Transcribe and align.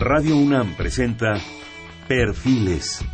Radio 0.00 0.34
UNAM 0.38 0.76
presenta 0.76 1.38
Perfiles. 2.08 3.04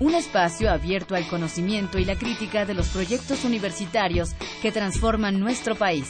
Un 0.00 0.16
espacio 0.16 0.68
abierto 0.68 1.14
al 1.14 1.28
conocimiento 1.28 2.00
y 2.00 2.04
la 2.04 2.16
crítica 2.16 2.66
de 2.66 2.74
los 2.74 2.88
proyectos 2.88 3.44
universitarios 3.44 4.34
que 4.60 4.72
transforman 4.72 5.38
nuestro 5.38 5.76
país. 5.76 6.08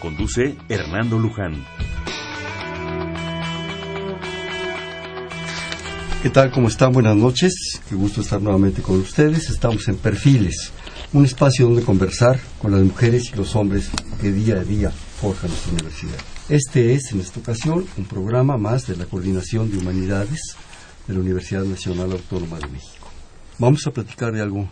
Conduce 0.00 0.56
Hernando 0.68 1.18
Luján. 1.18 1.64
¿Qué 6.22 6.30
tal? 6.30 6.52
¿Cómo 6.52 6.68
están? 6.68 6.92
Buenas 6.92 7.16
noches. 7.16 7.82
Qué 7.88 7.96
gusto 7.96 8.20
estar 8.20 8.40
nuevamente 8.40 8.82
con 8.82 9.00
ustedes. 9.00 9.50
Estamos 9.50 9.88
en 9.88 9.96
Perfiles, 9.96 10.72
un 11.12 11.24
espacio 11.24 11.66
donde 11.66 11.82
conversar 11.82 12.38
con 12.62 12.70
las 12.70 12.82
mujeres 12.82 13.32
y 13.32 13.36
los 13.36 13.56
hombres 13.56 13.90
que 14.20 14.30
día 14.30 14.60
a 14.60 14.62
día 14.62 14.90
forjan 14.90 15.50
nuestra 15.50 15.72
universidad. 15.72 16.33
Este 16.50 16.92
es, 16.92 17.10
en 17.12 17.20
esta 17.20 17.40
ocasión, 17.40 17.86
un 17.96 18.04
programa 18.04 18.58
más 18.58 18.86
de 18.86 18.96
la 18.96 19.06
Coordinación 19.06 19.70
de 19.70 19.78
Humanidades 19.78 20.38
de 21.08 21.14
la 21.14 21.20
Universidad 21.20 21.64
Nacional 21.64 22.12
Autónoma 22.12 22.58
de 22.58 22.66
México. 22.66 23.08
Vamos 23.58 23.86
a 23.86 23.92
platicar 23.92 24.30
de 24.30 24.42
algo 24.42 24.68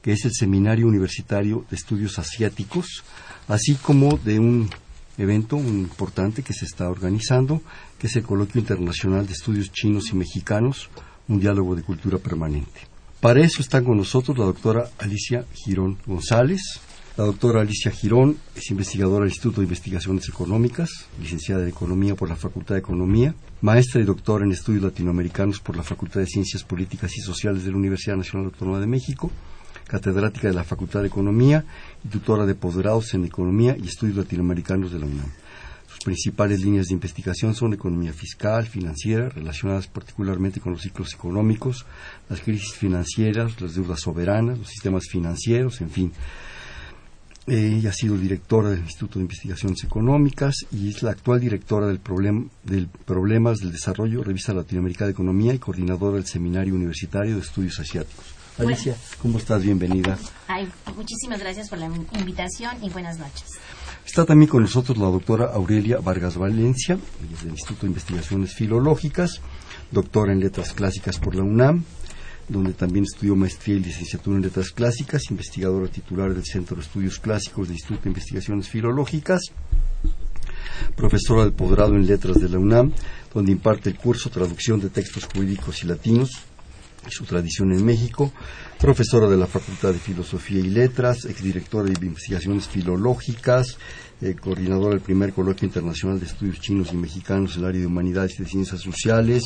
que 0.00 0.12
es 0.12 0.24
el 0.24 0.30
Seminario 0.32 0.86
Universitario 0.86 1.64
de 1.68 1.74
Estudios 1.74 2.20
Asiáticos, 2.20 3.02
así 3.48 3.74
como 3.74 4.16
de 4.18 4.38
un 4.38 4.70
evento 5.18 5.56
importante 5.58 6.44
que 6.44 6.52
se 6.52 6.66
está 6.66 6.88
organizando, 6.88 7.62
que 7.98 8.06
es 8.06 8.14
el 8.14 8.22
Coloquio 8.22 8.60
Internacional 8.60 9.26
de 9.26 9.32
Estudios 9.32 9.72
Chinos 9.72 10.10
y 10.12 10.14
Mexicanos, 10.14 10.88
un 11.26 11.40
diálogo 11.40 11.74
de 11.74 11.82
cultura 11.82 12.18
permanente. 12.18 12.82
Para 13.20 13.44
eso 13.44 13.60
están 13.60 13.84
con 13.84 13.96
nosotros 13.96 14.38
la 14.38 14.44
doctora 14.44 14.88
Alicia 14.98 15.44
Girón 15.52 15.98
González. 16.06 16.60
La 17.18 17.24
doctora 17.24 17.62
Alicia 17.62 17.90
Girón 17.90 18.36
es 18.54 18.70
investigadora 18.70 19.24
del 19.24 19.32
Instituto 19.32 19.60
de 19.60 19.64
Investigaciones 19.64 20.28
Económicas, 20.28 20.88
licenciada 21.20 21.64
en 21.64 21.68
Economía 21.70 22.14
por 22.14 22.28
la 22.28 22.36
Facultad 22.36 22.76
de 22.76 22.78
Economía, 22.78 23.34
maestra 23.60 24.00
y 24.00 24.04
doctora 24.04 24.44
en 24.44 24.52
Estudios 24.52 24.84
Latinoamericanos 24.84 25.58
por 25.58 25.76
la 25.76 25.82
Facultad 25.82 26.20
de 26.20 26.26
Ciencias 26.26 26.62
Políticas 26.62 27.16
y 27.16 27.20
Sociales 27.20 27.64
de 27.64 27.72
la 27.72 27.76
Universidad 27.76 28.14
Nacional 28.14 28.46
Autónoma 28.46 28.78
de 28.78 28.86
México, 28.86 29.32
catedrática 29.88 30.46
de 30.46 30.54
la 30.54 30.62
Facultad 30.62 31.00
de 31.00 31.08
Economía 31.08 31.64
y 32.04 32.08
tutora 32.08 32.46
de 32.46 32.54
posgrados 32.54 33.12
en 33.14 33.24
Economía 33.24 33.76
y 33.76 33.88
Estudios 33.88 34.16
Latinoamericanos 34.16 34.92
de 34.92 35.00
la 35.00 35.06
UNAM. 35.06 35.32
Sus 35.88 35.98
principales 36.04 36.60
líneas 36.60 36.86
de 36.86 36.94
investigación 36.94 37.56
son 37.56 37.72
economía 37.72 38.12
fiscal, 38.12 38.64
financiera, 38.64 39.28
relacionadas 39.28 39.88
particularmente 39.88 40.60
con 40.60 40.70
los 40.70 40.82
ciclos 40.82 41.12
económicos, 41.14 41.84
las 42.28 42.40
crisis 42.40 42.74
financieras, 42.74 43.60
las 43.60 43.74
deudas 43.74 44.02
soberanas, 44.02 44.56
los 44.56 44.68
sistemas 44.68 45.08
financieros, 45.10 45.80
en 45.80 45.90
fin. 45.90 46.12
Ella 47.50 47.90
ha 47.90 47.92
sido 47.92 48.18
directora 48.18 48.70
del 48.70 48.80
Instituto 48.80 49.18
de 49.18 49.22
Investigaciones 49.22 49.82
Económicas 49.82 50.54
y 50.70 50.90
es 50.90 51.02
la 51.02 51.12
actual 51.12 51.40
directora 51.40 51.86
del, 51.86 52.00
del 52.64 52.88
Problemas 52.88 53.58
del 53.58 53.72
Desarrollo, 53.72 54.22
Revista 54.22 54.52
Latinoamericana 54.52 55.06
de 55.06 55.12
Economía 55.12 55.54
y 55.54 55.58
coordinadora 55.58 56.16
del 56.16 56.26
Seminario 56.26 56.74
Universitario 56.74 57.36
de 57.36 57.40
Estudios 57.40 57.78
Asiáticos. 57.80 58.26
Alicia, 58.58 58.96
¿cómo 59.22 59.38
estás? 59.38 59.62
Bienvenida. 59.62 60.18
Ay, 60.48 60.68
muchísimas 60.94 61.38
gracias 61.40 61.70
por 61.70 61.78
la 61.78 61.86
invitación 61.86 62.72
y 62.82 62.90
buenas 62.90 63.18
noches. 63.18 63.44
Está 64.04 64.26
también 64.26 64.50
con 64.50 64.62
nosotros 64.62 64.98
la 64.98 65.06
doctora 65.06 65.46
Aurelia 65.54 66.00
Vargas 66.00 66.36
Valencia, 66.36 66.98
del 67.40 67.50
Instituto 67.50 67.82
de 67.82 67.88
Investigaciones 67.88 68.54
Filológicas, 68.54 69.40
doctora 69.90 70.32
en 70.32 70.40
Letras 70.40 70.72
Clásicas 70.72 71.18
por 71.18 71.34
la 71.34 71.44
UNAM, 71.44 71.84
donde 72.48 72.72
también 72.72 73.04
estudió 73.04 73.36
maestría 73.36 73.76
y 73.76 73.80
licenciatura 73.80 74.36
en 74.36 74.42
Letras 74.42 74.70
Clásicas, 74.70 75.30
investigadora 75.30 75.88
titular 75.88 76.32
del 76.32 76.44
Centro 76.44 76.76
de 76.76 76.82
Estudios 76.82 77.18
Clásicos 77.18 77.68
del 77.68 77.76
Instituto 77.76 78.04
de 78.04 78.10
Investigaciones 78.10 78.68
Filológicas, 78.68 79.42
profesora 80.96 81.44
del 81.44 81.52
posgrado 81.52 81.94
en 81.94 82.06
Letras 82.06 82.40
de 82.40 82.48
la 82.48 82.58
UNAM, 82.58 82.92
donde 83.32 83.52
imparte 83.52 83.90
el 83.90 83.96
curso 83.96 84.30
Traducción 84.30 84.80
de 84.80 84.90
Textos 84.90 85.28
Jurídicos 85.32 85.82
y 85.82 85.86
Latinos, 85.86 86.30
su 87.10 87.24
tradición 87.24 87.72
en 87.72 87.84
México, 87.84 88.32
profesora 88.78 89.28
de 89.28 89.36
la 89.36 89.46
Facultad 89.46 89.92
de 89.92 89.98
Filosofía 89.98 90.60
y 90.60 90.68
Letras, 90.68 91.24
exdirectora 91.24 91.90
de 91.90 92.06
Investigaciones 92.06 92.68
Filológicas, 92.68 93.78
eh, 94.20 94.34
coordinadora 94.34 94.94
del 94.94 95.00
primer 95.00 95.32
Coloquio 95.32 95.66
Internacional 95.66 96.18
de 96.18 96.26
Estudios 96.26 96.60
Chinos 96.60 96.92
y 96.92 96.96
Mexicanos 96.96 97.54
en 97.54 97.62
el 97.62 97.68
área 97.68 97.80
de 97.80 97.86
Humanidades 97.86 98.34
y 98.38 98.42
de 98.42 98.48
Ciencias 98.48 98.80
Sociales, 98.80 99.44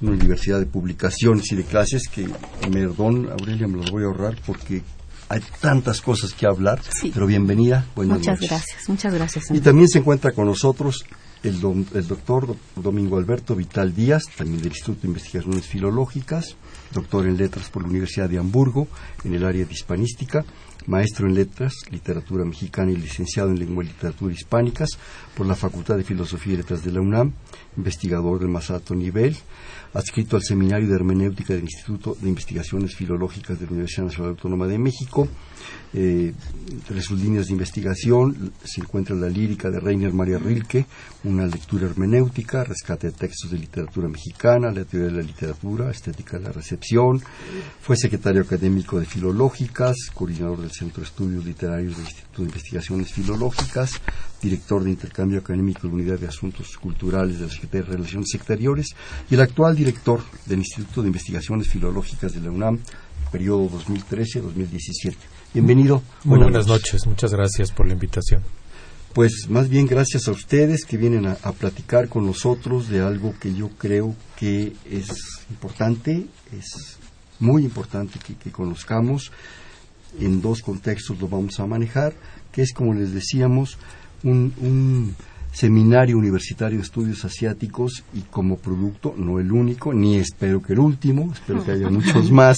una 0.00 0.16
diversidad 0.16 0.58
de 0.58 0.66
publicaciones 0.66 1.50
y 1.52 1.56
de 1.56 1.64
clases 1.64 2.08
que, 2.08 2.28
perdón, 2.70 3.28
Aurelia, 3.30 3.66
me 3.68 3.78
los 3.78 3.90
voy 3.90 4.04
a 4.04 4.06
ahorrar 4.06 4.36
porque 4.46 4.82
hay 5.28 5.40
tantas 5.60 6.00
cosas 6.00 6.32
que 6.32 6.46
hablar, 6.46 6.80
pero 7.14 7.26
bienvenida, 7.26 7.86
buenas 7.94 8.18
muchas 8.18 8.40
gracias, 8.40 8.88
muchas 8.88 9.14
gracias. 9.14 9.50
Y 9.50 9.60
también 9.60 9.88
se 9.88 9.98
encuentra 9.98 10.32
con 10.32 10.46
nosotros 10.46 11.04
el, 11.42 11.54
el 11.94 12.06
doctor 12.06 12.56
Domingo 12.76 13.16
Alberto 13.16 13.54
Vital 13.54 13.94
Díaz, 13.94 14.24
también 14.36 14.58
del 14.58 14.72
Instituto 14.72 15.02
de 15.02 15.08
Investigaciones 15.08 15.66
Filológicas, 15.66 16.56
doctor 16.92 17.26
en 17.26 17.36
letras 17.36 17.70
por 17.70 17.82
la 17.82 17.88
Universidad 17.88 18.28
de 18.28 18.38
Hamburgo 18.38 18.88
en 19.24 19.34
el 19.34 19.44
área 19.44 19.64
de 19.64 19.72
hispanística, 19.72 20.44
maestro 20.86 21.28
en 21.28 21.34
letras, 21.34 21.74
literatura 21.90 22.44
mexicana 22.44 22.90
y 22.90 22.96
licenciado 22.96 23.50
en 23.50 23.58
lengua 23.58 23.84
y 23.84 23.88
literatura 23.88 24.32
hispánicas 24.32 24.90
por 25.36 25.46
la 25.46 25.54
Facultad 25.54 25.96
de 25.96 26.04
Filosofía 26.04 26.54
y 26.54 26.56
Letras 26.58 26.84
de 26.84 26.92
la 26.92 27.00
UNAM, 27.00 27.32
investigador 27.76 28.40
del 28.40 28.48
más 28.48 28.70
alto 28.70 28.94
nivel, 28.94 29.36
adscrito 29.94 30.36
al 30.36 30.42
Seminario 30.42 30.88
de 30.88 30.94
Hermenéutica 30.94 31.54
del 31.54 31.64
Instituto 31.64 32.16
de 32.20 32.28
Investigaciones 32.28 32.94
Filológicas 32.94 33.58
de 33.58 33.66
la 33.66 33.72
Universidad 33.72 34.06
Nacional 34.06 34.30
Autónoma 34.30 34.66
de 34.66 34.78
México. 34.78 35.28
Eh, 35.92 36.32
entre 36.70 37.02
sus 37.02 37.20
líneas 37.20 37.46
de 37.46 37.52
investigación 37.52 38.52
se 38.62 38.80
encuentra 38.80 39.16
la 39.16 39.28
lírica 39.28 39.70
de 39.70 39.80
Reiner 39.80 40.12
María 40.12 40.38
Rilke, 40.38 40.86
una 41.24 41.46
lectura 41.46 41.86
hermenéutica, 41.86 42.62
rescate 42.62 43.08
de 43.08 43.12
textos 43.12 43.50
de 43.50 43.58
literatura 43.58 44.08
mexicana, 44.08 44.70
la 44.70 44.84
teoría 44.84 45.10
de 45.10 45.16
la 45.16 45.22
literatura, 45.22 45.90
estética 45.90 46.38
de 46.38 46.44
la 46.44 46.52
recepción. 46.52 47.20
Fue 47.80 47.96
secretario 47.96 48.42
académico 48.42 49.00
de 49.00 49.06
Filológicas, 49.06 49.96
coordinador 50.14 50.60
del 50.60 50.70
Centro 50.70 51.00
de 51.00 51.08
Estudios 51.08 51.44
Literarios 51.44 51.96
del 51.96 52.06
Instituto 52.06 52.42
de 52.42 52.48
Investigaciones 52.48 53.12
Filológicas, 53.12 54.00
director 54.40 54.84
de 54.84 54.90
intercambio 54.90 55.40
académico 55.40 55.82
de 55.82 55.88
la 55.88 55.94
Unidad 55.94 56.18
de 56.18 56.28
Asuntos 56.28 56.76
Culturales 56.76 57.38
de 57.40 57.46
la 57.46 57.52
Secretaría 57.52 57.86
de 57.86 57.92
Relaciones 57.96 58.34
Exteriores 58.34 58.94
y 59.28 59.34
el 59.34 59.40
actual 59.40 59.74
director 59.74 60.22
del 60.46 60.60
Instituto 60.60 61.02
de 61.02 61.08
Investigaciones 61.08 61.68
Filológicas 61.68 62.32
de 62.32 62.40
la 62.40 62.50
UNAM, 62.50 62.78
periodo 63.30 63.68
2013-2017. 63.70 65.16
Bienvenido. 65.52 66.02
Muy 66.24 66.38
buenas, 66.38 66.66
noches. 66.66 67.06
muchas 67.06 67.32
gracias 67.32 67.72
por 67.72 67.86
la 67.86 67.94
invitación. 67.94 68.42
Pues 69.12 69.46
más 69.48 69.68
bien 69.68 69.86
gracias 69.86 70.28
a 70.28 70.30
ustedes 70.30 70.84
que 70.84 70.96
vienen 70.96 71.26
a, 71.26 71.34
platicar 71.52 72.08
con 72.08 72.24
nosotros 72.24 72.88
de 72.88 73.00
algo 73.00 73.34
que 73.40 73.52
yo 73.52 73.68
creo 73.70 74.14
que 74.36 74.72
es 74.88 75.08
importante, 75.50 76.26
es 76.56 76.98
muy 77.40 77.64
importante 77.64 78.20
que 78.20 78.52
conozcamos. 78.52 79.32
En 80.20 80.40
dos 80.40 80.62
contextos 80.62 81.20
lo 81.20 81.28
vamos 81.28 81.58
a 81.58 81.66
manejar, 81.66 82.14
que 82.52 82.62
es 82.62 82.72
como 82.72 82.94
les 82.94 83.12
decíamos, 83.12 83.76
un, 84.22 85.14
seminario 85.52 86.16
universitario 86.16 86.78
de 86.78 86.84
estudios 86.84 87.24
asiáticos 87.24 88.04
y 88.14 88.20
como 88.22 88.56
producto, 88.56 89.14
no 89.16 89.38
el 89.40 89.50
único, 89.52 89.92
ni 89.92 90.16
espero 90.16 90.62
que 90.62 90.74
el 90.74 90.78
último, 90.78 91.30
espero 91.32 91.64
que 91.64 91.72
haya 91.72 91.90
muchos 91.90 92.30
más, 92.30 92.56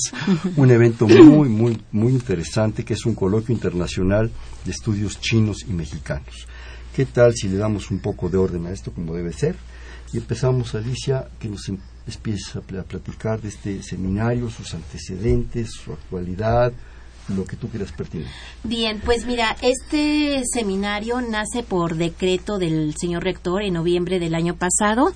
un 0.56 0.70
evento 0.70 1.06
muy, 1.06 1.48
muy, 1.48 1.80
muy 1.90 2.12
interesante 2.12 2.84
que 2.84 2.94
es 2.94 3.06
un 3.06 3.14
coloquio 3.14 3.54
internacional 3.54 4.30
de 4.64 4.70
estudios 4.70 5.20
chinos 5.20 5.64
y 5.68 5.72
mexicanos. 5.72 6.46
¿Qué 6.94 7.06
tal 7.06 7.34
si 7.34 7.48
le 7.48 7.56
damos 7.56 7.90
un 7.90 8.00
poco 8.00 8.28
de 8.28 8.36
orden 8.36 8.66
a 8.66 8.70
esto 8.70 8.92
como 8.92 9.14
debe 9.14 9.32
ser? 9.32 9.56
Y 10.12 10.18
empezamos, 10.18 10.74
Alicia, 10.74 11.26
que 11.38 11.48
nos 11.48 11.68
empiece 11.68 12.58
a 12.58 12.60
platicar 12.60 13.40
de 13.40 13.48
este 13.48 13.82
seminario, 13.82 14.50
sus 14.50 14.74
antecedentes, 14.74 15.70
su 15.70 15.94
actualidad, 15.94 16.72
lo 17.28 17.44
que 17.44 17.56
tú 17.56 17.68
quieras 17.68 17.92
pertinente. 17.92 18.32
Bien, 18.64 19.00
pues 19.04 19.26
mira, 19.26 19.56
este 19.62 20.42
seminario 20.52 21.20
nace 21.20 21.62
por 21.62 21.96
decreto 21.96 22.58
del 22.58 22.94
señor 22.96 23.24
rector 23.24 23.62
en 23.62 23.74
noviembre 23.74 24.18
del 24.18 24.34
año 24.34 24.56
pasado 24.56 25.12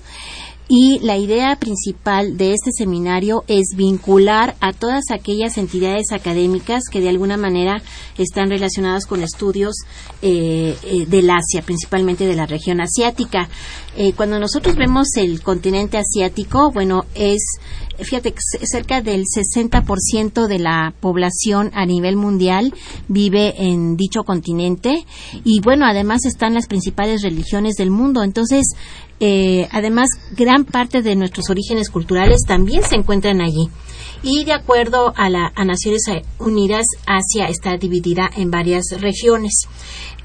y 0.69 0.99
la 0.99 1.17
idea 1.17 1.55
principal 1.57 2.37
de 2.37 2.51
este 2.51 2.71
seminario 2.71 3.45
es 3.47 3.75
vincular 3.75 4.55
a 4.59 4.73
todas 4.73 5.05
aquellas 5.11 5.57
entidades 5.57 6.11
académicas 6.11 6.83
que 6.91 6.99
de 6.99 7.07
alguna 7.07 7.37
manera 7.37 7.81
están 8.17 8.49
relacionadas 8.49 9.05
con 9.05 9.23
estudios 9.23 9.75
eh, 10.21 10.75
eh, 10.83 11.05
del 11.07 11.29
Asia, 11.29 11.61
principalmente 11.61 12.25
de 12.25 12.35
la 12.35 12.45
región 12.45 12.81
asiática. 12.81 13.47
Eh, 13.95 14.11
cuando 14.13 14.39
nosotros 14.39 14.75
vemos 14.75 15.07
el 15.15 15.41
continente 15.41 15.97
asiático, 15.97 16.71
bueno, 16.71 17.05
es 17.15 17.59
fíjate, 17.99 18.35
cerca 18.63 19.01
del 19.01 19.23
60% 19.23 20.47
de 20.47 20.59
la 20.59 20.93
población 20.99 21.71
a 21.73 21.85
nivel 21.85 22.15
mundial 22.15 22.73
vive 23.07 23.55
en 23.57 23.95
dicho 23.97 24.23
continente 24.23 25.05
y 25.43 25.61
bueno, 25.61 25.85
además 25.85 26.25
están 26.25 26.53
las 26.53 26.67
principales 26.67 27.23
religiones 27.23 27.75
del 27.75 27.89
mundo. 27.89 28.23
Entonces, 28.23 28.75
eh, 29.19 29.67
además, 29.71 30.09
gran 30.35 30.63
parte 30.63 31.01
de 31.01 31.15
nuestros 31.15 31.49
orígenes 31.49 31.89
culturales 31.89 32.41
también 32.47 32.83
se 32.83 32.95
encuentran 32.95 33.41
allí. 33.41 33.69
Y 34.23 34.45
de 34.45 34.53
acuerdo 34.53 35.13
a, 35.15 35.29
la, 35.29 35.51
Naciones 35.65 36.03
Unidas, 36.39 36.85
Asia 37.05 37.47
está 37.49 37.77
dividida 37.77 38.29
en 38.35 38.51
varias 38.51 38.85
regiones. 38.99 39.67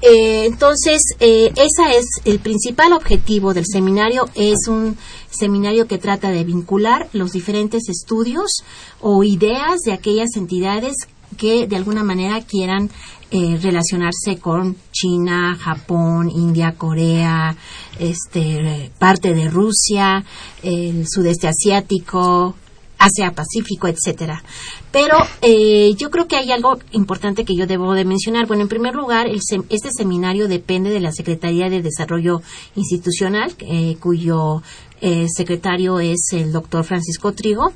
Eh, 0.01 0.45
entonces, 0.45 1.01
eh, 1.19 1.51
ese 1.55 1.97
es 1.97 2.05
el 2.25 2.39
principal 2.39 2.93
objetivo 2.93 3.53
del 3.53 3.65
seminario. 3.65 4.25
Es 4.35 4.67
un 4.67 4.97
seminario 5.29 5.87
que 5.87 5.97
trata 5.97 6.31
de 6.31 6.43
vincular 6.43 7.07
los 7.13 7.31
diferentes 7.31 7.87
estudios 7.87 8.63
o 8.99 9.23
ideas 9.23 9.79
de 9.85 9.93
aquellas 9.93 10.35
entidades 10.35 10.95
que 11.33 11.67
de 11.67 11.75
alguna 11.75 12.03
manera 12.03 12.41
quieran 12.41 12.89
eh, 13.31 13.57
relacionarse 13.61 14.37
con 14.39 14.75
China, 14.91 15.57
Japón, 15.59 16.29
India, 16.29 16.75
Corea, 16.77 17.55
este, 17.97 18.91
parte 18.99 19.33
de 19.33 19.49
Rusia, 19.49 20.23
el 20.61 21.05
sudeste 21.07 21.47
asiático, 21.47 22.55
Asia 23.03 23.31
Pacífico, 23.31 23.87
etcétera. 23.87 24.43
Pero 24.91 25.17
eh, 25.41 25.93
yo 25.95 26.09
creo 26.09 26.27
que 26.27 26.37
hay 26.37 26.51
algo 26.51 26.77
importante 26.91 27.45
que 27.45 27.55
yo 27.55 27.67
debo 27.67 27.93
de 27.93 28.05
mencionar. 28.05 28.47
Bueno, 28.47 28.63
en 28.63 28.69
primer 28.69 28.95
lugar, 28.95 29.27
este 29.27 29.89
seminario 29.91 30.47
depende 30.47 30.89
de 30.89 30.99
la 30.99 31.11
Secretaría 31.11 31.69
de 31.69 31.81
Desarrollo 31.81 32.41
Institucional, 32.75 33.53
eh, 33.59 33.97
cuyo 33.99 34.61
eh, 35.01 35.25
secretario 35.27 35.99
es 35.99 36.31
el 36.31 36.53
doctor 36.53 36.85
Francisco 36.85 37.33
Trigo. 37.33 37.73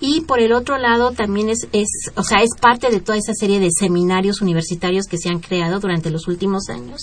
Y 0.00 0.22
por 0.22 0.40
el 0.40 0.52
otro 0.52 0.78
lado, 0.78 1.10
también 1.10 1.50
es, 1.50 1.68
es, 1.72 1.88
o 2.14 2.22
sea, 2.22 2.42
es 2.42 2.50
parte 2.58 2.90
de 2.90 3.00
toda 3.00 3.18
esa 3.18 3.34
serie 3.34 3.60
de 3.60 3.68
seminarios 3.70 4.40
universitarios 4.40 5.06
que 5.06 5.18
se 5.18 5.28
han 5.28 5.40
creado 5.40 5.78
durante 5.80 6.10
los 6.10 6.26
últimos 6.26 6.70
años. 6.70 7.02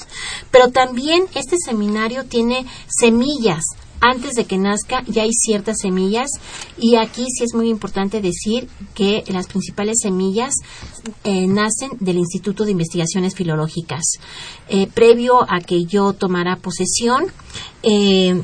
Pero 0.49 0.71
también 0.71 1.25
este 1.35 1.57
seminario 1.63 2.23
tiene 2.23 2.65
semillas 2.87 3.63
antes 4.01 4.33
de 4.33 4.45
que 4.45 4.57
nazca 4.57 5.03
ya 5.07 5.23
hay 5.23 5.31
ciertas 5.31 5.77
semillas 5.81 6.29
y 6.77 6.95
aquí 6.95 7.25
sí 7.29 7.43
es 7.43 7.53
muy 7.53 7.69
importante 7.69 8.21
decir 8.21 8.67
que 8.93 9.23
las 9.27 9.47
principales 9.47 9.97
semillas 10.01 10.53
eh, 11.23 11.47
nacen 11.47 11.91
del 11.99 12.17
Instituto 12.17 12.65
de 12.65 12.71
Investigaciones 12.71 13.35
Filológicas. 13.35 14.03
Eh, 14.69 14.87
previo 14.87 15.41
a 15.49 15.59
que 15.59 15.85
yo 15.85 16.13
tomara 16.13 16.57
posesión, 16.57 17.25
eh, 17.83 18.41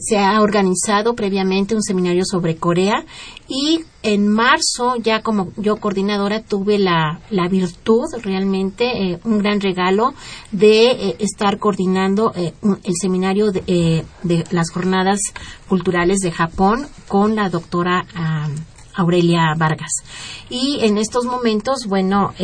se 0.00 0.18
ha 0.18 0.40
organizado 0.40 1.14
previamente 1.14 1.74
un 1.74 1.82
seminario 1.82 2.24
sobre 2.24 2.56
Corea 2.56 3.04
y 3.48 3.80
en 4.02 4.28
marzo, 4.28 4.96
ya 5.02 5.22
como 5.22 5.52
yo 5.56 5.76
coordinadora, 5.76 6.42
tuve 6.42 6.78
la, 6.78 7.20
la 7.30 7.48
virtud, 7.48 8.04
realmente 8.22 8.84
eh, 8.84 9.20
un 9.24 9.38
gran 9.38 9.60
regalo 9.60 10.12
de 10.52 10.90
eh, 10.90 11.16
estar 11.18 11.58
coordinando 11.58 12.32
el 12.34 12.94
seminario 13.00 13.50
de, 13.50 14.04
de, 14.22 14.44
las 14.50 14.70
jornadas 14.70 15.20
culturales 15.66 16.18
de 16.18 16.30
Japón 16.30 16.86
con 17.08 17.36
la 17.36 17.48
doctora 17.48 18.04
Aurelia 18.94 19.54
Vargas. 19.56 19.92
Y 20.50 20.80
en 20.82 20.98
estos 20.98 21.24
momentos, 21.24 21.86
bueno, 21.88 22.34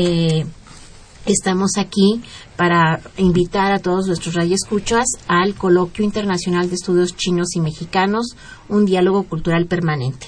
estamos 1.27 1.73
aquí 1.79 2.23
para 2.56 3.01
invitar 3.17 3.73
a 3.73 3.79
todos 3.79 4.06
nuestros 4.06 4.35
radioescuchas 4.35 5.05
al 5.29 5.55
Coloquio 5.55 6.05
Internacional 6.05 6.69
de 6.69 6.77
Estudios 6.77 7.17
Chinos 7.17 7.55
y 7.56 7.61
Mexicanos, 7.61 8.37
un 8.69 8.85
diálogo 8.85 9.25
cultural 9.25 9.67
permanente. 9.67 10.27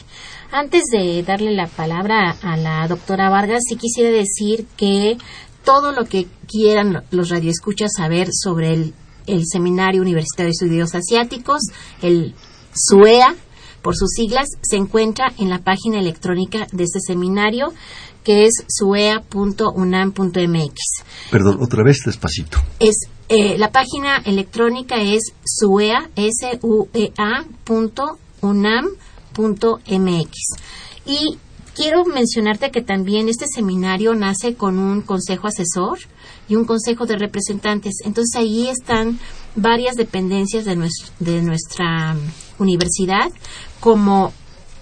Antes 0.52 0.82
de 0.92 1.22
darle 1.22 1.52
la 1.52 1.66
palabra 1.66 2.36
a 2.42 2.56
la 2.56 2.86
doctora 2.88 3.30
Vargas, 3.30 3.62
sí 3.68 3.76
quisiera 3.76 4.10
decir 4.10 4.66
que 4.76 5.18
todo 5.64 5.92
lo 5.92 6.04
que 6.04 6.26
quieran 6.46 7.04
los 7.10 7.28
radioescuchas 7.28 7.90
saber 7.96 8.28
sobre 8.32 8.72
el, 8.72 8.94
el 9.26 9.42
Seminario 9.44 10.02
Universitario 10.02 10.46
de 10.46 10.52
Estudios 10.52 10.94
Asiáticos, 10.94 11.62
el 12.02 12.34
SUEA, 12.72 13.34
por 13.82 13.96
sus 13.96 14.10
siglas, 14.10 14.48
se 14.62 14.76
encuentra 14.76 15.32
en 15.38 15.48
la 15.50 15.58
página 15.58 15.98
electrónica 15.98 16.66
de 16.72 16.84
este 16.84 17.00
seminario 17.00 17.72
que 18.24 18.44
es 18.46 18.64
suea.unam.mx. 18.68 19.30
Perdón, 21.30 21.58
otra 21.60 21.84
vez 21.84 22.02
despacito. 22.04 22.58
Es 22.80 22.96
eh, 23.28 23.56
la 23.58 23.70
página 23.70 24.18
electrónica 24.24 24.96
es 25.00 25.32
suea 25.44 26.10
s 26.16 26.58
u 26.62 26.88
e 26.92 27.12
y 31.04 31.38
quiero 31.74 32.04
mencionarte 32.04 32.70
que 32.70 32.82
también 32.82 33.28
este 33.28 33.46
seminario 33.46 34.14
nace 34.14 34.54
con 34.54 34.78
un 34.78 35.02
consejo 35.02 35.46
asesor 35.46 35.98
y 36.48 36.56
un 36.56 36.64
consejo 36.64 37.06
de 37.06 37.16
representantes. 37.16 37.96
Entonces 38.04 38.34
ahí 38.36 38.68
están 38.68 39.18
varias 39.54 39.96
dependencias 39.96 40.64
de, 40.64 40.76
de 41.20 41.42
nuestra 41.42 42.16
universidad 42.58 43.30
como 43.80 44.32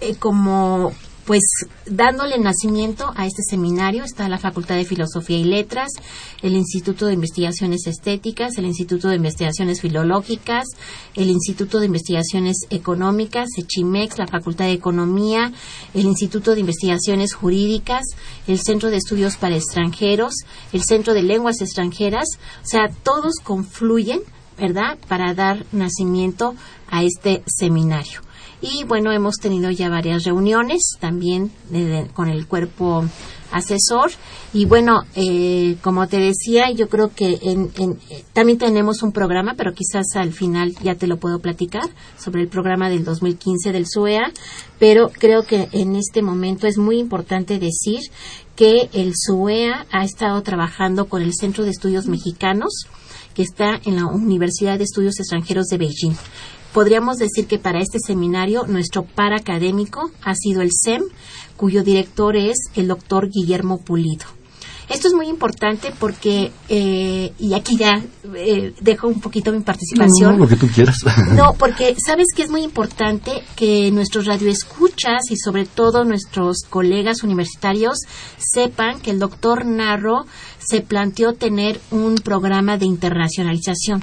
eh, 0.00 0.16
como 0.16 0.92
pues 1.24 1.42
dándole 1.86 2.38
nacimiento 2.38 3.12
a 3.16 3.26
este 3.26 3.42
seminario 3.42 4.04
está 4.04 4.28
la 4.28 4.38
Facultad 4.38 4.76
de 4.76 4.84
Filosofía 4.84 5.38
y 5.38 5.44
Letras, 5.44 5.88
el 6.42 6.54
Instituto 6.54 7.06
de 7.06 7.14
Investigaciones 7.14 7.86
Estéticas, 7.86 8.58
el 8.58 8.66
Instituto 8.66 9.08
de 9.08 9.16
Investigaciones 9.16 9.80
Filológicas, 9.80 10.66
el 11.14 11.30
Instituto 11.30 11.80
de 11.80 11.86
Investigaciones 11.86 12.66
Económicas, 12.70 13.48
ECHIMEX, 13.56 14.18
la 14.18 14.26
Facultad 14.26 14.66
de 14.66 14.72
Economía, 14.72 15.52
el 15.94 16.04
Instituto 16.04 16.54
de 16.54 16.60
Investigaciones 16.60 17.32
Jurídicas, 17.32 18.04
el 18.46 18.60
Centro 18.60 18.90
de 18.90 18.96
Estudios 18.96 19.36
para 19.36 19.56
Extranjeros, 19.56 20.34
el 20.72 20.82
Centro 20.82 21.14
de 21.14 21.22
Lenguas 21.22 21.60
Extranjeras, 21.60 22.28
o 22.62 22.66
sea, 22.66 22.88
todos 23.02 23.36
confluyen, 23.42 24.20
¿verdad?, 24.58 24.98
para 25.08 25.32
dar 25.32 25.64
nacimiento 25.72 26.54
a 26.90 27.02
este 27.02 27.42
seminario. 27.46 28.23
Y 28.66 28.84
bueno, 28.84 29.12
hemos 29.12 29.36
tenido 29.36 29.70
ya 29.70 29.90
varias 29.90 30.24
reuniones 30.24 30.96
también 30.98 31.50
con 32.14 32.30
el 32.30 32.46
cuerpo 32.46 33.04
asesor. 33.50 34.10
Y 34.54 34.64
bueno, 34.64 35.02
eh, 35.14 35.76
como 35.82 36.08
te 36.08 36.18
decía, 36.18 36.70
yo 36.70 36.88
creo 36.88 37.10
que 37.14 37.38
en, 37.42 37.70
también 38.32 38.56
tenemos 38.56 39.02
un 39.02 39.12
programa, 39.12 39.52
pero 39.54 39.74
quizás 39.74 40.06
al 40.16 40.32
final 40.32 40.74
ya 40.82 40.94
te 40.94 41.06
lo 41.06 41.18
puedo 41.18 41.40
platicar 41.40 41.90
sobre 42.18 42.40
el 42.40 42.48
programa 42.48 42.88
del 42.88 43.04
2015 43.04 43.70
del 43.70 43.86
SUEA. 43.86 44.32
Pero 44.78 45.10
creo 45.10 45.42
que 45.42 45.68
en 45.72 45.94
este 45.94 46.22
momento 46.22 46.66
es 46.66 46.78
muy 46.78 46.98
importante 46.98 47.58
decir 47.58 48.00
que 48.56 48.88
el 48.94 49.12
SUEA 49.14 49.84
ha 49.90 50.04
estado 50.04 50.42
trabajando 50.42 51.04
con 51.04 51.20
el 51.20 51.34
Centro 51.34 51.64
de 51.64 51.70
Estudios 51.70 52.06
Mexicanos 52.06 52.86
que 53.34 53.42
está 53.42 53.80
en 53.84 53.96
la 53.96 54.06
Universidad 54.06 54.78
de 54.78 54.84
Estudios 54.84 55.18
Extranjeros 55.18 55.66
de 55.66 55.76
Beijing 55.76 56.14
podríamos 56.74 57.18
decir 57.18 57.46
que 57.46 57.58
para 57.58 57.80
este 57.80 58.00
seminario 58.00 58.66
nuestro 58.66 59.04
par 59.04 59.32
académico 59.32 60.10
ha 60.22 60.34
sido 60.34 60.60
el 60.60 60.70
SEM, 60.72 61.04
cuyo 61.56 61.84
director 61.84 62.36
es 62.36 62.56
el 62.74 62.88
doctor 62.88 63.30
Guillermo 63.30 63.78
Pulido. 63.78 64.26
Esto 64.88 65.08
es 65.08 65.14
muy 65.14 65.28
importante 65.28 65.92
porque, 65.98 66.52
eh, 66.68 67.32
y 67.38 67.54
aquí 67.54 67.76
ya 67.76 68.02
eh, 68.34 68.74
dejo 68.80 69.08
un 69.08 69.20
poquito 69.20 69.50
mi 69.52 69.60
participación. 69.60 70.32
No, 70.32 70.38
lo 70.38 70.48
que 70.48 70.56
tú 70.56 70.68
quieras. 70.68 70.96
No, 71.34 71.54
porque 71.58 71.96
sabes 72.04 72.28
que 72.34 72.42
es 72.42 72.50
muy 72.50 72.62
importante 72.62 73.42
que 73.56 73.90
nuestros 73.90 74.26
radioescuchas 74.26 75.30
y 75.30 75.36
sobre 75.36 75.64
todo 75.64 76.04
nuestros 76.04 76.64
colegas 76.68 77.22
universitarios 77.22 77.98
sepan 78.38 79.00
que 79.00 79.10
el 79.10 79.18
doctor 79.18 79.64
Narro 79.64 80.26
se 80.58 80.80
planteó 80.80 81.32
tener 81.32 81.80
un 81.90 82.16
programa 82.16 82.76
de 82.78 82.86
internacionalización. 82.86 84.02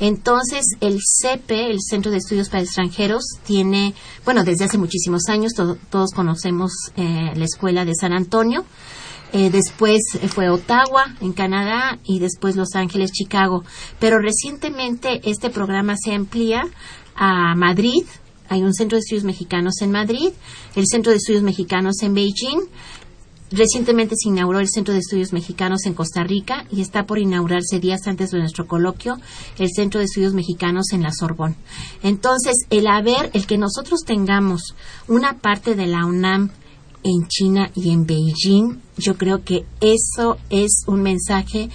Entonces, 0.00 0.64
el 0.80 0.98
CEPE, 1.00 1.70
el 1.70 1.78
Centro 1.80 2.10
de 2.10 2.18
Estudios 2.18 2.48
para 2.48 2.62
Extranjeros, 2.62 3.24
tiene, 3.46 3.94
bueno, 4.24 4.44
desde 4.44 4.64
hace 4.64 4.78
muchísimos 4.78 5.28
años, 5.28 5.52
todos 5.54 6.10
conocemos 6.12 6.72
eh, 6.96 7.32
la 7.34 7.44
Escuela 7.44 7.84
de 7.84 7.92
San 7.94 8.12
Antonio, 8.12 8.64
eh, 9.34 9.50
después 9.50 10.00
fue 10.28 10.48
Ottawa, 10.48 11.14
en 11.20 11.32
Canadá, 11.32 11.98
y 12.04 12.20
después 12.20 12.56
Los 12.56 12.74
Ángeles, 12.74 13.12
Chicago. 13.12 13.64
Pero 13.98 14.18
recientemente 14.18 15.20
este 15.24 15.50
programa 15.50 15.96
se 16.02 16.14
amplía 16.14 16.62
a 17.14 17.54
Madrid, 17.54 18.04
hay 18.48 18.62
un 18.62 18.72
centro 18.72 18.96
de 18.96 19.00
estudios 19.00 19.24
mexicanos 19.24 19.82
en 19.82 19.90
Madrid, 19.90 20.30
el 20.74 20.86
centro 20.86 21.10
de 21.10 21.18
estudios 21.18 21.42
mexicanos 21.42 22.02
en 22.02 22.14
Beijing 22.14 22.68
Recientemente 23.50 24.16
se 24.18 24.30
inauguró 24.30 24.58
el 24.58 24.68
Centro 24.68 24.94
de 24.94 25.00
Estudios 25.00 25.32
Mexicanos 25.32 25.86
en 25.86 25.94
Costa 25.94 26.24
Rica 26.24 26.64
y 26.72 26.80
está 26.80 27.04
por 27.04 27.20
inaugurarse 27.20 27.78
días 27.78 28.06
antes 28.08 28.30
de 28.30 28.38
nuestro 28.38 28.66
coloquio 28.66 29.18
el 29.58 29.68
Centro 29.70 30.00
de 30.00 30.06
Estudios 30.06 30.34
Mexicanos 30.34 30.86
en 30.92 31.02
la 31.02 31.12
Sorbón. 31.12 31.54
Entonces, 32.02 32.54
el 32.70 32.88
haber, 32.88 33.30
el 33.32 33.46
que 33.46 33.56
nosotros 33.56 34.00
tengamos 34.04 34.74
una 35.06 35.38
parte 35.38 35.76
de 35.76 35.86
la 35.86 36.04
UNAM 36.04 36.50
en 37.04 37.28
China 37.28 37.70
y 37.74 37.90
en 37.90 38.06
Beijing, 38.06 38.80
yo 38.96 39.16
creo 39.16 39.44
que 39.44 39.64
eso 39.80 40.38
es 40.50 40.82
un 40.86 41.02
mensaje 41.02 41.68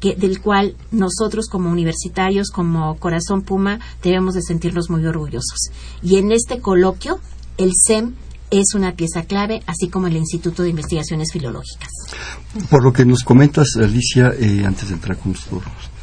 que, 0.00 0.14
del 0.14 0.40
cual 0.40 0.76
nosotros 0.92 1.48
como 1.48 1.70
universitarios, 1.70 2.50
como 2.50 2.96
Corazón 2.98 3.42
Puma, 3.42 3.80
debemos 4.02 4.34
de 4.34 4.42
sentirnos 4.42 4.88
muy 4.88 5.04
orgullosos. 5.04 5.70
Y 6.02 6.16
en 6.16 6.30
este 6.30 6.60
coloquio, 6.60 7.18
el 7.58 7.72
SEM 7.74 8.14
es 8.50 8.74
una 8.74 8.92
pieza 8.94 9.24
clave, 9.24 9.62
así 9.66 9.88
como 9.88 10.06
el 10.06 10.16
Instituto 10.16 10.62
de 10.62 10.70
Investigaciones 10.70 11.32
Filológicas. 11.32 11.90
Por 12.70 12.82
lo 12.82 12.92
que 12.92 13.04
nos 13.04 13.24
comentas, 13.24 13.76
Alicia, 13.76 14.32
eh, 14.38 14.64
antes 14.64 14.88
de 14.88 14.94
entrar 14.94 15.18
con 15.18 15.32
nuestros 15.32 15.62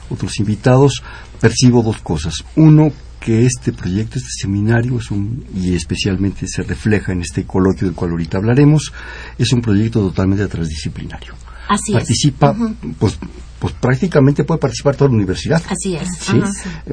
otros 0.09 0.39
invitados, 0.39 1.01
percibo 1.39 1.81
dos 1.81 1.99
cosas. 2.01 2.43
Uno, 2.55 2.91
que 3.25 3.43
este 3.43 3.73
proyecto, 3.73 4.19
este 4.19 4.29
seminario, 4.43 4.99
es 4.99 5.09
un, 5.09 5.43
y 5.55 5.73
especialmente 5.73 6.45
se 6.47 6.61
refleja 6.61 7.11
en 7.11 7.21
este 7.21 7.43
coloquio 7.43 7.87
del 7.87 7.95
cual 7.95 8.11
ahorita 8.11 8.37
hablaremos, 8.37 8.93
es 9.39 9.51
un 9.51 9.61
proyecto 9.61 9.99
totalmente 9.99 10.45
transdisciplinario. 10.47 11.33
Así 11.67 11.93
Participa, 11.93 12.55
pues, 12.99 13.17
pues 13.57 13.73
prácticamente 13.81 14.43
puede 14.43 14.59
participar 14.59 14.95
toda 14.95 15.09
la 15.09 15.15
universidad. 15.15 15.59
Así 15.67 15.95
es. 15.95 16.07
¿sí? 16.19 16.39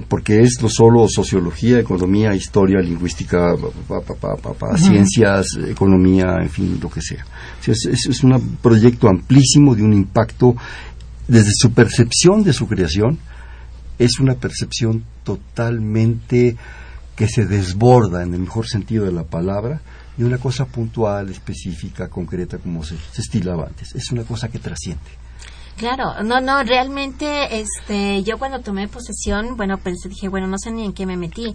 Porque 0.08 0.40
es 0.40 0.56
no 0.62 0.70
solo 0.70 1.06
sociología, 1.06 1.78
economía, 1.78 2.34
historia, 2.34 2.80
lingüística, 2.80 3.54
ciencias, 4.76 5.48
economía, 5.68 6.36
en 6.40 6.48
fin, 6.48 6.78
lo 6.80 6.88
que 6.88 7.02
sea. 7.02 7.26
es, 7.66 8.06
es 8.08 8.24
un 8.24 8.56
proyecto 8.62 9.06
amplísimo 9.06 9.74
de 9.74 9.82
un 9.82 9.92
impacto 9.92 10.56
desde 11.28 11.50
su 11.54 11.72
percepción 11.72 12.42
de 12.42 12.54
su 12.54 12.66
creación, 12.66 13.18
es 13.98 14.18
una 14.20 14.34
percepción 14.34 15.04
totalmente 15.24 16.56
que 17.16 17.28
se 17.28 17.46
desborda 17.46 18.22
en 18.22 18.34
el 18.34 18.40
mejor 18.40 18.66
sentido 18.66 19.04
de 19.04 19.12
la 19.12 19.24
palabra 19.24 19.80
y 20.18 20.22
una 20.24 20.38
cosa 20.38 20.66
puntual, 20.66 21.30
específica, 21.30 22.08
concreta, 22.08 22.58
como 22.58 22.84
se, 22.84 22.96
estilaba 23.16 23.66
antes. 23.66 23.94
Es 23.94 24.10
una 24.12 24.24
cosa 24.24 24.48
que 24.48 24.58
trasciende. 24.58 25.22
Claro, 25.76 26.22
no, 26.22 26.40
no, 26.40 26.62
realmente, 26.62 27.60
este, 27.60 28.22
yo 28.24 28.38
cuando 28.38 28.60
tomé 28.60 28.88
posesión, 28.88 29.56
bueno, 29.56 29.78
pensé, 29.78 30.10
dije, 30.10 30.28
bueno, 30.28 30.46
no 30.46 30.58
sé 30.58 30.70
ni 30.70 30.84
en 30.84 30.92
qué 30.92 31.06
me 31.06 31.16
metí. 31.16 31.44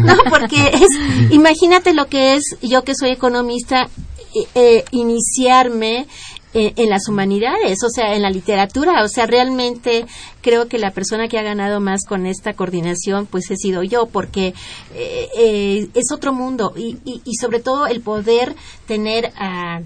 no, 0.00 0.16
porque 0.28 0.68
es, 0.72 0.88
imagínate 1.30 1.94
lo 1.94 2.06
que 2.06 2.34
es, 2.34 2.56
yo 2.60 2.82
que 2.82 2.94
soy 2.96 3.10
economista, 3.10 3.88
eh, 4.34 4.48
eh, 4.56 4.84
iniciarme 4.90 6.08
en, 6.54 6.88
las 6.88 7.08
humanidades, 7.08 7.78
o 7.84 7.90
sea, 7.90 8.14
en 8.14 8.22
la 8.22 8.30
literatura, 8.30 9.02
o 9.02 9.08
sea, 9.08 9.26
realmente 9.26 10.06
creo 10.40 10.68
que 10.68 10.78
la 10.78 10.92
persona 10.92 11.28
que 11.28 11.38
ha 11.38 11.42
ganado 11.42 11.80
más 11.80 12.04
con 12.06 12.26
esta 12.26 12.54
coordinación, 12.54 13.26
pues 13.26 13.50
he 13.50 13.56
sido 13.56 13.82
yo, 13.82 14.06
porque 14.06 14.54
eh, 14.94 15.28
eh, 15.36 15.88
es 15.94 16.12
otro 16.12 16.32
mundo 16.32 16.72
y, 16.76 16.98
y, 17.04 17.34
sobre 17.40 17.60
todo 17.60 17.86
el 17.86 18.00
poder 18.00 18.54
tener 18.86 19.32
a 19.36 19.82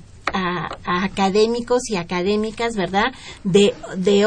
académicos 0.85 1.89
y 1.89 1.97
académicas, 1.97 2.77
¿verdad? 2.77 3.13
De, 3.45 3.75
de, 3.97 4.27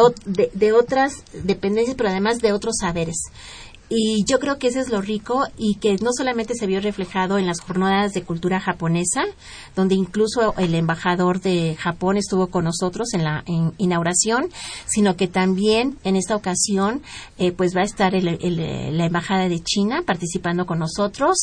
de, 0.53 0.73
otras 0.73 1.23
dependencias, 1.33 1.95
pero 1.95 2.09
además 2.09 2.39
de 2.39 2.53
otros 2.53 2.75
saberes. 2.79 3.17
Y 3.93 4.23
yo 4.23 4.39
creo 4.39 4.57
que 4.57 4.67
eso 4.67 4.79
es 4.79 4.87
lo 4.87 5.01
rico 5.01 5.43
y 5.57 5.75
que 5.75 5.97
no 5.97 6.11
solamente 6.15 6.55
se 6.55 6.65
vio 6.65 6.79
reflejado 6.79 7.37
en 7.37 7.45
las 7.45 7.59
jornadas 7.59 8.13
de 8.13 8.23
cultura 8.23 8.61
japonesa, 8.61 9.25
donde 9.75 9.95
incluso 9.95 10.53
el 10.57 10.75
embajador 10.75 11.41
de 11.41 11.75
Japón 11.77 12.15
estuvo 12.15 12.47
con 12.47 12.63
nosotros 12.63 13.13
en 13.13 13.25
la 13.25 13.43
inauguración, 13.77 14.49
sino 14.85 15.17
que 15.17 15.27
también 15.27 15.97
en 16.05 16.15
esta 16.15 16.37
ocasión 16.37 17.01
eh, 17.37 17.51
pues 17.51 17.75
va 17.75 17.81
a 17.81 17.83
estar 17.83 18.13
la 18.13 19.05
embajada 19.05 19.49
de 19.49 19.59
China 19.59 20.03
participando 20.05 20.65
con 20.65 20.79
nosotros. 20.79 21.35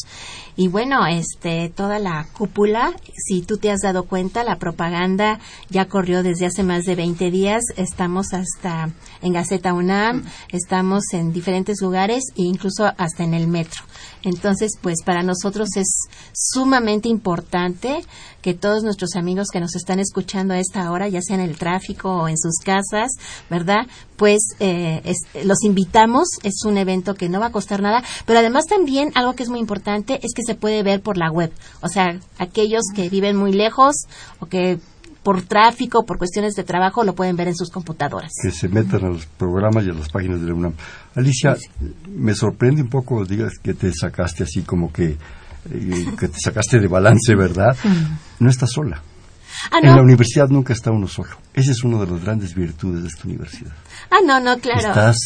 Y 0.56 0.68
bueno, 0.68 1.06
este 1.06 1.68
toda 1.68 1.98
la 1.98 2.28
cúpula, 2.32 2.94
si 3.14 3.42
tú 3.42 3.58
te 3.58 3.70
has 3.70 3.80
dado 3.80 4.04
cuenta, 4.04 4.42
la 4.42 4.56
propaganda 4.56 5.38
ya 5.68 5.84
corrió 5.84 6.22
desde 6.22 6.46
hace 6.46 6.62
más 6.62 6.84
de 6.84 6.94
20 6.94 7.30
días, 7.30 7.62
estamos 7.76 8.32
hasta 8.32 8.88
en 9.22 9.32
Gaceta 9.32 9.72
UNAM, 9.74 10.24
estamos 10.50 11.04
en 11.12 11.32
diferentes 11.32 11.80
lugares 11.80 12.24
e 12.36 12.42
incluso 12.42 12.92
hasta 12.96 13.24
en 13.24 13.34
el 13.34 13.48
metro. 13.48 13.82
Entonces, 14.22 14.72
pues 14.80 14.96
para 15.04 15.22
nosotros 15.22 15.68
es 15.76 16.08
sumamente 16.32 17.08
importante 17.08 18.04
que 18.42 18.54
todos 18.54 18.82
nuestros 18.82 19.14
amigos 19.16 19.48
que 19.52 19.60
nos 19.60 19.74
están 19.74 20.00
escuchando 20.00 20.54
a 20.54 20.58
esta 20.58 20.90
hora, 20.90 21.08
ya 21.08 21.20
sea 21.22 21.36
en 21.36 21.42
el 21.42 21.58
tráfico 21.58 22.10
o 22.10 22.28
en 22.28 22.38
sus 22.38 22.58
casas, 22.64 23.12
¿verdad? 23.50 23.86
Pues 24.16 24.40
eh, 24.60 25.02
los 25.44 25.62
invitamos, 25.64 26.28
es 26.42 26.64
un 26.64 26.78
evento 26.78 27.14
que 27.14 27.28
no 27.28 27.40
va 27.40 27.46
a 27.46 27.52
costar 27.52 27.82
nada, 27.82 28.02
pero 28.26 28.38
además 28.38 28.64
también 28.66 29.12
algo 29.14 29.34
que 29.34 29.42
es 29.42 29.48
muy 29.48 29.60
importante 29.60 30.20
es 30.22 30.34
que 30.34 30.42
se 30.46 30.54
puede 30.54 30.82
ver 30.82 31.00
por 31.00 31.16
la 31.16 31.30
web, 31.30 31.52
o 31.82 31.88
sea, 31.88 32.20
aquellos 32.38 32.82
que 32.94 33.08
viven 33.08 33.36
muy 33.36 33.52
lejos 33.52 33.94
o 34.40 34.46
que 34.46 34.78
por 35.28 35.42
tráfico, 35.42 36.06
por 36.06 36.16
cuestiones 36.16 36.54
de 36.54 36.64
trabajo, 36.64 37.04
lo 37.04 37.14
pueden 37.14 37.36
ver 37.36 37.48
en 37.48 37.54
sus 37.54 37.68
computadoras. 37.68 38.32
Que 38.42 38.50
se 38.50 38.66
metan 38.66 39.04
a 39.04 39.08
los 39.10 39.26
programas 39.26 39.84
y 39.84 39.90
a 39.90 39.92
las 39.92 40.08
páginas 40.08 40.40
de 40.40 40.46
la 40.46 40.54
UNAM. 40.54 40.72
Alicia, 41.14 41.54
me 42.08 42.34
sorprende 42.34 42.80
un 42.80 42.88
poco, 42.88 43.26
digas 43.26 43.58
que 43.62 43.74
te 43.74 43.92
sacaste 43.92 44.44
así 44.44 44.62
como 44.62 44.90
que, 44.90 45.18
eh, 45.70 46.06
que 46.18 46.28
te 46.28 46.40
sacaste 46.42 46.80
de 46.80 46.88
balance, 46.88 47.34
¿verdad? 47.34 47.76
No 48.40 48.48
estás 48.48 48.70
sola. 48.72 49.02
Ah, 49.70 49.80
en 49.82 49.96
la 49.96 50.00
universidad 50.00 50.48
nunca 50.48 50.72
está 50.72 50.90
uno 50.92 51.06
solo. 51.06 51.36
Esa 51.52 51.72
es 51.72 51.84
una 51.84 52.00
de 52.00 52.10
las 52.10 52.24
grandes 52.24 52.54
virtudes 52.54 53.02
de 53.02 53.08
esta 53.08 53.28
universidad. 53.28 53.72
Ah, 54.10 54.20
no, 54.24 54.40
no, 54.40 54.56
claro. 54.56 54.88
Estás 54.88 55.18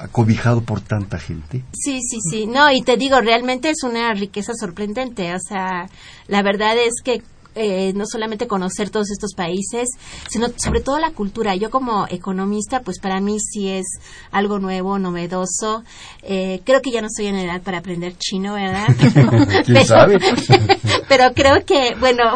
acobijado 0.00 0.62
por 0.62 0.80
tanta 0.80 1.20
gente. 1.20 1.62
Sí, 1.72 2.00
sí, 2.02 2.18
sí. 2.28 2.46
No, 2.48 2.68
y 2.72 2.82
te 2.82 2.96
digo, 2.96 3.20
realmente 3.20 3.70
es 3.70 3.84
una 3.84 4.12
riqueza 4.12 4.54
sorprendente. 4.58 5.32
O 5.36 5.38
sea, 5.38 5.88
la 6.26 6.42
verdad 6.42 6.74
es 6.76 6.94
que 7.04 7.22
eh, 7.54 7.92
no 7.94 8.04
solamente 8.06 8.46
conocer 8.46 8.90
todos 8.90 9.10
estos 9.10 9.34
países, 9.34 9.88
sino 10.28 10.48
sobre 10.56 10.80
todo 10.80 10.98
la 10.98 11.12
cultura. 11.12 11.54
Yo 11.56 11.70
como 11.70 12.06
economista, 12.08 12.80
pues 12.82 12.98
para 13.00 13.20
mí 13.20 13.38
sí 13.40 13.68
es 13.68 13.86
algo 14.30 14.58
nuevo, 14.58 14.98
novedoso. 14.98 15.84
Eh, 16.22 16.60
creo 16.64 16.80
que 16.80 16.90
ya 16.90 17.00
no 17.00 17.08
estoy 17.08 17.26
en 17.26 17.36
edad 17.36 17.62
para 17.62 17.78
aprender 17.78 18.14
chino, 18.18 18.54
¿verdad? 18.54 18.86
¿Quién 19.64 19.84
sabe? 19.84 20.18
pero 21.08 21.32
creo 21.34 21.64
que, 21.64 21.94
bueno, 21.98 22.34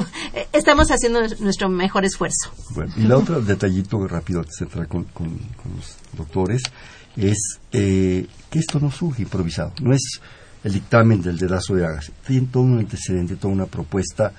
estamos 0.52 0.90
haciendo 0.90 1.20
nuestro 1.40 1.68
mejor 1.68 2.04
esfuerzo. 2.04 2.50
Bueno, 2.70 2.92
y 2.96 3.02
la 3.02 3.18
otra 3.18 3.40
detallito 3.40 4.04
rápido 4.06 4.40
antes 4.40 4.56
de 4.58 4.64
entrar 4.64 4.88
con, 4.88 5.06
los 5.24 5.96
doctores 6.16 6.62
es 7.16 7.58
eh, 7.72 8.26
que 8.50 8.58
esto 8.58 8.80
no 8.80 8.90
surge 8.90 9.22
improvisado, 9.22 9.72
no 9.80 9.92
es 9.92 10.20
el 10.64 10.72
dictamen 10.72 11.22
del 11.22 11.38
dedazo 11.38 11.74
de 11.74 11.86
Agas, 11.86 12.10
tiene 12.26 12.48
todo 12.50 12.62
un 12.62 12.78
antecedente, 12.78 13.36
toda 13.36 13.52
una 13.52 13.66
propuesta 13.66 14.32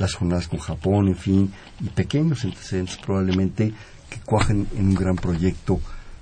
las 0.00 0.14
jornadas 0.14 0.48
con 0.48 0.58
Japón, 0.58 1.08
en 1.08 1.16
fin, 1.16 1.52
y 1.80 1.88
pequeños 1.90 2.44
antecedentes 2.44 2.96
probablemente 2.96 3.72
que 4.08 4.18
cuajen 4.20 4.66
en 4.74 4.88
un 4.88 4.94
gran 4.94 5.14
proyecto 5.14 5.78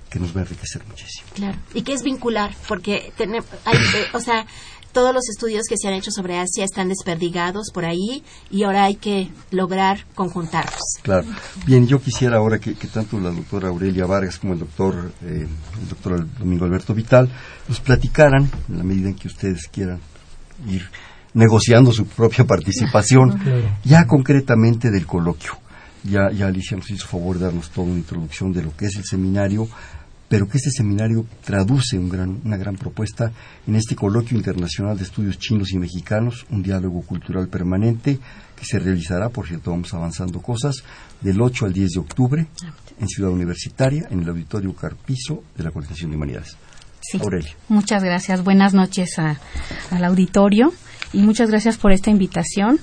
que 0.09 0.19
nos 0.19 0.35
va 0.35 0.41
a 0.41 0.43
enriquecer 0.43 0.85
muchísimo. 0.85 1.27
Claro, 1.33 1.57
y 1.73 1.81
que 1.81 1.93
es 1.93 2.03
vincular, 2.03 2.53
porque 2.67 3.13
tenemos, 3.15 3.47
eh, 3.53 4.05
o 4.13 4.19
sea, 4.19 4.45
todos 4.91 5.13
los 5.13 5.29
estudios 5.29 5.65
que 5.69 5.75
se 5.77 5.87
han 5.87 5.93
hecho 5.93 6.11
sobre 6.11 6.39
Asia 6.39 6.65
están 6.65 6.89
desperdigados 6.89 7.69
por 7.73 7.85
ahí 7.85 8.23
y 8.49 8.63
ahora 8.63 8.85
hay 8.85 8.95
que 8.95 9.29
lograr 9.51 10.05
conjuntarlos. 10.15 10.81
Claro. 11.03 11.27
Bien, 11.65 11.87
yo 11.87 12.01
quisiera 12.01 12.37
ahora 12.37 12.59
que, 12.59 12.73
tanto 12.73 13.19
la 13.19 13.29
doctora 13.29 13.69
Aurelia 13.69 14.05
Vargas 14.05 14.39
como 14.39 14.53
el 14.53 14.59
doctor, 14.59 15.13
eh, 15.23 15.47
el 15.81 15.89
doctor 15.89 16.27
Domingo 16.37 16.65
Alberto 16.65 16.93
Vital 16.93 17.29
nos 17.67 17.79
platicaran, 17.79 18.49
en 18.67 18.77
la 18.77 18.83
medida 18.83 19.09
en 19.09 19.15
que 19.15 19.27
ustedes 19.27 19.67
quieran 19.67 20.01
ir 20.67 20.89
negociando 21.33 21.91
su 21.91 22.05
propia 22.05 22.45
participación, 22.47 23.39
ya 23.83 24.05
concretamente 24.05 24.91
del 24.91 25.05
coloquio. 25.05 25.53
Ya, 26.03 26.31
ya 26.31 26.47
Alicia 26.47 26.77
nos 26.77 26.89
hizo 26.91 27.07
favor 27.07 27.37
de 27.37 27.45
darnos 27.45 27.71
toda 27.71 27.87
una 27.87 27.97
introducción 27.97 28.53
de 28.53 28.63
lo 28.63 28.75
que 28.75 28.85
es 28.85 28.95
el 28.95 29.03
seminario, 29.03 29.67
pero 30.29 30.47
que 30.47 30.57
este 30.57 30.69
seminario 30.69 31.25
traduce 31.43 31.97
una 31.97 32.55
gran 32.55 32.75
propuesta 32.75 33.31
en 33.67 33.75
este 33.75 33.95
coloquio 33.95 34.37
internacional 34.37 34.97
de 34.97 35.03
estudios 35.03 35.39
chinos 35.39 35.71
y 35.73 35.77
mexicanos, 35.77 36.45
un 36.51 36.63
diálogo 36.63 37.01
cultural 37.01 37.49
permanente 37.49 38.19
que 38.55 38.65
se 38.65 38.79
realizará, 38.79 39.29
por 39.29 39.47
cierto, 39.47 39.71
vamos 39.71 39.93
avanzando 39.93 40.41
cosas, 40.41 40.83
del 41.19 41.41
8 41.41 41.65
al 41.65 41.73
10 41.73 41.89
de 41.89 41.99
octubre 41.99 42.47
en 42.99 43.07
Ciudad 43.07 43.31
Universitaria, 43.31 44.07
en 44.09 44.21
el 44.21 44.29
Auditorio 44.29 44.73
Carpizo 44.73 45.43
de 45.57 45.63
la 45.63 45.71
Coordinación 45.71 46.11
de 46.11 46.17
Humanidades. 46.17 46.55
Aurelia. 47.19 47.55
Muchas 47.69 48.03
gracias. 48.03 48.43
Buenas 48.43 48.73
noches 48.73 49.17
al 49.17 50.03
auditorio 50.03 50.71
y 51.13 51.19
muchas 51.19 51.49
gracias 51.49 51.77
por 51.77 51.91
esta 51.91 52.09
invitación. 52.09 52.79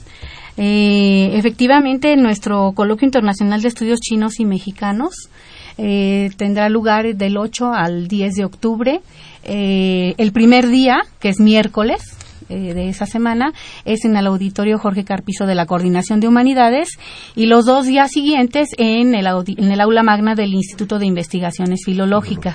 Eh, 0.56 1.32
efectivamente, 1.34 2.16
nuestro 2.16 2.72
coloquio 2.74 3.06
internacional 3.06 3.60
de 3.60 3.68
estudios 3.68 4.00
chinos 4.00 4.40
y 4.40 4.46
mexicanos 4.46 5.28
eh, 5.76 6.30
tendrá 6.38 6.68
lugar 6.70 7.14
del 7.14 7.36
8 7.36 7.72
al 7.72 8.08
10 8.08 8.34
de 8.34 8.44
octubre. 8.44 9.00
Eh, 9.44 10.14
el 10.16 10.32
primer 10.32 10.68
día, 10.68 11.02
que 11.20 11.28
es 11.28 11.40
miércoles, 11.40 12.02
de 12.48 12.88
esa 12.88 13.06
semana 13.06 13.52
es 13.84 14.04
en 14.04 14.16
el 14.16 14.24
auditorio 14.24 14.78
Jorge 14.78 15.02
Carpizo 15.02 15.46
de 15.46 15.56
la 15.56 15.66
Coordinación 15.66 16.20
de 16.20 16.28
Humanidades 16.28 16.90
y 17.34 17.46
los 17.46 17.66
dos 17.66 17.86
días 17.86 18.12
siguientes 18.12 18.68
en 18.78 19.16
el, 19.16 19.26
en 19.26 19.72
el 19.72 19.80
aula 19.80 20.04
magna 20.04 20.36
del 20.36 20.54
Instituto 20.54 21.00
de 21.00 21.06
Investigaciones 21.06 21.80
Filológicas. 21.84 22.54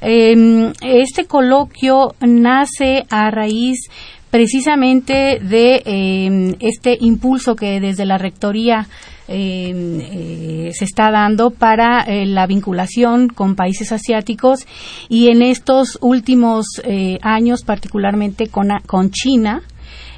este 0.00 1.26
coloquio 1.28 2.16
nace 2.22 3.04
a 3.08 3.30
raíz 3.30 3.88
precisamente 4.34 5.38
de 5.38 5.80
em, 5.84 6.56
este 6.58 6.98
impulso 6.98 7.54
que 7.54 7.78
desde 7.78 8.04
la 8.04 8.18
Rectoría 8.18 8.88
em, 9.28 10.00
eh, 10.00 10.70
se 10.72 10.84
está 10.86 11.12
dando 11.12 11.52
para 11.52 12.02
eh, 12.02 12.26
la 12.26 12.44
vinculación 12.48 13.28
con 13.28 13.54
países 13.54 13.92
asiáticos 13.92 14.66
y 15.08 15.28
en 15.28 15.40
estos 15.40 15.98
últimos 16.00 16.66
eh, 16.82 17.18
años 17.22 17.62
particularmente 17.62 18.48
con, 18.48 18.70
con 18.88 19.12
China 19.12 19.62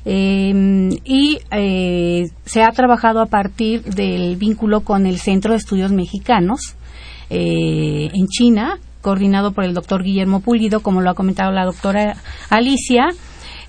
em, 0.06 0.92
y 1.04 1.38
se 1.50 2.62
ha 2.62 2.70
trabajado 2.70 3.20
a 3.20 3.26
partir 3.26 3.82
del 3.82 4.37
vínculo 4.37 4.80
con 4.80 5.04
el 5.04 5.18
Centro 5.18 5.52
de 5.52 5.58
Estudios 5.58 5.92
Mexicanos 5.92 6.75
en 7.28 8.26
China 8.28 8.78
coordinado 9.02 9.52
por 9.52 9.64
el 9.64 9.75
doctor 9.75 10.02
Guillermo 10.02 10.40
Pulido, 10.40 10.80
como 10.80 11.02
lo 11.02 11.11
ha 11.11 11.14
comentado 11.14 11.52
la 11.52 11.64
doctora 11.64 12.16
Alicia, 12.49 13.11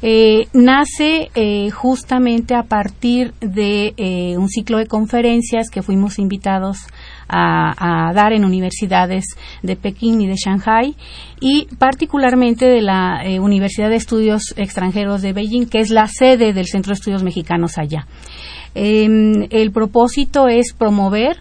eh, 0.02 0.48
nace 0.54 1.30
eh, 1.34 1.72
justamente 1.72 2.54
a 2.54 2.64
partir 2.64 3.34
de 3.40 3.94
eh, 3.98 4.38
un 4.38 4.48
ciclo 4.48 4.78
de 4.78 4.86
conferencias 4.86 5.70
que 5.70 5.82
fuimos 5.82 6.20
invitados 6.20 6.78
a, 7.30 8.14
dar 8.14 8.32
en 8.32 8.46
universidades 8.46 9.26
de 9.62 9.76
Pekín 9.76 10.22
y 10.22 10.28
de 10.28 10.36
Shanghai 10.36 10.96
y 11.42 11.68
particularmente 11.78 12.66
de 12.66 12.82
la 12.82 13.22
Universidad 13.42 13.90
de 13.90 13.98
Estudios 13.98 14.54
Extranjeros 14.56 15.22
de 15.22 15.34
Beijing, 15.34 15.66
que 15.66 15.80
es 15.80 15.90
la 15.90 16.08
sede 16.08 16.54
del 16.54 16.68
Centro 16.68 16.92
de 16.92 17.00
Estudios 17.00 17.24
Mexicanos 17.24 17.78
allá. 17.78 18.08
Em, 18.76 19.48
el 19.50 19.72
propósito 19.72 20.48
es 20.48 20.72
promover 20.72 21.38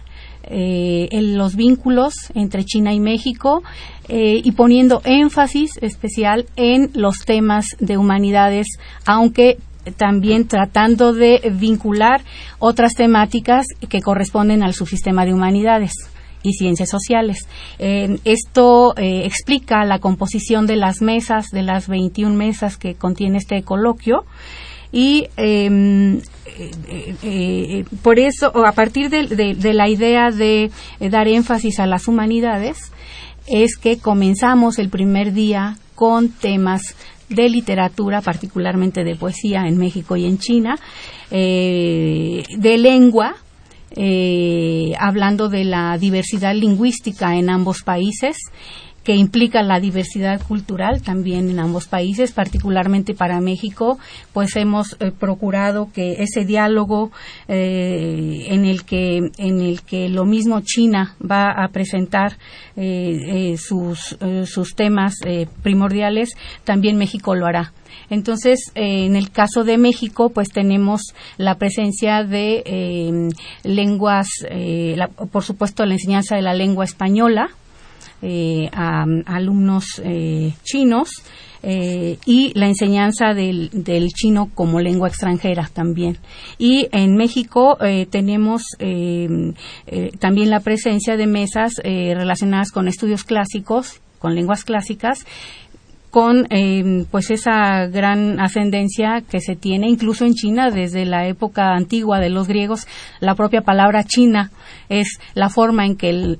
los 0.49 1.55
vínculos 1.55 2.13
entre 2.33 2.63
China 2.63 2.93
y 2.93 2.99
México 2.99 3.63
eh, 4.09 4.41
y 4.41 4.53
poniendo 4.53 5.01
énfasis 5.03 5.71
especial 5.81 6.45
en 6.55 6.91
los 6.93 7.25
temas 7.25 7.65
de 7.79 7.97
humanidades, 7.97 8.67
aunque 9.05 9.57
también 9.97 10.47
tratando 10.47 11.13
de 11.13 11.41
vincular 11.53 12.21
otras 12.59 12.93
temáticas 12.93 13.65
que 13.89 14.01
corresponden 14.01 14.63
al 14.63 14.73
subsistema 14.73 15.25
de 15.25 15.33
humanidades 15.33 15.91
y 16.41 16.53
ciencias 16.53 16.89
sociales. 16.89 17.47
Eh, 17.79 18.17
esto 18.23 18.93
eh, 18.97 19.23
explica 19.25 19.83
la 19.83 19.99
composición 19.99 20.67
de 20.67 20.77
las 20.77 21.01
mesas, 21.01 21.47
de 21.51 21.63
las 21.63 21.89
21 21.89 22.33
mesas 22.35 22.77
que 22.77 22.95
contiene 22.95 23.37
este 23.37 23.61
coloquio. 23.63 24.23
Y 24.91 25.27
em, 25.35 26.21
por 28.01 28.19
eso, 28.19 28.51
a 28.65 28.71
partir 28.71 29.09
de 29.09 29.73
la 29.73 29.89
idea 29.89 30.31
de 30.31 30.71
dar 30.99 31.27
énfasis 31.27 31.79
a 31.79 31.87
las 31.87 32.07
humanidades, 32.07 32.91
es 33.47 33.77
que 33.77 33.97
comenzamos 33.97 34.77
el 34.79 34.89
primer 34.89 35.33
día 35.33 35.77
con 35.95 36.29
temas 36.29 36.95
de 37.29 37.49
literatura, 37.49 38.21
particularmente 38.21 39.03
de 39.03 39.15
poesía 39.15 39.63
en 39.67 39.77
México 39.77 40.15
y 40.15 40.25
en 40.25 40.37
China, 40.37 40.77
eh, 41.31 42.43
de 42.57 42.77
lengua, 42.77 43.35
eh, 43.91 44.93
hablando 44.99 45.49
de 45.49 45.63
la 45.63 45.97
diversidad 45.97 46.53
lingüística 46.53 47.35
en 47.35 47.49
ambos 47.49 47.83
países 47.83 48.37
que 49.07 49.15
implica 49.15 49.63
la 49.63 49.79
diversidad 49.79 50.41
cultural 50.45 51.01
también 51.01 51.49
en 51.49 51.61
ambos 51.61 51.87
países, 51.87 52.33
particularmente 52.33 53.13
para 53.13 53.39
México, 53.39 53.97
pues 54.33 54.57
hemos 54.57 54.97
eh, 54.99 55.13
procurado 55.17 55.87
que 55.93 56.21
ese 56.21 56.43
diálogo 56.43 57.13
eh, 57.47 58.47
en 58.49 58.65
el 58.65 58.83
que 58.83 59.31
en 59.37 59.61
el 59.61 59.83
que 59.83 60.09
lo 60.09 60.25
mismo 60.25 60.59
China 60.59 61.15
va 61.21 61.51
a 61.51 61.69
presentar 61.69 62.37
eh, 62.75 63.55
sus 63.57 64.17
sus 64.43 64.75
temas 64.75 65.13
primordiales, 65.63 66.35
también 66.65 66.97
México 66.97 67.33
lo 67.33 67.45
hará. 67.45 67.71
Entonces, 68.09 68.73
en 68.75 69.15
el 69.15 69.31
caso 69.31 69.63
de 69.63 69.77
México, 69.77 70.31
pues 70.31 70.49
tenemos 70.49 71.13
la 71.37 71.55
presencia 71.55 72.25
de 72.25 73.31
lenguas, 73.63 74.27
por 75.31 75.43
supuesto, 75.43 75.85
la 75.85 75.93
enseñanza 75.93 76.35
de 76.35 76.41
la 76.41 76.53
lengua 76.53 76.83
española, 76.83 77.49
eh, 78.21 78.69
a, 78.73 79.05
alumnos 79.25 80.01
eh, 80.03 80.53
chinos 80.63 81.09
eh, 81.61 82.17
y 82.25 82.51
la 82.57 82.67
enseñanza 82.67 83.33
del, 83.35 83.69
chino 84.13 84.49
como 84.53 84.79
lengua 84.79 85.07
extranjera 85.07 85.69
también. 85.71 86.17
Y 86.57 86.87
en 86.91 87.15
México 87.15 87.77
tenemos 88.09 88.63
también 90.19 90.49
la 90.49 90.59
presencia 90.61 91.17
de 91.17 91.27
mesas 91.27 91.73
relacionadas 91.83 92.71
con 92.71 92.87
estudios 92.87 93.23
clásicos, 93.23 94.01
con 94.19 94.35
lenguas 94.35 94.63
clásicas 94.63 95.25
con 96.09 96.47
eh, 96.49 97.05
pues 97.11 97.29
esa 97.31 97.85
gran 97.87 98.39
ascendencia 98.39 99.21
que 99.29 99.39
se 99.39 99.55
tiene 99.55 99.89
incluso 99.89 100.25
en 100.25 100.33
China 100.33 100.71
desde 100.71 101.05
la 101.05 101.27
época 101.27 101.75
antigua 101.75 102.19
de 102.19 102.29
los 102.29 102.47
griegos 102.47 102.87
la 103.19 103.35
propia 103.35 103.61
palabra 103.61 104.03
china 104.03 104.51
es 104.89 105.19
la 105.33 105.49
forma 105.49 105.85
en 105.85 105.95
que 105.95 106.09
el, 106.09 106.37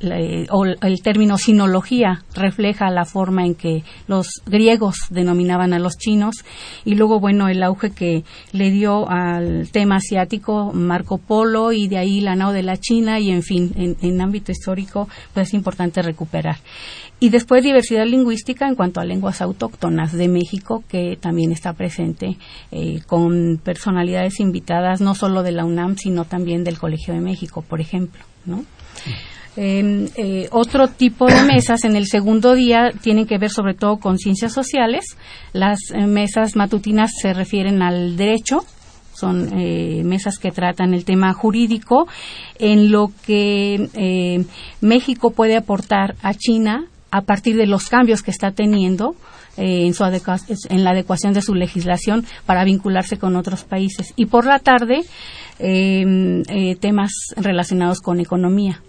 el 0.82 1.01
término 1.01 1.38
sinología 1.38 2.24
refleja 2.36 2.89
la 2.89 3.06
forma 3.06 3.46
en 3.46 3.56
que 3.56 3.84
los 4.08 4.42
griegos 4.46 4.98
denominaban 5.10 5.74
a 5.74 5.80
los 5.80 5.98
chinos 5.98 6.36
y 6.86 6.96
luego 6.96 7.20
bueno 7.20 7.48
el 7.48 7.63
auge 7.63 7.91
que 7.91 8.24
le 8.52 8.72
dio 8.72 9.10
al 9.10 9.69
tema 9.72 9.98
asiático 9.98 10.72
Marco 10.74 11.17
Polo 11.17 11.72
y 11.72 11.88
de 11.88 11.98
ahí 11.98 12.22
la 12.22 12.36
nao 12.36 12.52
de 12.52 12.63
la 12.63 12.78
China 12.78 13.19
y 13.19 13.32
en 13.32 13.43
fin 13.43 13.72
en, 13.76 13.98
en 14.02 14.22
ámbito 14.22 14.52
histórico 14.52 15.08
pues 15.34 15.50
es 15.50 15.54
importante 15.54 16.02
recuperar 16.02 16.58
y 17.19 17.30
después 17.30 17.63
diversidad 17.63 18.06
lingüística 18.06 18.67
en 18.67 18.76
cuanto 18.76 19.00
a 19.00 19.06
lenguas 19.06 19.41
autóctonas 19.41 20.13
de 20.13 20.28
México, 20.28 20.84
que 20.88 21.17
también 21.19 21.52
está 21.52 21.74
presente 21.74 22.38
eh, 22.72 23.02
con 23.08 23.60
personalidades 23.63 24.39
invitadas 24.39 25.02
no 25.02 25.15
solo 25.15 25.41
de 25.41 25.52
la 25.52 25.65
UNAM, 25.65 25.98
sino 25.98 26.26
también 26.26 26.63
del 26.63 26.78
Colegio 26.78 27.15
de 27.15 27.22
México, 27.22 27.63
por 27.67 27.82
ejemplo. 27.82 28.22
Em, 29.56 30.08
eh, 30.16 30.48
otro 30.52 30.88
tipo 30.88 31.26
de 31.26 31.42
mesas 31.54 31.84
en 31.84 31.96
el 31.96 32.06
segundo 32.08 32.54
día 32.54 32.92
tienen 33.02 33.26
que 33.26 33.38
ver 33.38 33.50
sobre 33.50 33.74
todo 33.74 33.98
con 33.98 34.18
ciencias 34.18 34.54
sociales. 34.54 35.18
Las 35.54 35.80
eh, 35.94 36.06
mesas 36.06 36.56
matutinas 36.56 37.12
se 37.20 37.34
refieren 37.34 37.82
al 37.82 38.18
derecho, 38.18 38.66
son 39.14 39.50
mesas 40.08 40.38
que 40.38 40.52
tratan 40.52 40.94
el 40.94 41.04
tema 41.04 41.34
jurídico, 41.34 42.08
en 42.60 42.92
lo 42.92 43.12
que 43.26 44.46
México 44.80 45.32
puede 45.32 45.58
aportar 45.58 46.14
a 46.22 46.36
China 46.36 46.86
a 47.10 47.22
partir 47.22 47.56
de 47.56 47.66
los 47.66 47.88
cambios 47.88 48.22
que 48.22 48.30
está 48.30 48.52
teniendo 48.52 49.16
eh, 49.58 49.88
en, 49.88 49.94
su 49.96 50.04
en 50.04 50.84
la 50.84 50.92
adecuación 50.92 51.34
de 51.34 51.42
su 51.42 51.56
legislación 51.56 52.26
para 52.46 52.64
vincularse 52.64 53.18
con 53.18 53.36
otros 53.36 53.64
países. 53.64 54.14
Y 54.16 54.28
por 54.28 54.46
la 54.46 54.60
tarde, 54.60 55.02
em, 55.60 56.43
eh, 56.50 56.76
temas 56.76 57.12
relacionados 57.36 58.00
con 58.00 58.20
economía. 58.20 58.82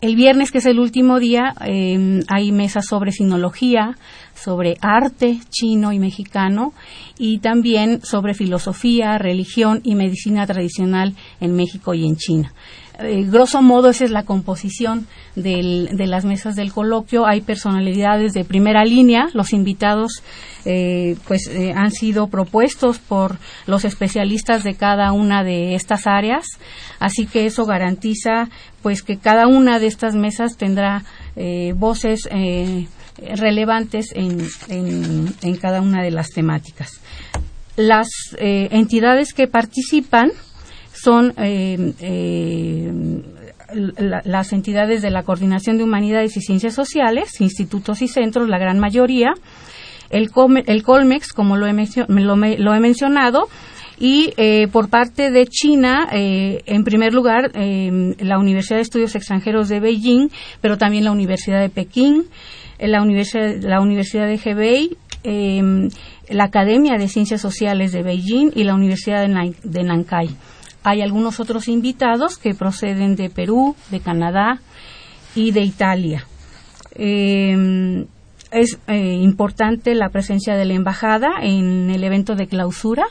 El 0.00 0.16
viernes, 0.16 0.50
que 0.50 0.58
es 0.58 0.66
el 0.66 0.78
último 0.78 1.18
día, 1.18 1.54
em, 1.60 2.20
hay 2.28 2.52
mesas 2.52 2.86
sobre 2.86 3.12
sinología, 3.12 3.96
sobre 4.34 4.76
arte 4.80 5.38
chino 5.50 5.92
y 5.92 5.98
mexicano 5.98 6.72
y 7.18 7.38
también 7.38 8.00
sobre 8.02 8.34
filosofía, 8.34 9.18
religión 9.18 9.80
y 9.84 9.94
medicina 9.94 10.46
tradicional 10.46 11.14
en 11.40 11.54
México 11.54 11.94
y 11.94 12.06
en 12.06 12.16
China. 12.16 12.52
Eh, 13.00 13.24
grosso 13.24 13.60
modo 13.60 13.90
esa 13.90 14.04
es 14.04 14.12
la 14.12 14.22
composición 14.22 15.08
de 15.34 16.06
las 16.06 16.24
mesas 16.24 16.54
del 16.54 16.72
coloquio. 16.72 17.26
Hay 17.26 17.40
personalidades 17.40 18.34
de 18.34 18.44
primera 18.44 18.84
línea. 18.84 19.28
Los 19.34 19.52
invitados 19.52 20.22
eh, 20.64 21.16
pues 21.26 21.48
eh, 21.48 21.72
han 21.74 21.90
sido 21.90 22.28
propuestos 22.28 23.00
por 23.00 23.38
los 23.66 23.84
especialistas 23.84 24.62
de 24.62 24.74
cada 24.74 25.12
una 25.12 25.42
de 25.42 25.74
estas 25.74 26.06
áreas. 26.06 26.46
Así 27.00 27.26
que 27.26 27.46
eso 27.46 27.66
garantiza 27.66 28.48
pues 28.82 29.02
que 29.02 29.16
cada 29.16 29.48
una 29.48 29.78
de 29.80 29.86
estas 29.86 30.14
mesas 30.14 30.56
tendrá 30.56 31.04
voces 31.74 32.28
relevantes 33.18 34.12
en, 34.14 34.46
en, 34.68 35.56
cada 35.56 35.80
una 35.80 36.02
de 36.02 36.10
las 36.10 36.28
temáticas. 36.30 37.00
Las 37.76 38.08
entidades 38.38 39.32
que 39.32 39.48
participan 39.48 40.30
son 41.04 41.34
eh, 41.36 41.92
eh, 42.00 42.92
las 44.24 44.52
entidades 44.54 45.02
de 45.02 45.10
la 45.10 45.22
Coordinación 45.22 45.76
de 45.76 45.84
Humanidades 45.84 46.36
y 46.38 46.40
Ciencias 46.40 46.74
Sociales, 46.74 47.40
institutos 47.40 48.00
y 48.00 48.08
centros, 48.08 48.48
la 48.48 48.58
gran 48.58 48.78
mayoría, 48.78 49.34
el, 50.08 50.30
Colmex, 50.30 51.32
como 51.32 51.56
lo 51.56 51.66
he, 51.66 51.74
mencionado, 51.74 53.48
y 53.98 54.32
eh, 54.36 54.68
por 54.68 54.88
parte 54.88 55.30
de 55.30 55.46
China, 55.46 56.08
en 56.10 56.84
primer 56.84 57.12
lugar, 57.12 57.50
la 57.54 58.38
Universidad 58.38 58.76
de 58.76 58.82
Estudios 58.82 59.14
Extranjeros 59.14 59.68
de 59.68 59.80
Beijing, 59.80 60.28
pero 60.60 60.78
también 60.78 61.04
la 61.04 61.12
Universidad 61.12 61.60
de 61.60 61.68
Pekín, 61.68 62.24
la 62.78 63.02
Universidad, 63.02 63.56
la 63.60 63.80
Universidad 63.80 64.26
de 64.26 64.40
Hebei, 64.42 64.96
la 66.28 66.44
Academia 66.44 66.96
de 66.96 67.08
Ciencias 67.08 67.40
Sociales 67.40 67.92
de 67.92 68.02
Beijing 68.02 68.52
y 68.54 68.64
la 68.64 68.74
Universidad 68.74 69.26
de 69.26 69.82
Nankai. 69.82 70.30
Hay 70.84 71.00
algunos 71.00 71.40
otros 71.40 71.66
invitados 71.68 72.36
que 72.36 72.54
proceden 72.54 73.16
de 73.16 73.30
Perú, 73.30 73.74
de 73.90 74.00
Canadá 74.00 74.60
y 75.34 75.50
de 75.50 75.62
Italia. 75.62 76.26
Eh, 76.94 78.06
es 78.52 78.78
eh, 78.86 79.14
importante 79.14 79.94
la 79.94 80.10
presencia 80.10 80.54
de 80.56 80.66
la 80.66 80.74
embajada 80.74 81.30
en 81.42 81.88
el 81.88 82.04
evento 82.04 82.36
de 82.36 82.46
clausura 82.46 83.06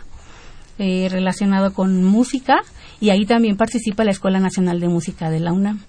eh, 0.77 1.09
relacionado 1.09 1.73
con 1.73 2.03
música 2.03 2.61
y 3.01 3.09
ahí 3.09 3.25
también 3.25 3.57
participa 3.57 4.03
la 4.03 4.11
Escuela 4.11 4.39
Nacional 4.39 4.79
de 4.79 4.87
Música 4.87 5.31
de 5.31 5.39
la 5.39 5.51
UNAM. 5.51 5.81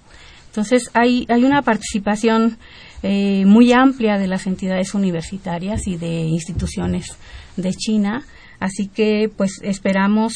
Entonces 0.47 0.91
hay, 0.95 1.27
hay 1.29 1.45
una 1.45 1.63
participación 1.63 2.57
muy 3.03 3.71
amplia 3.75 4.17
de 4.17 4.27
las 4.27 4.47
entidades 4.47 4.95
universitarias 4.95 5.87
y 5.87 5.99
de 5.99 6.23
instituciones 6.23 7.19
de 7.59 7.71
China 7.75 8.25
Así 8.65 8.89
que 8.89 9.31
pues 9.37 9.61
esperamos 9.63 10.33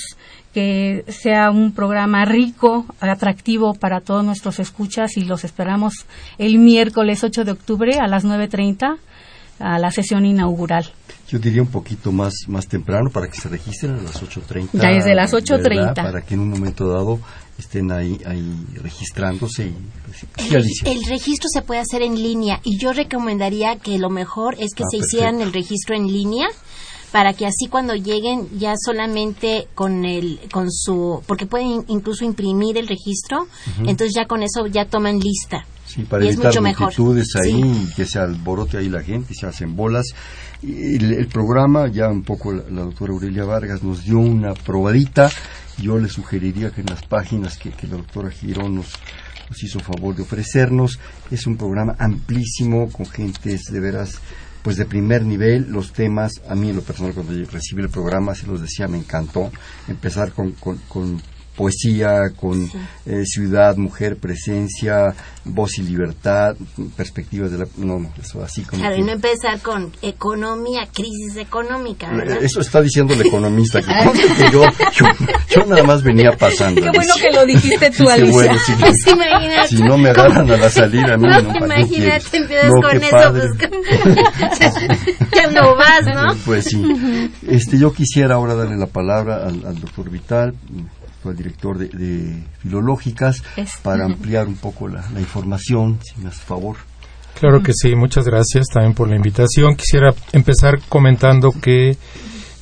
que 0.58 1.04
sea 1.06 1.50
un 1.50 1.70
programa 1.72 2.24
rico, 2.24 2.84
atractivo 2.98 3.74
para 3.74 4.00
todos 4.00 4.24
nuestros 4.24 4.58
escuchas 4.58 5.16
y 5.16 5.20
los 5.20 5.44
esperamos 5.44 5.92
el 6.36 6.58
miércoles 6.58 7.22
8 7.22 7.44
de 7.44 7.52
octubre 7.52 7.98
a 8.00 8.08
las 8.08 8.24
9.30 8.24 8.96
a 9.60 9.78
la 9.78 9.90
sesión 9.92 10.24
inaugural. 10.26 10.90
Yo 11.28 11.38
diría 11.38 11.62
un 11.62 11.68
poquito 11.68 12.10
más, 12.10 12.32
más 12.48 12.66
temprano 12.66 13.10
para 13.12 13.28
que 13.28 13.36
se 13.38 13.48
registren 13.48 13.94
a 14.00 14.02
las 14.02 14.20
8.30. 14.20 14.70
Ya 14.72 14.88
desde 14.90 15.14
las 15.14 15.32
8.30. 15.32 15.94
Para 15.94 16.22
que 16.22 16.34
en 16.34 16.40
un 16.40 16.48
momento 16.50 16.88
dado 16.88 17.20
estén 17.56 17.92
ahí, 17.92 18.18
ahí 18.26 18.52
registrándose. 18.82 19.66
Y, 19.66 19.74
pues, 20.06 20.52
el, 20.84 20.92
el, 20.92 21.04
registro 21.08 21.48
se 21.52 21.62
puede 21.62 21.80
hacer 21.80 22.02
en 22.02 22.14
línea 22.14 22.60
y 22.64 22.78
yo 22.78 22.92
recomendaría 22.92 23.76
que 23.76 23.98
lo 23.98 24.10
mejor 24.10 24.54
es 24.58 24.74
que 24.74 24.82
Ah, 24.84 24.86
se 24.90 24.98
perfecto. 24.98 25.06
hicieran 25.06 25.40
el 25.40 25.52
registro 25.52 25.94
en 25.94 26.06
línea 26.06 26.48
para 27.12 27.32
que 27.32 27.46
así 27.46 27.68
cuando 27.68 27.94
lleguen 27.94 28.48
ya 28.58 28.74
solamente 28.76 29.68
con 29.74 30.04
el 30.04 30.38
con 30.52 30.70
su 30.70 31.22
porque 31.26 31.46
pueden 31.46 31.84
incluso 31.88 32.24
imprimir 32.24 32.76
el 32.76 32.86
registro 32.88 33.46
entonces 33.80 34.12
ya 34.14 34.26
con 34.26 34.42
eso 34.42 34.66
ya 34.66 34.84
toman 34.84 35.18
lista 35.18 35.64
Sí, 35.86 36.02
para 36.02 36.22
y 36.22 36.28
es 36.28 36.34
evitar 36.34 36.50
mucho 36.52 36.60
mejor 36.60 36.86
multitudes 36.88 37.28
ahí, 37.42 37.62
Sí. 37.62 37.92
que 37.96 38.04
se 38.04 38.18
alborote 38.18 38.76
ahí 38.76 38.90
la 38.90 39.02
gente, 39.02 39.32
se 39.32 39.46
hacen 39.46 39.74
bolas. 39.74 40.04
El, 40.62 41.14
el 41.14 41.28
programa, 41.28 41.88
ya 41.90 42.08
un 42.10 42.24
poco 42.24 42.52
la, 42.52 42.62
la 42.70 42.82
doctora 42.82 43.14
Aurelia 43.14 43.44
Vargas 43.44 43.82
nos 43.82 44.04
dio 44.04 44.18
una 44.18 44.52
probadita. 44.52 45.30
Yo 45.78 45.96
le 45.98 46.10
sugeriría 46.10 46.72
que 46.72 46.82
en 46.82 46.88
las 46.88 47.02
páginas 47.04 47.56
que, 47.56 47.70
que 47.70 47.86
la 47.86 47.96
doctora 47.96 48.30
Girón 48.30 48.74
nos, 48.74 48.92
nos 49.48 49.62
hizo 49.62 49.80
favor 49.80 50.14
de 50.14 50.24
ofrecernos, 50.24 50.98
es 51.30 51.46
un 51.46 51.56
programa 51.56 51.94
amplísimo, 51.98 52.90
con 52.92 53.06
gentes 53.06 53.62
de 53.72 53.80
veras 53.80 54.20
pues 54.68 54.76
de 54.76 54.84
primer 54.84 55.24
nivel, 55.24 55.70
los 55.70 55.94
temas, 55.94 56.42
a 56.46 56.54
mí 56.54 56.68
en 56.68 56.76
lo 56.76 56.82
personal 56.82 57.14
cuando 57.14 57.32
recibí 57.50 57.80
el 57.80 57.88
programa, 57.88 58.34
se 58.34 58.46
los 58.46 58.60
decía, 58.60 58.86
me 58.86 58.98
encantó, 58.98 59.50
empezar 59.88 60.32
con, 60.32 60.52
con, 60.52 60.76
con 60.90 61.22
poesía, 61.58 62.30
con 62.36 62.70
eh, 63.04 63.24
ciudad, 63.26 63.76
mujer, 63.76 64.16
presencia, 64.16 65.12
voz 65.44 65.76
y 65.78 65.82
libertad, 65.82 66.54
perspectivas 66.96 67.50
de 67.50 67.58
la... 67.58 67.66
No, 67.78 67.98
no, 67.98 68.12
eso 68.22 68.42
así 68.44 68.62
como... 68.62 68.80
claro 68.80 68.94
que- 68.94 69.00
y 69.02 69.04
no 69.04 69.12
empezar 69.12 69.58
con 69.60 69.90
economía 70.02 70.86
crisis 70.94 71.36
económica 71.36 72.10
¿verdad? 72.12 72.38
eso 72.42 72.60
está 72.60 72.80
diciendo 72.80 73.12
el 73.14 73.22
economista, 73.26 73.80
que, 73.82 73.88
que 74.38 74.50
yo, 74.52 74.62
yo, 74.92 75.06
yo 75.50 75.66
nada 75.66 75.82
más 75.82 76.02
venía 76.04 76.30
pasando. 76.38 76.80
Qué 76.80 76.90
bueno 76.94 77.14
que 77.20 77.30
lo 77.32 77.44
dijiste 77.44 77.90
tú, 77.96 78.08
Alicia. 78.08 78.32
bueno, 78.32 78.54
sí. 78.64 79.10
Imagínate. 79.10 79.68
Si 79.68 79.82
no 79.82 79.98
me 79.98 80.10
agarran 80.10 80.48
a 80.50 80.56
la 80.56 80.70
salida, 80.70 81.14
a 81.14 81.16
mí 81.16 81.26
No, 81.26 81.42
no, 81.42 81.48
¿para 81.58 81.74
qué 81.76 81.82
imagínate, 81.82 82.36
empiezas 82.36 82.70
No, 82.70 82.80
con 82.82 82.96
eso, 82.96 83.32
pues, 83.32 83.70
ya 85.34 85.50
no 85.50 85.74
vas, 85.76 86.04
¿no? 86.14 86.36
Pues 86.44 86.64
sí. 86.66 87.30
Este, 87.46 87.78
yo 87.78 87.92
quisiera 87.92 88.36
ahora 88.36 88.54
darle 88.54 88.76
la 88.76 88.86
palabra 88.86 89.46
al, 89.46 89.64
al 89.66 89.80
doctor 89.80 90.08
Vital, 90.10 90.54
al 91.24 91.36
director 91.36 91.78
de, 91.78 91.88
de 91.88 92.42
Filológicas, 92.60 93.42
Es- 93.56 93.76
para 93.82 94.04
ampliar 94.04 94.46
un 94.48 94.56
poco 94.56 94.88
la, 94.88 95.04
la 95.12 95.20
información, 95.20 95.98
si 96.02 96.20
me 96.20 96.28
hace 96.28 96.42
favor. 96.42 96.76
Claro 97.38 97.62
que 97.62 97.72
sí, 97.74 97.94
muchas 97.94 98.24
gracias 98.24 98.66
también 98.72 98.94
por 98.94 99.08
la 99.08 99.16
invitación. 99.16 99.76
Quisiera 99.76 100.12
empezar 100.32 100.80
comentando 100.88 101.52
que 101.52 101.96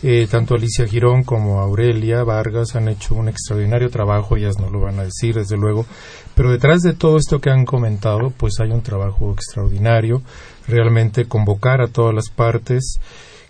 eh, 0.02 0.28
tanto 0.30 0.54
Alicia 0.54 0.86
Girón 0.86 1.24
como 1.24 1.60
Aurelia 1.60 2.22
Vargas 2.24 2.76
han 2.76 2.88
hecho 2.88 3.14
un 3.14 3.28
extraordinario 3.28 3.88
trabajo, 3.88 4.36
ellas 4.36 4.58
no 4.60 4.68
lo 4.68 4.80
van 4.80 5.00
a 5.00 5.04
decir 5.04 5.34
desde 5.34 5.56
luego, 5.56 5.86
pero 6.34 6.50
detrás 6.50 6.82
de 6.82 6.92
todo 6.92 7.16
esto 7.16 7.40
que 7.40 7.48
han 7.50 7.64
comentado, 7.64 8.30
pues 8.36 8.60
hay 8.60 8.70
un 8.70 8.82
trabajo 8.82 9.32
extraordinario, 9.32 10.20
realmente 10.68 11.24
convocar 11.24 11.80
a 11.80 11.86
todas 11.88 12.14
las 12.14 12.28
partes, 12.28 12.98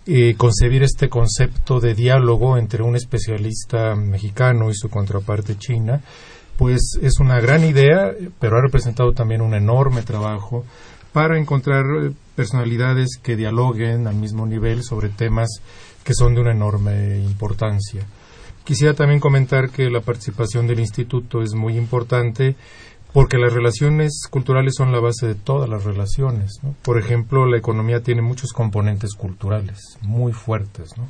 eh, 0.07 0.35
concebir 0.37 0.85
este 0.85 1.09
concepto 1.09 1.81
de 1.81 1.95
diálogo 1.95 2.57
entre 2.59 2.83
un 2.83 2.95
especialista 2.95 3.97
mexicano 3.97 4.71
y 4.71 4.75
su 4.75 4.89
contraparte 4.89 5.59
china, 5.59 6.01
pues 6.57 6.99
es 7.03 7.19
una 7.19 7.41
gran 7.41 7.65
idea, 7.65 8.13
pero 8.39 8.57
ha 8.57 8.63
representado 8.63 9.13
también 9.13 9.41
un 9.41 9.55
enorme 9.55 10.03
trabajo 10.03 10.65
para 11.13 11.39
encontrar 11.39 11.85
eh, 11.87 12.13
personalidades 12.35 13.19
que 13.23 13.37
dialoguen 13.37 14.07
al 14.07 14.15
mismo 14.15 14.47
nivel 14.47 14.83
sobre 14.83 15.09
temas 15.09 15.49
que 16.05 16.15
son 16.15 16.35
de 16.35 16.41
una 16.41 16.53
enorme 16.53 17.19
importancia. 17.19 18.07
Quisiera 18.63 18.95
también 18.95 19.21
comentar 19.21 19.71
que 19.71 19.91
la 19.91 20.01
participación 20.01 20.67
del 20.67 20.81
instituto 20.81 21.43
es 21.43 21.55
muy 21.55 21.77
importante 21.77 22.55
porque 23.17 23.39
las 23.39 23.55
relaciones 23.55 24.27
culturales 24.29 24.75
son 24.77 24.93
la 24.93 25.01
base 25.01 25.27
de 25.27 25.35
todas 25.35 25.71
las 25.71 25.85
relaciones. 25.85 26.61
¿no? 26.63 26.75
Por 26.83 26.99
ejemplo, 26.99 27.47
la 27.47 27.57
economía 27.57 28.03
tiene 28.03 28.21
muchos 28.21 28.53
componentes 28.53 29.15
culturales 29.15 29.97
muy 30.03 30.35
fuertes. 30.35 30.91
¿no? 30.99 31.07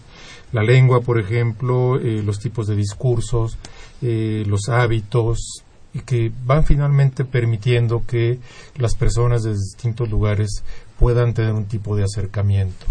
La 0.52 0.62
lengua, 0.62 1.00
por 1.00 1.18
ejemplo, 1.18 1.98
eh, 1.98 2.22
los 2.22 2.38
tipos 2.38 2.68
de 2.68 2.76
discursos, 2.76 3.58
eh, 4.02 4.44
los 4.46 4.68
hábitos, 4.68 5.64
y 5.94 5.98
que 5.98 6.30
van 6.44 6.64
finalmente 6.64 7.24
permitiendo 7.24 8.04
que 8.06 8.38
las 8.76 8.94
personas 8.94 9.42
de 9.42 9.54
distintos 9.54 10.08
lugares 10.08 10.62
puedan 11.00 11.34
tener 11.34 11.54
un 11.54 11.64
tipo 11.64 11.96
de 11.96 12.04
acercamiento. 12.04 12.86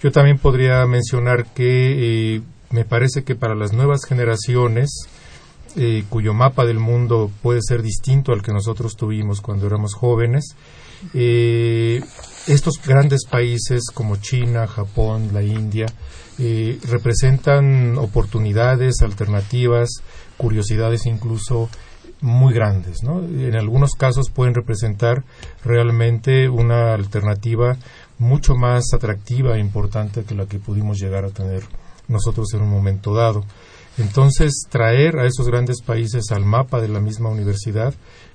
Yo 0.00 0.12
también 0.12 0.38
podría 0.38 0.86
mencionar 0.86 1.46
que 1.46 2.36
eh, 2.36 2.42
me 2.70 2.84
parece 2.84 3.24
que 3.24 3.34
para 3.34 3.56
las 3.56 3.72
nuevas 3.72 4.04
generaciones, 4.04 5.08
eh, 5.76 6.04
cuyo 6.08 6.32
mapa 6.32 6.64
del 6.64 6.78
mundo 6.78 7.30
puede 7.42 7.60
ser 7.62 7.82
distinto 7.82 8.32
al 8.32 8.42
que 8.42 8.52
nosotros 8.52 8.96
tuvimos 8.96 9.40
cuando 9.40 9.66
éramos 9.66 9.94
jóvenes, 9.94 10.56
eh, 11.14 12.00
estos 12.46 12.80
grandes 12.82 13.26
países 13.26 13.90
como 13.92 14.16
China, 14.16 14.66
Japón, 14.66 15.30
la 15.32 15.42
India, 15.42 15.86
eh, 16.38 16.78
representan 16.88 17.98
oportunidades, 17.98 19.02
alternativas, 19.02 20.02
curiosidades 20.36 21.06
incluso 21.06 21.68
muy 22.20 22.54
grandes. 22.54 23.02
¿no? 23.02 23.20
En 23.20 23.56
algunos 23.56 23.92
casos 23.92 24.30
pueden 24.30 24.54
representar 24.54 25.24
realmente 25.64 26.48
una 26.48 26.94
alternativa 26.94 27.76
mucho 28.18 28.54
más 28.54 28.94
atractiva 28.94 29.56
e 29.56 29.60
importante 29.60 30.24
que 30.24 30.34
la 30.34 30.46
que 30.46 30.58
pudimos 30.58 30.98
llegar 30.98 31.24
a 31.24 31.30
tener 31.30 31.62
nosotros 32.08 32.52
en 32.54 32.62
un 32.62 32.70
momento 32.70 33.14
dado. 33.14 33.44
Entonces, 33.98 34.52
traer 34.68 35.18
a 35.18 35.26
esos 35.26 35.46
grandes 35.48 35.80
países 35.82 36.30
al 36.30 36.44
mapa 36.44 36.80
de 36.80 36.88
la 36.88 37.00
misma 37.00 37.30
universidad 37.30 37.94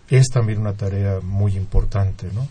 es 0.09 0.27
también 0.29 0.59
una 0.59 0.73
tarea 0.73 1.19
muy 1.21 1.55
importante, 1.55 2.27
¿no? 2.33 2.47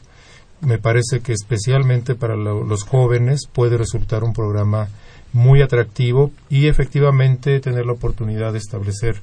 Me 0.61 0.79
parece 0.79 1.20
que 1.20 1.33
especialmente 1.33 2.14
para 2.14 2.37
lo- 2.37 2.62
los 2.64 2.85
jóvenes 2.85 3.46
puede 3.53 3.77
resultar 3.79 4.23
un 4.25 4.33
programa 4.33 4.88
muy 5.33 5.62
atractivo 5.62 6.31
y 6.51 6.66
efectivamente 6.68 7.61
tener 7.61 7.87
la 7.87 7.92
oportunidad 7.92 8.53
de 8.53 8.59
establecer, 8.59 9.20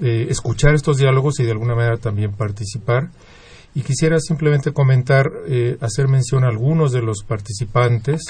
eh, 0.00 0.26
escuchar 0.30 0.74
estos 0.74 0.96
diálogos 0.96 1.38
y 1.40 1.44
de 1.44 1.50
alguna 1.52 1.74
manera 1.74 1.98
también 1.98 2.32
participar. 2.32 3.10
Y 3.74 3.82
quisiera 3.82 4.18
simplemente 4.20 4.72
comentar, 4.72 5.30
eh, 5.46 5.76
hacer 5.80 6.08
mención 6.08 6.44
a 6.44 6.48
algunos 6.48 6.92
de 6.92 7.02
los 7.02 7.22
participantes. 7.24 8.22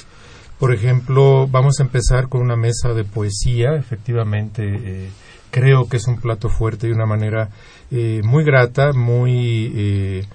Por 0.61 0.75
ejemplo, 0.75 1.49
vamos 1.49 1.81
a 1.81 1.85
empezar 1.85 2.29
con 2.29 2.42
una 2.42 2.55
mesa 2.55 2.92
de 2.92 3.05
poesía. 3.05 3.77
Efectivamente, 3.77 4.62
eh, 4.62 5.09
creo 5.51 5.88
que 5.88 5.96
es 5.96 6.07
un 6.07 6.20
plato 6.20 6.51
fuerte 6.51 6.87
y 6.87 6.92
una 6.92 7.07
manera 7.07 7.49
eh, 7.90 8.20
muy 8.23 8.44
grata, 8.44 8.92
muy 8.92 9.73
eh, 9.75 10.27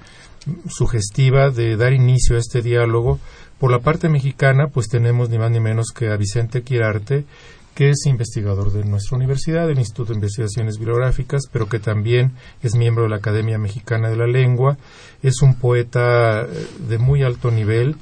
sugestiva 0.67 1.51
de 1.51 1.77
dar 1.77 1.93
inicio 1.93 2.37
a 2.37 2.39
este 2.39 2.63
diálogo. 2.63 3.19
Por 3.59 3.69
la 3.69 3.81
parte 3.81 4.09
mexicana, 4.09 4.69
pues 4.73 4.87
tenemos 4.87 5.29
ni 5.29 5.37
más 5.37 5.51
ni 5.51 5.59
menos 5.59 5.91
que 5.95 6.07
a 6.07 6.17
Vicente 6.17 6.63
Quirarte, 6.63 7.25
que 7.75 7.91
es 7.91 8.07
investigador 8.07 8.71
de 8.73 8.83
nuestra 8.83 9.17
universidad, 9.17 9.67
del 9.67 9.77
Instituto 9.77 10.13
de 10.13 10.17
Investigaciones 10.17 10.79
Bibliográficas, 10.79 11.43
pero 11.51 11.69
que 11.69 11.77
también 11.77 12.31
es 12.63 12.73
miembro 12.73 13.03
de 13.03 13.09
la 13.09 13.17
Academia 13.17 13.59
Mexicana 13.59 14.09
de 14.09 14.15
la 14.17 14.25
Lengua, 14.25 14.77
es 15.21 15.43
un 15.43 15.53
poeta 15.53 16.41
eh, 16.41 16.67
de 16.89 16.97
muy 16.97 17.21
alto 17.21 17.51
nivel 17.51 17.95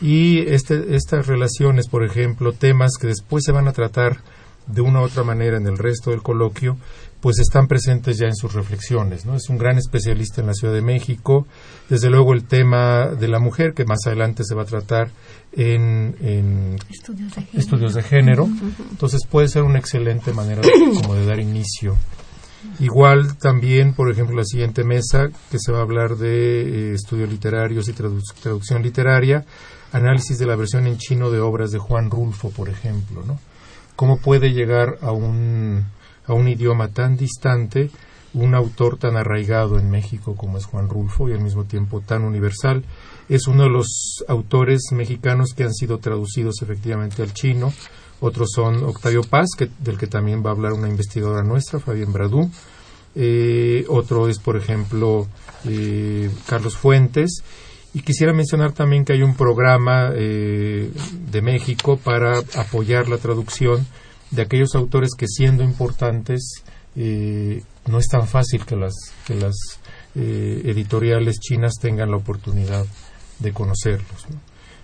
y 0.00 0.40
este, 0.40 0.94
estas 0.96 1.26
relaciones, 1.26 1.88
por 1.88 2.04
ejemplo, 2.04 2.52
temas 2.52 2.92
que 3.00 3.06
después 3.06 3.44
se 3.44 3.52
van 3.52 3.68
a 3.68 3.72
tratar 3.72 4.18
de 4.66 4.80
una 4.80 5.00
u 5.00 5.04
otra 5.04 5.24
manera 5.24 5.56
en 5.58 5.66
el 5.66 5.76
resto 5.78 6.10
del 6.10 6.22
coloquio, 6.22 6.76
pues 7.20 7.38
están 7.38 7.68
presentes 7.68 8.18
ya 8.18 8.26
en 8.26 8.34
sus 8.36 8.52
reflexiones. 8.54 9.24
¿no? 9.24 9.34
Es 9.34 9.48
un 9.48 9.56
gran 9.58 9.78
especialista 9.78 10.40
en 10.40 10.46
la 10.48 10.54
Ciudad 10.54 10.74
de 10.74 10.82
México. 10.82 11.46
Desde 11.88 12.10
luego 12.10 12.32
el 12.34 12.44
tema 12.44 13.06
de 13.08 13.28
la 13.28 13.38
mujer, 13.38 13.72
que 13.74 13.84
más 13.84 14.00
adelante 14.06 14.42
se 14.44 14.54
va 14.54 14.62
a 14.62 14.66
tratar 14.66 15.10
en, 15.52 16.16
en 16.20 16.76
Estudios 16.90 17.34
de 17.34 17.42
género. 17.42 17.58
estudios 17.58 17.94
de 17.94 18.02
género. 18.02 18.48
Entonces 18.90 19.20
puede 19.30 19.48
ser 19.48 19.62
una 19.62 19.78
excelente 19.78 20.32
manera 20.32 20.60
de, 20.60 20.70
como 21.02 21.14
de 21.14 21.24
dar 21.26 21.40
inicio. 21.40 21.96
Igual 22.80 23.36
también, 23.38 23.92
por 23.94 24.10
ejemplo, 24.10 24.36
la 24.36 24.44
siguiente 24.44 24.84
mesa, 24.84 25.28
que 25.50 25.58
se 25.58 25.70
va 25.72 25.78
a 25.78 25.82
hablar 25.82 26.16
de 26.16 26.90
eh, 26.90 26.94
estudios 26.94 27.28
literarios 27.30 27.88
y 27.88 27.92
tradu- 27.92 28.22
traducción 28.42 28.82
literaria, 28.82 29.44
análisis 29.94 30.38
de 30.38 30.46
la 30.46 30.56
versión 30.56 30.86
en 30.86 30.98
chino 30.98 31.30
de 31.30 31.40
obras 31.40 31.70
de 31.70 31.78
Juan 31.78 32.10
Rulfo, 32.10 32.50
por 32.50 32.68
ejemplo, 32.68 33.22
¿no? 33.26 33.38
Cómo 33.96 34.18
puede 34.18 34.52
llegar 34.52 34.98
a 35.00 35.12
un, 35.12 35.84
a 36.26 36.34
un 36.34 36.48
idioma 36.48 36.88
tan 36.88 37.16
distante 37.16 37.90
un 38.34 38.54
autor 38.54 38.98
tan 38.98 39.16
arraigado 39.16 39.78
en 39.78 39.90
México 39.90 40.34
como 40.34 40.58
es 40.58 40.64
Juan 40.66 40.88
Rulfo 40.88 41.28
y 41.28 41.32
al 41.32 41.40
mismo 41.40 41.64
tiempo 41.64 42.00
tan 42.00 42.24
universal. 42.24 42.84
Es 43.28 43.46
uno 43.46 43.62
de 43.64 43.70
los 43.70 44.24
autores 44.28 44.82
mexicanos 44.92 45.54
que 45.56 45.62
han 45.62 45.72
sido 45.72 45.98
traducidos 45.98 46.60
efectivamente 46.60 47.22
al 47.22 47.32
chino. 47.32 47.72
Otros 48.20 48.50
son 48.52 48.82
Octavio 48.84 49.22
Paz, 49.22 49.50
que, 49.56 49.70
del 49.78 49.98
que 49.98 50.06
también 50.06 50.44
va 50.44 50.50
a 50.50 50.52
hablar 50.52 50.72
una 50.72 50.88
investigadora 50.88 51.42
nuestra, 51.42 51.78
Fabián 51.78 52.12
Bradú. 52.12 52.50
Eh, 53.14 53.84
otro 53.88 54.28
es, 54.28 54.40
por 54.40 54.56
ejemplo, 54.56 55.28
eh, 55.64 56.28
Carlos 56.46 56.76
Fuentes. 56.76 57.44
Y 57.94 58.02
quisiera 58.02 58.32
mencionar 58.32 58.72
también 58.72 59.04
que 59.04 59.12
hay 59.12 59.22
un 59.22 59.36
programa 59.36 60.10
eh, 60.14 60.90
de 61.30 61.42
México 61.42 61.96
para 61.96 62.38
apoyar 62.56 63.08
la 63.08 63.18
traducción 63.18 63.86
de 64.30 64.42
aquellos 64.42 64.74
autores 64.74 65.10
que 65.16 65.28
siendo 65.28 65.62
importantes 65.62 66.64
no 66.96 67.98
es 67.98 68.06
tan 68.06 68.28
fácil 68.28 68.64
que 68.64 68.76
las, 68.76 68.94
que 69.26 69.34
las 69.34 69.56
editoriales 70.14 71.40
chinas 71.40 71.74
tengan 71.80 72.10
la 72.10 72.16
oportunidad 72.18 72.86
de 73.40 73.52
conocerlos. 73.52 74.26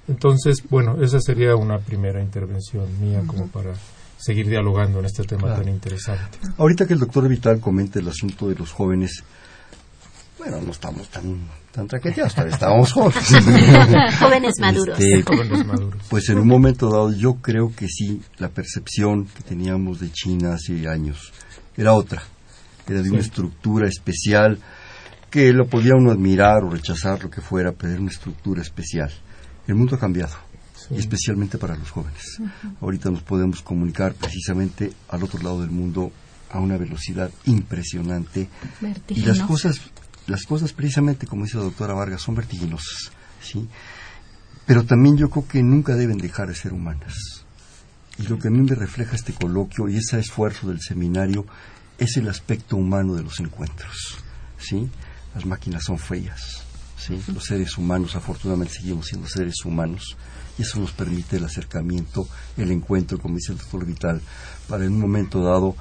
Entonces, 0.08 0.64
bueno, 0.68 1.02
esa 1.02 1.20
sería 1.20 1.54
una 1.54 1.78
primera 1.78 2.20
intervención 2.20 3.00
mía 3.00 3.22
como 3.26 3.46
para 3.46 3.74
seguir 4.18 4.48
dialogando 4.48 4.98
en 4.98 5.04
este 5.04 5.22
tema 5.22 5.54
tan 5.54 5.68
interesante. 5.68 6.38
Ahorita 6.58 6.86
que 6.86 6.94
el 6.94 7.00
doctor 7.00 7.28
Vital 7.28 7.60
comenta 7.60 8.00
el 8.00 8.08
asunto 8.08 8.48
de 8.48 8.56
los 8.56 8.72
jóvenes, 8.72 9.22
bueno, 10.38 10.60
no 10.60 10.72
estamos 10.72 11.08
tan 11.10 11.38
tan 11.72 11.86
traqueteados, 11.86 12.36
estábamos 12.36 12.92
jóvenes. 12.92 13.28
jóvenes 14.18 14.54
maduros. 14.58 14.98
Este, 14.98 15.22
jóvenes 15.26 15.66
maduros. 15.66 16.02
Pues 16.08 16.28
en 16.28 16.38
un 16.38 16.48
momento 16.48 16.90
dado 16.90 17.12
yo 17.12 17.34
creo 17.34 17.72
que 17.74 17.86
sí, 17.88 18.20
la 18.38 18.48
percepción 18.48 19.26
que 19.26 19.42
teníamos 19.42 20.00
de 20.00 20.10
China 20.10 20.54
hace 20.54 20.88
años 20.88 21.32
era 21.76 21.94
otra, 21.94 22.22
era 22.88 23.02
de 23.02 23.10
una 23.10 23.20
estructura 23.20 23.88
especial 23.88 24.58
que 25.30 25.52
lo 25.52 25.66
podía 25.66 25.94
uno 25.94 26.10
admirar 26.10 26.64
o 26.64 26.70
rechazar, 26.70 27.22
lo 27.22 27.30
que 27.30 27.40
fuera, 27.40 27.72
pero 27.72 27.92
era 27.92 28.02
una 28.02 28.10
estructura 28.10 28.62
especial. 28.62 29.10
El 29.68 29.76
mundo 29.76 29.94
ha 29.94 29.98
cambiado, 29.98 30.34
y 30.90 30.98
especialmente 30.98 31.56
para 31.56 31.76
los 31.76 31.90
jóvenes. 31.90 32.40
Ahorita 32.80 33.10
nos 33.10 33.22
podemos 33.22 33.62
comunicar 33.62 34.14
precisamente 34.14 34.92
al 35.08 35.22
otro 35.22 35.40
lado 35.40 35.60
del 35.60 35.70
mundo 35.70 36.10
a 36.50 36.58
una 36.58 36.76
velocidad 36.76 37.30
impresionante. 37.46 38.48
Y 39.08 39.20
las 39.22 39.40
cosas, 39.42 39.80
las 40.26 40.44
cosas 40.44 40.72
precisamente, 40.72 41.26
como 41.26 41.44
dice 41.44 41.56
la 41.56 41.64
doctora 41.64 41.94
Vargas, 41.94 42.22
son 42.22 42.34
vertiginosas, 42.34 43.10
¿sí? 43.42 43.68
Pero 44.66 44.84
también 44.84 45.16
yo 45.16 45.30
creo 45.30 45.48
que 45.48 45.62
nunca 45.62 45.96
deben 45.96 46.18
dejar 46.18 46.48
de 46.48 46.54
ser 46.54 46.72
humanas. 46.72 47.44
Y 48.18 48.24
lo 48.24 48.38
que 48.38 48.48
a 48.48 48.50
mí 48.50 48.60
me 48.60 48.74
refleja 48.74 49.16
este 49.16 49.32
coloquio 49.32 49.88
y 49.88 49.96
ese 49.96 50.18
esfuerzo 50.18 50.68
del 50.68 50.80
seminario 50.80 51.46
es 51.98 52.16
el 52.16 52.28
aspecto 52.28 52.76
humano 52.76 53.14
de 53.14 53.22
los 53.22 53.40
encuentros, 53.40 54.18
¿sí? 54.58 54.88
Las 55.34 55.46
máquinas 55.46 55.84
son 55.84 55.98
feas, 55.98 56.62
¿sí? 56.98 57.20
Los 57.32 57.44
seres 57.44 57.76
humanos, 57.78 58.16
afortunadamente, 58.16 58.74
seguimos 58.74 59.06
siendo 59.06 59.26
seres 59.26 59.64
humanos 59.64 60.16
y 60.58 60.62
eso 60.62 60.80
nos 60.80 60.92
permite 60.92 61.36
el 61.36 61.44
acercamiento, 61.44 62.28
el 62.56 62.70
encuentro, 62.70 63.18
como 63.18 63.36
dice 63.36 63.52
el 63.52 63.58
doctor 63.58 63.86
Vital, 63.86 64.20
para 64.68 64.84
en 64.84 64.92
un 64.92 65.00
momento 65.00 65.42
dado 65.42 65.76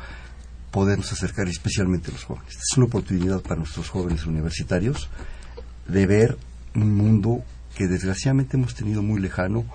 podernos 0.71 1.11
acercar 1.11 1.47
especialmente 1.47 2.11
a 2.11 2.13
los 2.13 2.23
jóvenes. 2.23 2.55
es 2.55 2.77
una 2.77 2.85
oportunidad 2.85 3.41
para 3.41 3.57
nuestros 3.57 3.89
jóvenes 3.89 4.25
universitarios 4.25 5.09
de 5.87 6.05
ver 6.05 6.37
un 6.75 6.95
mundo 6.95 7.43
que 7.75 7.87
desgraciadamente 7.87 8.57
hemos 8.57 8.75
tenido 8.75 9.01
muy 9.01 9.19
lejano 9.19 9.65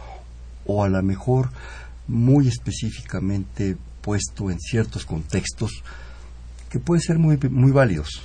o 0.67 0.85
a 0.85 0.89
lo 0.89 1.03
mejor 1.03 1.51
muy 2.07 2.49
específicamente 2.49 3.77
puesto 4.01 4.51
en 4.51 4.61
ciertos 4.61 5.07
contextos 5.07 5.83
que 6.69 6.79
pueden 6.79 7.03
ser 7.03 7.19
muy, 7.19 7.39
muy 7.51 7.73
válidos, 7.73 8.23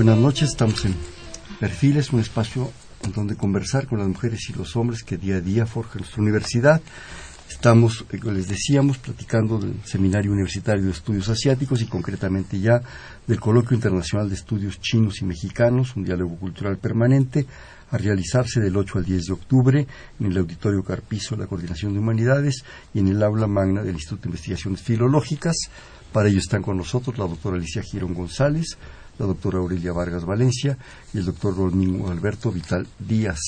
Buenas 0.03 0.19
noches, 0.19 0.49
estamos 0.49 0.85
en 0.85 0.97
Perfiles, 1.61 2.13
un 2.13 2.19
espacio 2.19 2.73
donde 3.15 3.37
conversar 3.37 3.87
con 3.87 4.01
las 4.01 4.09
mujeres 4.09 4.41
y 4.49 4.53
los 4.53 4.75
hombres 4.75 5.05
que 5.05 5.17
día 5.17 5.37
a 5.37 5.41
día 5.41 5.65
forjan 5.65 6.01
nuestra 6.01 6.21
universidad. 6.21 6.83
Estamos, 7.49 8.05
eh, 8.11 8.19
les 8.25 8.49
decíamos, 8.49 8.99
platicando 8.99 9.61
del 9.61 9.77
Seminario 9.85 10.33
Universitario 10.33 10.87
de 10.87 10.91
Estudios 10.91 11.29
Asiáticos 11.29 11.83
y 11.83 11.87
concretamente 11.87 12.59
ya 12.59 12.83
del 13.29 13.39
Coloquio 13.39 13.77
Internacional 13.77 14.29
de 14.29 14.35
Estudios 14.35 14.81
Chinos 14.81 15.23
y 15.23 15.25
Mexicanos, 15.25 15.95
un 15.95 16.03
diálogo 16.03 16.35
cultural 16.35 16.79
permanente, 16.79 17.47
a 17.93 17.97
realizarse 17.97 18.59
del 18.59 18.77
8 18.77 18.99
al 18.99 19.05
10 19.05 19.23
de 19.23 19.33
octubre 19.33 19.87
en 20.19 20.27
el 20.27 20.37
Auditorio 20.37 20.83
Carpizo 20.83 21.37
de 21.37 21.43
la 21.43 21.47
Coordinación 21.47 21.93
de 21.93 22.01
Humanidades 22.01 22.65
y 22.93 22.99
en 22.99 23.07
el 23.07 23.23
aula 23.23 23.47
magna 23.47 23.85
del 23.85 23.95
Instituto 23.95 24.23
de 24.23 24.31
Investigaciones 24.31 24.83
Filológicas. 24.83 25.55
Para 26.13 26.29
ello 26.29 26.41
están 26.41 26.63
con 26.63 26.77
nosotros 26.77 27.17
la 27.19 27.29
doctora 27.29 27.57
Alicia 27.57 27.83
Girón 27.83 28.15
González, 28.15 28.77
la 29.19 29.27
doctora 29.27 29.59
Aurelia 29.59 29.93
Vargas 29.93 30.25
Valencia 30.25 30.77
y 31.13 31.19
el 31.19 31.25
doctor 31.25 31.57
Domingo 31.57 32.11
Alberto 32.11 32.51
Vital 32.51 32.87
Díaz. 32.99 33.41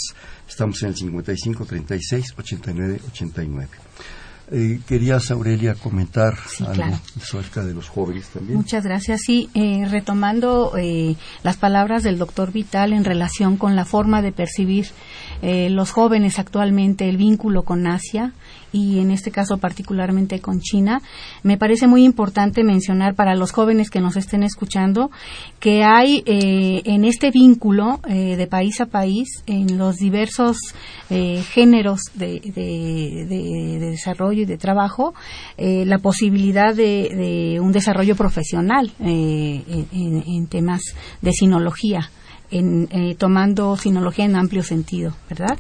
Estamos 0.49 0.83
en 0.83 0.91
el 0.91 0.97
55 0.97 1.65
36 1.65 2.35
89 2.37 3.01
89. 3.09 3.69
querías, 4.87 5.31
Aurelia, 5.31 5.75
comentar 5.75 6.35
algo 6.67 6.99
acerca 7.17 7.65
de 7.65 7.75
los 7.75 7.89
jóvenes 7.89 8.29
también. 8.29 8.59
Muchas 8.59 8.85
gracias. 8.85 9.23
Sí, 9.25 9.49
eh, 9.55 9.87
retomando 9.91 10.77
eh, 10.77 11.17
las 11.43 11.57
palabras 11.57 12.03
del 12.03 12.19
doctor 12.19 12.53
Vital 12.53 12.93
en 12.93 13.05
relación 13.05 13.57
con 13.57 13.75
la 13.75 13.85
forma 13.85 14.21
de 14.23 14.33
percibir 14.33 14.89
eh, 15.43 15.71
los 15.71 15.91
jóvenes 15.91 16.39
actualmente 16.39 17.09
el 17.09 17.17
vínculo 17.17 17.63
con 17.63 17.87
Asia 17.87 18.33
y 18.75 18.99
en 18.99 19.13
este 19.13 19.31
caso 19.31 19.59
particularmente 19.59 20.41
con 20.41 20.61
China, 20.61 21.01
me 21.45 21.57
parece 21.57 21.87
muy 21.87 22.05
importante 22.05 22.65
mencionar 22.65 23.15
para 23.15 23.37
los 23.37 23.53
jóvenes 23.53 23.89
que 23.89 24.01
nos 24.01 24.17
estén 24.17 24.43
escuchando 24.43 25.13
que 25.61 25.85
hay 25.85 26.25
eh, 26.27 26.83
en 26.85 27.05
este 27.05 27.31
vínculo 27.31 28.01
eh, 28.09 28.35
de 28.37 28.47
país 28.49 28.81
a 28.81 28.87
país, 28.87 29.29
en 29.47 29.79
los 29.79 29.97
diversos 29.97 30.57
eh, 31.09 31.45
géneros 31.53 32.01
de, 32.15 32.41
desarrollo 33.81 34.43
y 34.43 34.45
de 34.45 34.59
trabajo, 34.59 35.15
la 35.57 35.99
posibilidad 35.99 36.75
de, 36.75 37.59
un 37.63 37.71
desarrollo 37.71 38.17
profesional 38.17 38.91
en, 38.99 40.47
temas 40.49 40.83
de 41.23 41.33
sinología 41.33 42.11
en, 42.55 42.89
eh, 42.91 43.15
tomando 43.17 43.77
sinología 43.77 44.25
en 44.25 44.37
amplio 44.37 44.63
sentido, 44.63 45.15
¿verdad? 45.29 45.59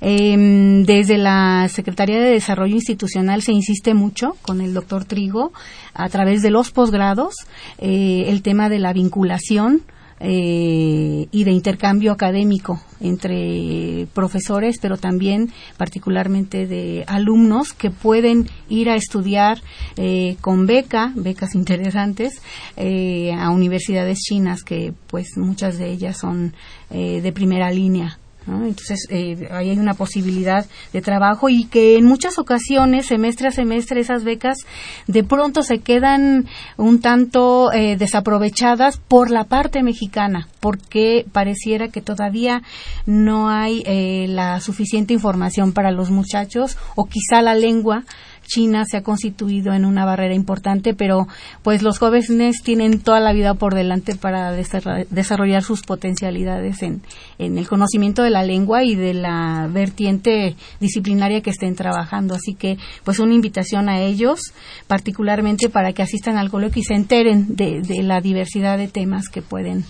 Em, 0.00 0.84
desde 0.84 1.18
la 1.18 1.68
Secretaría 1.68 2.20
de 2.20 2.30
Desarrollo 2.30 2.74
Institucional 2.74 3.42
se 3.42 3.52
insiste 3.52 3.94
mucho 3.94 4.36
con 4.42 4.60
el 4.60 4.72
doctor 4.72 5.04
Trigo 5.04 5.52
a 5.94 6.08
través 6.08 6.42
de 6.42 6.50
los 6.50 6.70
posgrados 6.70 7.34
eh, 7.78 8.24
el 8.28 8.42
tema 8.42 8.68
de 8.68 8.78
la 8.78 8.92
vinculación 8.92 9.82
eh, 10.18 11.28
y 11.30 11.44
de 11.44 11.50
intercambio 11.50 12.12
académico 12.12 12.80
entre 13.00 14.06
profesores, 14.14 14.78
pero 14.80 14.96
también 14.96 15.52
particularmente 15.76 16.66
de 16.66 17.04
alumnos 17.06 17.74
que 17.74 17.90
pueden 17.90 18.48
ir 18.68 18.88
a 18.88 18.96
estudiar 18.96 19.60
eh, 19.96 20.36
con 20.40 20.66
beca, 20.66 21.12
becas 21.14 21.54
interesantes, 21.54 22.40
eh, 22.76 23.32
a 23.38 23.50
universidades 23.50 24.20
chinas 24.20 24.62
que 24.62 24.94
pues 25.08 25.36
muchas 25.36 25.78
de 25.78 25.90
ellas 25.90 26.18
son 26.18 26.54
de 26.88 27.32
primera 27.32 27.70
línea 27.72 28.16
entonces, 28.46 29.06
eh, 29.10 29.48
ahí 29.50 29.70
hay 29.70 29.78
una 29.78 29.94
posibilidad 29.94 30.66
de 30.92 31.02
trabajo 31.02 31.48
y 31.48 31.64
que 31.64 31.96
en 31.96 32.04
muchas 32.04 32.38
ocasiones, 32.38 33.06
semestre 33.06 33.48
a 33.48 33.50
semestre, 33.50 34.00
esas 34.00 34.24
becas 34.24 34.58
de 35.06 35.24
pronto 35.24 35.62
se 35.62 35.78
quedan 35.78 36.46
un 36.76 37.00
tanto 37.00 37.72
eh, 37.72 37.96
desaprovechadas 37.96 38.98
por 38.98 39.30
la 39.30 39.44
parte 39.44 39.82
mexicana, 39.82 40.48
porque 40.60 41.26
pareciera 41.32 41.88
que 41.88 42.02
todavía 42.02 42.62
no 43.04 43.48
hay 43.48 43.82
eh, 43.86 44.26
la 44.28 44.60
suficiente 44.60 45.12
información 45.12 45.72
para 45.72 45.90
los 45.90 46.10
muchachos 46.10 46.78
o 46.94 47.06
quizá 47.06 47.42
la 47.42 47.54
lengua 47.54 48.04
China 48.46 48.84
se 48.84 48.96
ha 48.96 49.02
constituido 49.02 49.74
en 49.74 49.84
una 49.84 50.04
barrera 50.04 50.34
importante, 50.34 50.94
pero 50.94 51.26
pues 51.62 51.82
los 51.82 51.98
jóvenes 51.98 52.62
tienen 52.62 53.00
toda 53.00 53.20
la 53.20 53.32
vida 53.32 53.54
por 53.54 53.74
delante 53.74 54.14
para 54.14 54.52
desarrollar 54.52 55.62
sus 55.62 55.82
potencialidades 55.82 56.82
en, 56.82 57.02
el 57.38 57.68
conocimiento 57.68 58.22
de 58.22 58.30
la 58.30 58.42
lengua 58.42 58.84
y 58.84 58.94
de 58.94 59.14
la 59.14 59.68
vertiente 59.70 60.56
disciplinaria 60.80 61.42
que 61.42 61.50
estén 61.50 61.74
trabajando. 61.74 62.34
Así 62.34 62.54
que 62.54 62.78
pues 63.04 63.18
una 63.18 63.34
invitación 63.34 63.88
a 63.88 64.00
ellos, 64.00 64.40
particularmente 64.86 65.68
para 65.68 65.92
que 65.92 66.02
asistan 66.02 66.36
al 66.36 66.50
coloquio 66.50 66.80
y 66.80 66.84
se 66.84 66.94
enteren 66.94 67.56
de, 67.56 67.82
la 68.02 68.20
diversidad 68.20 68.78
de 68.78 68.88
temas 68.88 69.28
que 69.28 69.42
pueden 69.42 69.84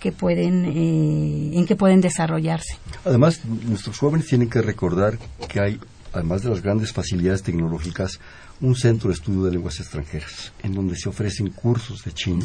que 0.00 0.12
pueden 0.12 0.64
eh, 0.64 1.58
en 1.58 1.66
que 1.66 1.74
pueden 1.74 2.00
desarrollarse. 2.00 2.78
Además, 3.04 3.44
nuestros 3.44 3.98
jóvenes 3.98 4.28
tienen 4.28 4.48
que 4.48 4.62
recordar 4.62 5.18
que 5.48 5.60
hay 5.60 5.80
además 6.18 6.42
de 6.42 6.50
las 6.50 6.62
grandes 6.62 6.92
facilidades 6.92 7.42
tecnológicas, 7.42 8.20
un 8.60 8.74
centro 8.74 9.08
de 9.08 9.14
estudio 9.14 9.44
de 9.44 9.52
lenguas 9.52 9.78
extranjeras, 9.78 10.52
en 10.62 10.74
donde 10.74 10.96
se 10.96 11.08
ofrecen 11.08 11.50
cursos 11.50 12.02
de 12.04 12.12
chino, 12.12 12.44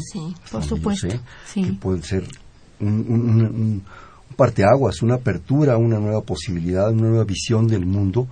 por 0.50 0.62
supuesto, 0.62 1.08
que 1.52 1.72
pueden 1.72 2.02
ser 2.02 2.26
un, 2.80 2.88
un, 2.88 3.82
parteaguas, 4.36 5.02
una 5.02 5.14
apertura, 5.16 5.76
una 5.76 5.98
nueva 5.98 6.22
posibilidad, 6.22 6.90
una 6.90 7.08
nueva 7.08 7.24
visión 7.24 7.66
del 7.66 7.86
mundo, 7.86 8.28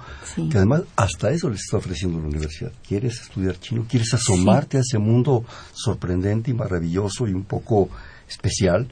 que 0.50 0.56
además 0.56 0.82
hasta 0.96 1.30
eso 1.30 1.48
les 1.48 1.60
está 1.60 1.76
ofreciendo 1.76 2.18
la 2.18 2.26
universidad. 2.26 2.72
¿Quieres 2.86 3.20
estudiar 3.20 3.58
chino? 3.58 3.86
¿Quieres 3.88 4.12
asomarte 4.14 4.78
a 4.78 4.80
ese 4.80 4.98
mundo 4.98 5.44
sorprendente 5.72 6.50
y 6.50 6.54
maravilloso 6.54 7.26
y 7.26 7.32
un 7.32 7.44
poco 7.44 7.88
especial? 8.28 8.88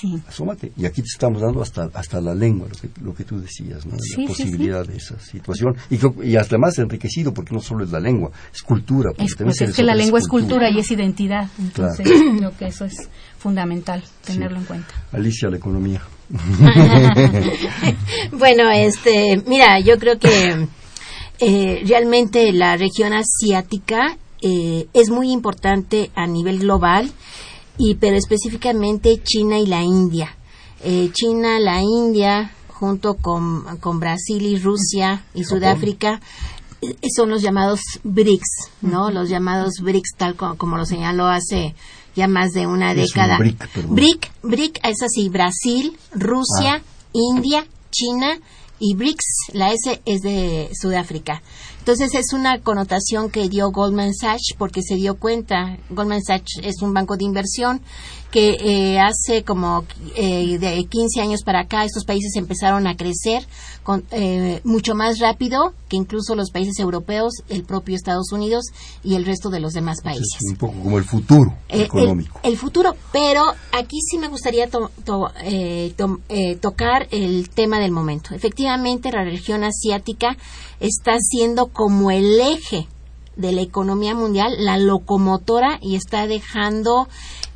Sí. 0.00 0.18
Asómate. 0.26 0.72
Y 0.76 0.86
aquí 0.86 1.02
te 1.02 1.08
estamos 1.12 1.42
dando 1.42 1.60
hasta, 1.60 1.90
hasta 1.92 2.20
la 2.20 2.34
lengua, 2.34 2.68
lo 2.68 2.76
que, 2.76 2.88
lo 3.02 3.14
que 3.14 3.24
tú 3.24 3.38
decías, 3.38 3.84
¿no? 3.84 3.92
la 3.92 4.26
posibilidad 4.26 4.86
de 4.86 4.96
esa 4.96 5.20
situación. 5.20 5.76
Y, 5.90 5.98
y 6.26 6.36
hasta 6.36 6.56
más 6.56 6.78
enriquecido, 6.78 7.34
porque 7.34 7.54
no 7.54 7.60
solo 7.60 7.84
es 7.84 7.90
la 7.90 8.00
lengua, 8.00 8.30
es 8.52 8.62
cultura. 8.62 9.10
Es, 9.18 9.36
pues 9.36 9.60
es 9.60 9.76
que 9.76 9.82
la 9.82 9.94
lengua 9.94 10.18
es 10.18 10.28
cultura. 10.28 10.70
y 10.70 10.78
es 10.78 10.90
identidad. 10.90 11.48
Entonces, 11.58 12.08
creo 12.38 12.56
que 12.56 12.66
eso 12.66 12.86
es 12.86 12.94
fundamental 13.38 14.02
tenerlo 14.24 14.58
en 14.58 14.64
cuenta. 14.64 14.94
Alicia, 15.12 15.50
la 15.50 15.58
economía. 15.58 16.00
bueno, 18.32 18.70
este, 18.70 19.42
mira, 19.46 19.78
yo 19.80 19.98
creo 19.98 20.18
que 20.18 20.68
eh, 21.38 21.82
realmente 21.86 22.50
la 22.52 22.76
región 22.76 23.12
asiática 23.12 24.16
eh, 24.40 24.86
es 24.94 25.10
muy 25.10 25.30
importante 25.30 26.10
a 26.14 26.26
nivel 26.26 26.60
global 26.60 27.12
y 27.84 27.96
pero 27.96 28.16
específicamente 28.16 29.20
China 29.22 29.58
y 29.58 29.66
la 29.66 29.82
India. 29.82 30.36
Eh, 30.84 31.10
China, 31.12 31.58
la 31.58 31.82
India, 31.82 32.52
junto 32.68 33.14
con, 33.14 33.78
con 33.78 33.98
Brasil 33.98 34.42
y 34.42 34.56
Rusia 34.58 35.24
y 35.34 35.44
Sudáfrica, 35.44 36.20
eh, 36.80 36.94
son 37.14 37.30
los 37.30 37.42
llamados 37.42 37.80
BRICS, 38.04 38.70
¿no? 38.82 39.10
Los 39.10 39.28
llamados 39.28 39.74
BRICS, 39.82 40.14
tal 40.16 40.36
como, 40.36 40.76
lo 40.76 40.86
señaló 40.86 41.26
hace 41.26 41.74
ya 42.14 42.28
más 42.28 42.52
de 42.52 42.66
una 42.66 42.94
década. 42.94 43.38
BRIC, 43.38 44.30
BRIC, 44.42 44.80
es 44.84 45.02
así, 45.02 45.28
Brasil, 45.28 45.96
Rusia, 46.12 46.82
ah. 46.82 47.08
India, 47.12 47.66
China 47.90 48.38
y 48.78 48.94
BRICS, 48.94 49.54
la 49.54 49.72
S 49.72 50.02
es 50.04 50.22
de 50.22 50.70
Sudáfrica. 50.80 51.42
Entonces 51.82 52.14
es 52.14 52.32
una 52.32 52.60
connotación 52.60 53.28
que 53.28 53.48
dio 53.48 53.72
Goldman 53.72 54.14
Sachs 54.14 54.54
porque 54.56 54.82
se 54.82 54.94
dio 54.94 55.16
cuenta, 55.16 55.78
Goldman 55.90 56.22
Sachs 56.22 56.60
es 56.62 56.80
un 56.80 56.94
banco 56.94 57.16
de 57.16 57.24
inversión 57.24 57.80
que 58.32 58.56
eh, 58.60 58.98
hace 58.98 59.44
como 59.44 59.84
eh, 60.16 60.58
de 60.58 60.84
15 60.84 61.20
años 61.20 61.42
para 61.44 61.60
acá 61.60 61.84
estos 61.84 62.06
países 62.06 62.34
empezaron 62.34 62.86
a 62.86 62.96
crecer 62.96 63.46
con, 63.82 64.04
eh, 64.10 64.62
mucho 64.64 64.94
más 64.94 65.18
rápido 65.18 65.74
que 65.90 65.98
incluso 65.98 66.34
los 66.34 66.50
países 66.50 66.78
europeos, 66.78 67.34
el 67.50 67.64
propio 67.64 67.94
Estados 67.94 68.32
Unidos 68.32 68.64
y 69.04 69.16
el 69.16 69.26
resto 69.26 69.50
de 69.50 69.60
los 69.60 69.74
demás 69.74 69.98
países. 70.02 70.38
Es 70.40 70.50
un 70.50 70.56
poco 70.56 70.80
como 70.80 70.96
el 70.96 71.04
futuro 71.04 71.54
económico. 71.68 72.40
El, 72.42 72.56
futuro, 72.56 72.96
pero 73.12 73.44
aquí 73.70 74.00
sí 74.00 74.16
me 74.16 74.28
gustaría 74.28 74.66
tocar 74.66 75.28
el 77.10 77.50
tema 77.50 77.80
del 77.80 77.90
momento. 77.90 78.34
Efectivamente, 78.34 79.12
la 79.12 79.24
región 79.24 79.62
asiática 79.62 80.38
está 80.80 81.18
siendo 81.18 81.66
como 81.66 82.10
el 82.10 82.40
eje 82.40 82.88
de 83.36 83.52
la 83.52 83.60
economía 83.60 84.14
mundial, 84.14 84.54
la 84.58 84.78
locomotora 84.78 85.78
y 85.82 85.96
está 85.96 86.26
dejando 86.26 87.08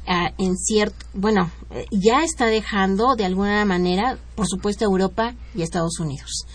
en 0.07 0.57
cierto, 0.57 1.05
bueno, 1.15 1.51
ya 1.91 2.23
está 2.23 2.47
dejando 2.47 3.17
de 3.17 3.25
alguna 3.25 3.65
manera, 3.65 4.19
por 4.35 4.47
supuesto, 4.47 4.85
Europa 4.85 5.35
y 5.55 5.63
Estados 5.63 5.99
Unidos. 5.99 6.47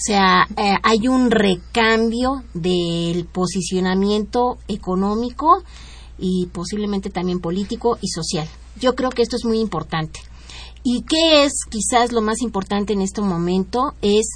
O 0.00 0.02
sea, 0.02 0.46
eh, 0.56 0.76
hay 0.82 1.08
un 1.08 1.30
recambio 1.30 2.42
del 2.54 3.26
posicionamiento 3.26 4.56
económico 4.66 5.62
y 6.18 6.46
posiblemente 6.46 7.10
también 7.10 7.40
político 7.40 7.98
y 8.00 8.08
social. 8.08 8.48
Yo 8.80 8.94
creo 8.94 9.10
que 9.10 9.20
esto 9.20 9.36
es 9.36 9.44
muy 9.44 9.60
importante. 9.60 10.20
¿Y 10.82 11.02
qué 11.02 11.44
es 11.44 11.52
quizás 11.68 12.12
lo 12.12 12.22
más 12.22 12.40
importante 12.40 12.94
en 12.94 13.02
este 13.02 13.20
momento? 13.20 13.92
Es 14.00 14.26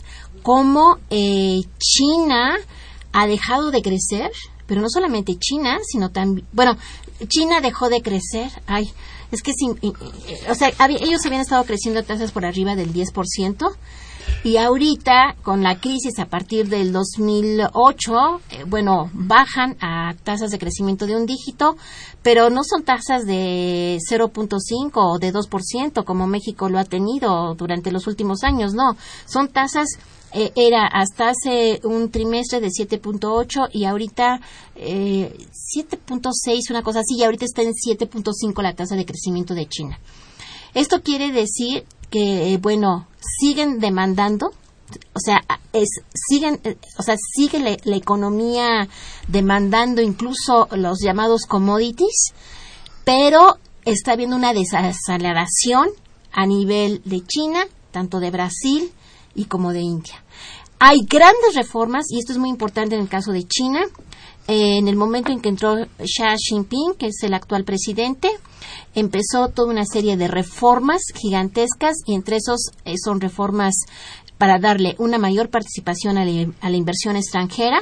cómo 0.42 0.98
eh, 1.08 1.62
China 1.78 2.56
ha 3.12 3.26
dejado 3.26 3.70
de 3.70 3.80
crecer, 3.80 4.30
pero 4.66 4.80
no 4.80 4.88
solamente 4.88 5.36
China, 5.38 5.78
sino 5.86 6.10
también, 6.10 6.46
bueno, 6.52 6.76
China 7.28 7.60
dejó 7.60 7.88
de 7.88 8.02
crecer, 8.02 8.50
ay, 8.66 8.90
es 9.30 9.42
que, 9.42 9.52
o 10.48 10.54
sea, 10.54 10.72
ellos 10.88 11.24
habían 11.26 11.40
estado 11.40 11.64
creciendo 11.64 12.02
tasas 12.02 12.32
por 12.32 12.44
arriba 12.44 12.76
del 12.76 12.92
10%, 12.92 13.76
y 14.42 14.58
ahorita, 14.58 15.36
con 15.42 15.62
la 15.62 15.80
crisis 15.80 16.18
a 16.18 16.26
partir 16.26 16.68
del 16.68 16.92
2008, 16.92 18.12
eh, 18.50 18.64
bueno, 18.66 19.10
bajan 19.14 19.76
a 19.80 20.14
tasas 20.22 20.50
de 20.50 20.58
crecimiento 20.58 21.06
de 21.06 21.16
un 21.16 21.24
dígito, 21.24 21.76
pero 22.22 22.50
no 22.50 22.62
son 22.62 22.84
tasas 22.84 23.24
de 23.24 23.98
0.5 24.10 24.90
o 24.94 25.18
de 25.18 25.32
2%, 25.32 26.04
como 26.04 26.26
México 26.26 26.68
lo 26.68 26.78
ha 26.78 26.84
tenido 26.84 27.54
durante 27.54 27.90
los 27.90 28.06
últimos 28.06 28.44
años, 28.44 28.74
no. 28.74 28.96
Son 29.24 29.48
tasas 29.48 29.98
eh, 30.36 30.50
era 30.56 30.84
hasta 30.86 31.28
hace 31.28 31.80
un 31.84 32.10
trimestre 32.10 32.60
de 32.60 32.66
7.8 32.66 33.68
y 33.72 33.84
ahorita 33.84 34.40
eh, 34.74 35.32
7.6, 35.76 36.70
una 36.70 36.82
cosa 36.82 37.00
así, 37.00 37.16
y 37.16 37.22
ahorita 37.22 37.44
está 37.44 37.62
en 37.62 37.70
7.5 37.70 38.60
la 38.60 38.74
tasa 38.74 38.96
de 38.96 39.06
crecimiento 39.06 39.54
de 39.54 39.68
China. 39.68 40.00
Esto 40.74 41.02
quiere 41.02 41.30
decir 41.30 41.84
que, 42.10 42.52
eh, 42.52 42.56
bueno, 42.56 43.06
siguen 43.38 43.78
demandando, 43.78 44.48
o 45.12 45.20
sea, 45.20 45.40
es, 45.72 45.88
siguen, 46.12 46.60
o 46.98 47.02
sea, 47.04 47.14
sigue 47.16 47.60
la, 47.60 47.96
economía 47.96 48.88
demandando 49.28 50.02
incluso 50.02 50.66
los 50.72 50.98
llamados 51.00 51.42
commodities, 51.46 52.34
pero 53.04 53.58
está 53.84 54.14
habiendo 54.14 54.34
una 54.34 54.52
desaceleración 54.52 55.90
a 56.32 56.44
nivel 56.44 57.02
de 57.04 57.24
China, 57.24 57.64
tanto 57.92 58.18
de 58.18 58.32
Brasil 58.32 58.90
y 59.36 59.44
como 59.44 59.72
de 59.72 59.80
India. 59.80 60.23
Hay 60.78 61.00
grandes 61.08 61.54
reformas, 61.54 62.06
y 62.10 62.18
esto 62.18 62.32
es 62.32 62.38
muy 62.38 62.50
importante 62.50 62.94
en 62.94 63.00
el 63.00 63.08
caso 63.08 63.32
de 63.32 63.44
China. 63.44 63.84
Eh, 64.46 64.76
en 64.76 64.88
el 64.88 64.96
momento 64.96 65.32
en 65.32 65.40
que 65.40 65.48
entró 65.48 65.74
Xi 65.98 66.22
Jinping, 66.50 66.94
que 66.98 67.06
es 67.06 67.22
el 67.22 67.32
actual 67.32 67.64
presidente, 67.64 68.28
empezó 68.94 69.48
toda 69.48 69.70
una 69.70 69.86
serie 69.86 70.18
de 70.18 70.28
reformas 70.28 71.00
gigantescas 71.14 71.96
y 72.06 72.14
entre 72.14 72.36
esos 72.36 72.70
eh, 72.84 72.96
son 73.02 73.20
reformas 73.20 73.74
para 74.36 74.58
darle 74.58 74.96
una 74.98 75.16
mayor 75.16 75.48
participación 75.48 76.18
a 76.18 76.24
la, 76.26 76.76
inversión 76.76 77.16
extranjera. 77.16 77.78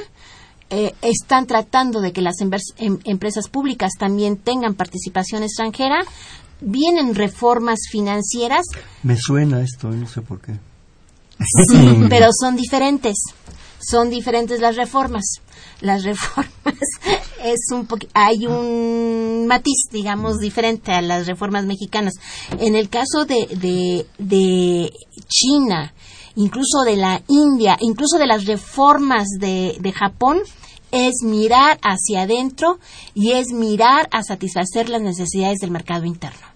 Eh, 0.69 0.93
están 1.01 1.47
tratando 1.47 1.99
de 1.99 2.13
que 2.13 2.21
las 2.21 2.35
em, 2.39 2.99
empresas 3.03 3.49
públicas 3.49 3.91
también 3.99 4.37
tengan 4.37 4.73
participación 4.75 5.43
extranjera 5.43 6.05
vienen 6.61 7.15
reformas 7.15 7.79
financieras. 7.91 8.65
Me 9.03 9.17
suena 9.17 9.61
esto, 9.61 9.89
no 9.89 10.07
sé 10.07 10.21
por 10.21 10.39
qué. 10.39 10.53
Sí, 11.69 12.05
pero 12.09 12.27
son 12.39 12.55
diferentes. 12.55 13.17
Son 13.79 14.09
diferentes 14.09 14.61
las 14.61 14.75
reformas. 14.75 15.23
Las 15.81 16.03
reformas 16.03 16.51
es 17.43 17.59
un 17.71 17.87
hay 18.13 18.47
un 18.47 19.45
matiz, 19.47 19.89
digamos, 19.91 20.39
diferente 20.39 20.93
a 20.93 21.01
las 21.01 21.27
reformas 21.27 21.65
mexicanas. 21.65 22.13
En 22.59 22.75
el 22.75 22.89
caso 22.89 23.25
de, 23.25 24.05
de, 24.17 24.93
China, 25.27 25.93
incluso 26.35 26.81
de 26.85 26.95
la 26.95 27.21
India, 27.27 27.77
incluso 27.81 28.17
de 28.17 28.27
las 28.27 28.45
reformas 28.45 29.27
de, 29.39 29.77
de 29.79 29.91
Japón, 29.91 30.39
es 30.91 31.23
mirar 31.23 31.79
hacia 31.81 32.21
adentro 32.21 32.79
y 33.13 33.31
es 33.31 33.47
mirar 33.51 34.07
a 34.11 34.23
satisfacer 34.23 34.89
las 34.89 35.01
necesidades 35.01 35.57
del 35.59 35.71
mercado 35.71 36.05
interno. 36.05 36.47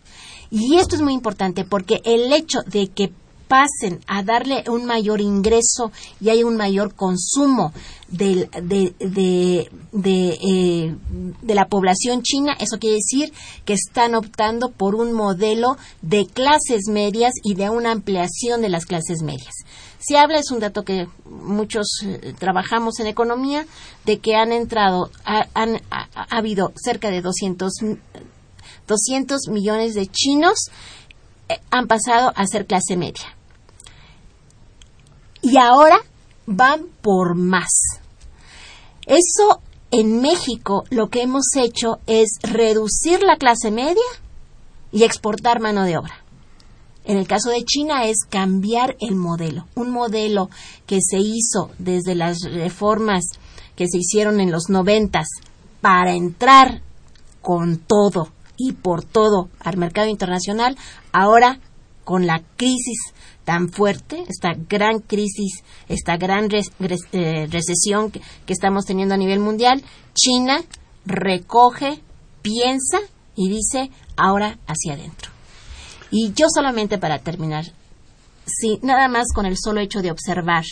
Y 0.49 0.77
esto 0.77 0.95
es 0.95 1.01
muy 1.01 1.13
importante 1.13 1.65
porque 1.65 2.01
el 2.05 2.31
hecho 2.31 2.59
de 2.67 2.87
que 2.87 3.11
pasen 3.47 4.01
a 4.07 4.23
darle 4.23 4.63
un 4.69 4.85
mayor 4.85 5.21
ingreso 5.21 5.91
y 6.19 6.29
hay 6.29 6.43
un 6.43 6.57
mayor 6.57 6.95
consumo 6.95 7.73
de, 8.09 8.49
de, 8.61 9.69
eh, 9.91 10.95
de, 11.41 11.55
la 11.55 11.67
población 11.67 12.21
china, 12.21 12.55
eso 12.59 12.79
quiere 12.79 12.97
decir 12.97 13.33
que 13.65 13.73
están 13.73 14.15
optando 14.15 14.71
por 14.71 14.95
un 14.95 15.13
modelo 15.13 15.77
de 16.01 16.25
clases 16.25 16.87
medias 16.89 17.33
y 17.43 17.55
de 17.55 17.69
una 17.69 17.91
ampliación 17.91 18.61
de 18.61 18.69
las 18.69 18.85
clases 18.85 19.21
medias. 19.23 19.53
Si 19.99 20.15
habla, 20.15 20.39
es 20.39 20.51
un 20.51 20.59
dato 20.59 20.83
que 20.83 21.07
muchos 21.25 21.87
eh, 22.05 22.33
trabajamos 22.37 22.99
en 22.99 23.07
economía, 23.07 23.65
de 24.05 24.19
que 24.19 24.35
han 24.35 24.51
entrado, 24.51 25.09
ha, 25.25 25.47
han, 25.53 25.81
ha, 25.91 26.07
habido 26.29 26.71
cerca 26.75 27.09
de 27.09 27.21
200, 27.21 27.73
200 28.87 29.47
millones 29.49 29.95
de 29.95 30.07
chinos 30.07 30.69
eh, 31.49 31.59
han 31.71 31.87
pasado 31.87 32.31
a 32.35 32.45
ser 32.45 32.65
clase 32.65 32.95
media 32.95 33.36
y 35.47 35.57
ahora 35.57 35.99
van 36.45 36.87
por 37.01 37.35
más. 37.35 38.01
Eso 39.05 39.61
en 39.91 40.19
México 40.19 40.83
lo 40.89 41.09
que 41.09 41.21
hemos 41.21 41.55
hecho 41.55 41.99
es 42.05 42.37
reducir 42.43 43.23
la 43.23 43.37
clase 43.37 43.71
media 43.71 44.03
y 44.91 45.03
exportar 45.03 45.61
mano 45.61 45.83
de 45.83 45.97
obra. 45.97 46.15
En 47.05 47.15
el 47.15 47.27
caso 47.27 47.49
de 47.49 47.63
China 47.63 48.03
es 48.03 48.25
cambiar 48.29 48.97
el 48.99 49.15
modelo, 49.15 49.65
un 49.75 49.91
modelo 49.91 50.49
que 50.85 50.99
se 51.01 51.19
hizo 51.19 51.71
desde 51.77 52.15
las 52.15 52.39
reformas 52.41 53.23
que 53.77 53.87
se 53.87 53.99
hicieron 53.99 54.41
en 54.41 54.51
los 54.51 54.69
noventas 54.69 55.27
para 55.79 56.13
entrar 56.13 56.81
con 57.41 57.77
todo 57.77 58.33
y 58.57 58.73
por 58.73 59.05
todo 59.05 59.47
al 59.61 59.77
mercado 59.77 60.09
internacional, 60.09 60.75
ahora 61.13 61.59
con 62.03 62.27
la 62.27 62.41
crisis 62.57 63.13
tan 63.47 63.69
fuerte, 63.69 64.25
esta 64.27 64.49
gran 64.67 64.99
crisis, 64.99 65.63
esta 65.87 66.17
gran 66.17 66.49
eh, 66.51 67.47
recesión 67.49 68.11
que, 68.11 68.21
estamos 68.49 68.83
teniendo 68.83 69.13
a 69.13 69.17
nivel 69.17 69.39
mundial, 69.39 69.81
China 70.13 70.61
recoge, 71.05 72.01
piensa 72.41 72.99
y 73.37 73.47
dice 73.47 73.89
ahora 74.17 74.59
hacia 74.67 74.95
adentro. 74.95 75.31
Y 76.11 76.33
yo 76.33 76.47
solamente 76.53 76.97
para 76.97 77.19
terminar, 77.19 77.63
sí, 78.45 78.79
nada 78.81 79.07
más 79.07 79.27
con 79.33 79.45
el 79.45 79.55
solo 79.57 79.79
hecho 79.79 80.01
de 80.01 80.11
observar 80.11 80.65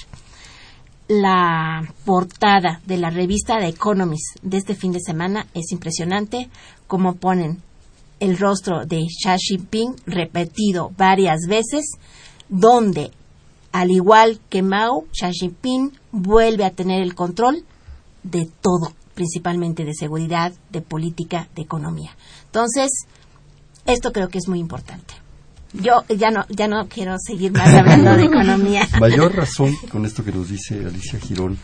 la 1.08 1.82
portada 2.04 2.82
de 2.86 2.98
la 2.98 3.10
revista 3.10 3.58
The 3.58 3.70
Economist 3.70 4.36
de 4.42 4.58
este 4.58 4.76
fin 4.76 4.92
de 4.92 5.00
semana 5.00 5.48
es 5.54 5.72
impresionante 5.72 6.50
como 6.88 7.16
ponen 7.16 7.62
el 8.20 8.38
rostro 8.38 8.86
de 8.86 9.06
Xi 9.06 9.38
Jinping 9.38 9.96
repetido 10.06 10.92
varias 10.98 11.40
veces 11.48 11.86
donde, 12.50 13.12
al 13.72 13.92
igual 13.92 14.40
que 14.50 14.62
Mao, 14.62 15.06
Xi 15.12 15.32
Jinping 15.32 15.92
vuelve 16.12 16.66
a 16.66 16.72
tener 16.72 17.02
el 17.02 17.16
control 17.16 17.64
de 18.24 18.50
todo, 18.62 18.94
principalmente 19.14 19.86
de 19.86 19.94
seguridad, 19.94 20.54
de 20.72 20.82
política, 20.82 21.48
de 21.56 21.64
economía. 21.64 22.16
Entonces, 22.46 22.90
esto 23.86 24.12
creo 24.12 24.30
que 24.30 24.38
es 24.38 24.48
muy 24.48 24.60
importante. 24.60 25.14
Yo 25.74 26.04
ya 26.08 26.32
no, 26.32 26.46
ya 26.50 26.68
no 26.68 26.88
quiero 26.88 27.18
seguir 27.20 27.52
más 27.52 27.68
hablando 27.68 28.16
de 28.16 28.24
economía. 28.24 28.88
Mayor 29.00 29.36
razón 29.36 29.76
con 29.92 30.06
esto 30.06 30.24
que 30.24 30.32
nos 30.32 30.48
dice 30.48 30.86
Alicia 30.86 31.20
Girón 31.20 31.58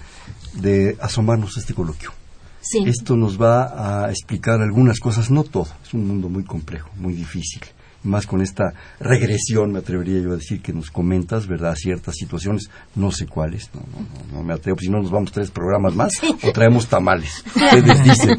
de 0.54 0.98
asomarnos 1.00 1.56
a 1.56 1.62
este 1.62 1.74
coloquio. 1.74 2.12
Sí. 2.60 2.84
Esto 2.86 3.16
nos 3.16 3.42
va 3.42 4.06
a 4.06 4.12
explicar 4.12 4.62
algunas 4.62 5.00
cosas, 5.00 5.32
no 5.32 5.44
todo, 5.44 5.70
es 5.84 5.94
un 5.94 6.06
mundo 6.06 6.30
muy 6.30 6.44
complejo, 6.44 6.90
muy 6.96 7.14
difícil 7.14 7.62
más 8.04 8.26
con 8.26 8.42
esta 8.42 8.74
regresión, 9.00 9.72
me 9.72 9.80
atrevería 9.80 10.22
yo 10.22 10.32
a 10.32 10.38
decir, 10.38 10.62
que 10.62 10.74
nos 10.74 10.90
comentas, 10.90 11.48
¿verdad? 11.48 11.76
Ciertas 11.76 12.16
situaciones, 12.16 12.70
no 12.96 13.12
sé 13.12 13.28
cuáles, 13.28 13.70
no, 13.74 13.82
no, 13.82 14.38
no 14.38 14.44
me 14.44 14.54
atrevo, 14.54 14.80
si 14.80 14.90
no 14.90 15.02
nos 15.02 15.12
vamos 15.12 15.32
tres 15.32 15.52
programas 15.52 15.96
más 15.96 16.12
o 16.44 16.52
traemos 16.52 16.88
tamales, 16.88 17.44
ustedes 17.56 18.04
dicen. 18.04 18.38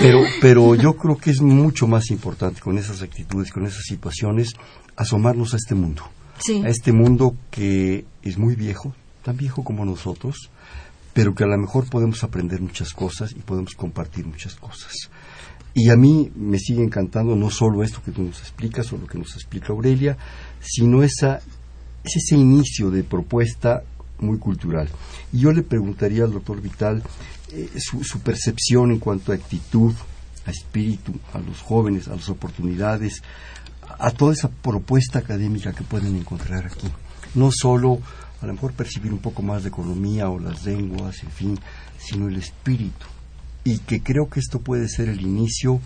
Pero, 0.00 0.20
pero 0.40 0.74
yo 0.74 0.94
creo 0.94 1.16
que 1.16 1.30
es 1.30 1.40
mucho 1.40 1.86
más 1.86 2.10
importante 2.10 2.60
con 2.60 2.78
esas 2.78 3.02
actitudes, 3.02 3.52
con 3.52 3.66
esas 3.66 3.82
situaciones, 3.84 4.54
asomarnos 4.96 5.54
a 5.54 5.56
este 5.56 5.74
mundo. 5.74 6.02
A 6.64 6.68
este 6.68 6.92
mundo 6.92 7.36
que 7.50 8.06
es 8.22 8.38
muy 8.38 8.54
viejo, 8.56 8.94
tan 9.22 9.36
viejo 9.36 9.62
como 9.62 9.84
nosotros, 9.84 10.50
pero 11.12 11.34
que 11.34 11.44
a 11.44 11.46
lo 11.46 11.58
mejor 11.58 11.88
podemos 11.90 12.24
aprender 12.24 12.60
muchas 12.60 12.92
cosas 12.92 13.32
y 13.32 13.40
podemos 13.40 13.74
compartir 13.74 14.26
muchas 14.26 14.54
cosas. 14.54 15.10
Y 15.74 15.90
a 15.90 15.96
mí 15.96 16.30
me 16.34 16.58
sigue 16.58 16.82
encantando 16.82 17.36
no 17.36 17.50
solo 17.50 17.82
esto 17.82 18.02
que 18.04 18.10
tú 18.10 18.22
nos 18.22 18.40
explicas 18.40 18.92
o 18.92 18.96
lo 18.96 19.06
que 19.06 19.18
nos 19.18 19.34
explica 19.34 19.72
Aurelia, 19.72 20.16
sino 20.60 21.02
esa, 21.02 21.40
ese 22.04 22.36
inicio 22.36 22.90
de 22.90 23.04
propuesta 23.04 23.82
muy 24.18 24.38
cultural. 24.38 24.88
Y 25.32 25.40
yo 25.40 25.52
le 25.52 25.62
preguntaría 25.62 26.24
al 26.24 26.32
doctor 26.32 26.60
Vital 26.60 27.02
eh, 27.52 27.70
su, 27.78 28.02
su, 28.02 28.20
percepción 28.20 28.90
en 28.90 28.98
cuanto 28.98 29.32
a 29.32 29.36
actitud, 29.36 29.94
a 30.44 30.50
espíritu, 30.50 31.14
a 31.32 31.38
los 31.38 31.60
jóvenes, 31.60 32.08
a 32.08 32.16
las 32.16 32.28
oportunidades, 32.28 33.22
a 33.98 34.10
toda 34.10 34.32
esa 34.32 34.48
propuesta 34.48 35.20
académica 35.20 35.72
que 35.72 35.84
pueden 35.84 36.16
encontrar 36.16 36.66
aquí. 36.66 36.88
No 37.34 37.50
solo 37.52 38.00
a 38.42 38.46
lo 38.46 38.54
mejor 38.54 38.72
percibir 38.72 39.12
un 39.12 39.18
poco 39.18 39.42
más 39.42 39.62
de 39.62 39.68
economía 39.68 40.28
o 40.30 40.38
las 40.38 40.64
lenguas, 40.64 41.22
en 41.22 41.30
fin, 41.30 41.60
sino 41.98 42.28
el 42.28 42.36
espíritu 42.36 43.06
y 43.64 43.78
que 43.78 44.02
creo 44.02 44.28
que 44.28 44.40
esto 44.40 44.60
puede 44.60 44.88
ser 44.88 45.08
el 45.08 45.20
inicio 45.20 45.80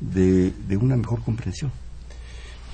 de, 0.00 0.52
una 0.80 0.96
mejor 0.96 1.22
comprensión. 1.22 1.70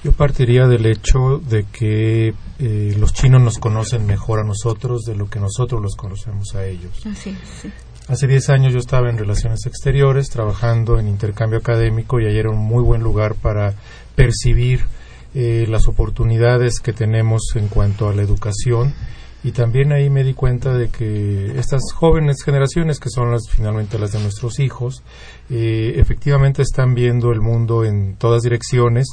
Yo 0.04 0.12
partiría 0.12 0.66
del 0.66 0.86
hecho 0.86 1.38
de 1.38 1.64
que 1.64 2.34
eh, 2.58 2.96
los 2.98 3.12
chinos 3.12 3.42
nos 3.42 3.58
conocen 3.58 4.06
mejor 4.06 4.40
a 4.40 4.44
nosotros 4.44 5.02
de 5.02 5.16
lo 5.16 5.28
que 5.28 5.40
nosotros 5.40 5.82
los 5.82 5.96
conocemos 5.96 6.54
a 6.54 6.64
ellos. 6.64 7.02
Hace 8.08 8.28
10 8.28 8.50
años 8.50 8.72
yo 8.72 8.78
estaba 8.78 9.10
en 9.10 9.18
Relaciones 9.18 9.66
Exteriores 9.66 10.28
trabajando 10.28 11.00
en 11.00 11.08
intercambio 11.08 11.58
académico 11.58 12.20
y 12.20 12.26
ahí 12.26 12.38
era 12.38 12.50
un 12.50 12.58
muy 12.58 12.84
buen 12.84 13.02
lugar 13.02 13.34
para 13.34 13.74
percibir 14.14 14.84
eh, 15.34 15.66
las 15.68 15.88
oportunidades 15.88 16.78
que 16.78 16.92
tenemos 16.92 17.42
en 17.56 17.66
cuanto 17.66 18.08
a 18.08 18.14
la 18.14 18.22
educación 18.22 18.94
y 19.44 19.52
también 19.52 19.92
ahí 19.92 20.10
me 20.10 20.24
di 20.24 20.34
cuenta 20.34 20.72
de 20.74 20.88
que 20.88 21.58
estas 21.58 21.82
jóvenes 21.94 22.42
generaciones 22.44 22.98
que 22.98 23.10
son 23.10 23.30
las 23.30 23.42
finalmente 23.48 23.98
las 23.98 24.12
de 24.12 24.20
nuestros 24.20 24.58
hijos 24.58 25.02
eh, 25.50 25.94
efectivamente 25.96 26.62
están 26.62 26.94
viendo 26.94 27.30
el 27.30 27.40
mundo 27.40 27.84
en 27.84 28.16
todas 28.16 28.42
direcciones 28.42 29.06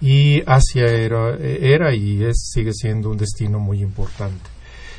y 0.00 0.42
Asia 0.46 0.86
era, 0.86 1.36
era 1.36 1.94
y 1.94 2.24
es, 2.24 2.50
sigue 2.52 2.72
siendo 2.72 3.10
un 3.10 3.16
destino 3.16 3.58
muy 3.58 3.80
importante. 3.80 4.50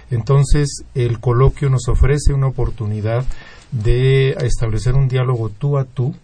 Entonces 0.09 0.84
el 0.95 1.19
coloquio 1.19 1.69
nos 1.69 1.88
ofrece 1.88 2.34
una 2.34 2.47
oportunidad 2.47 3.25
de 3.71 4.32
establecer 4.41 4.93
un 4.93 5.07
diálogo 5.07 5.49
tú 5.49 5.78
a 5.78 5.84
tú 5.84 6.15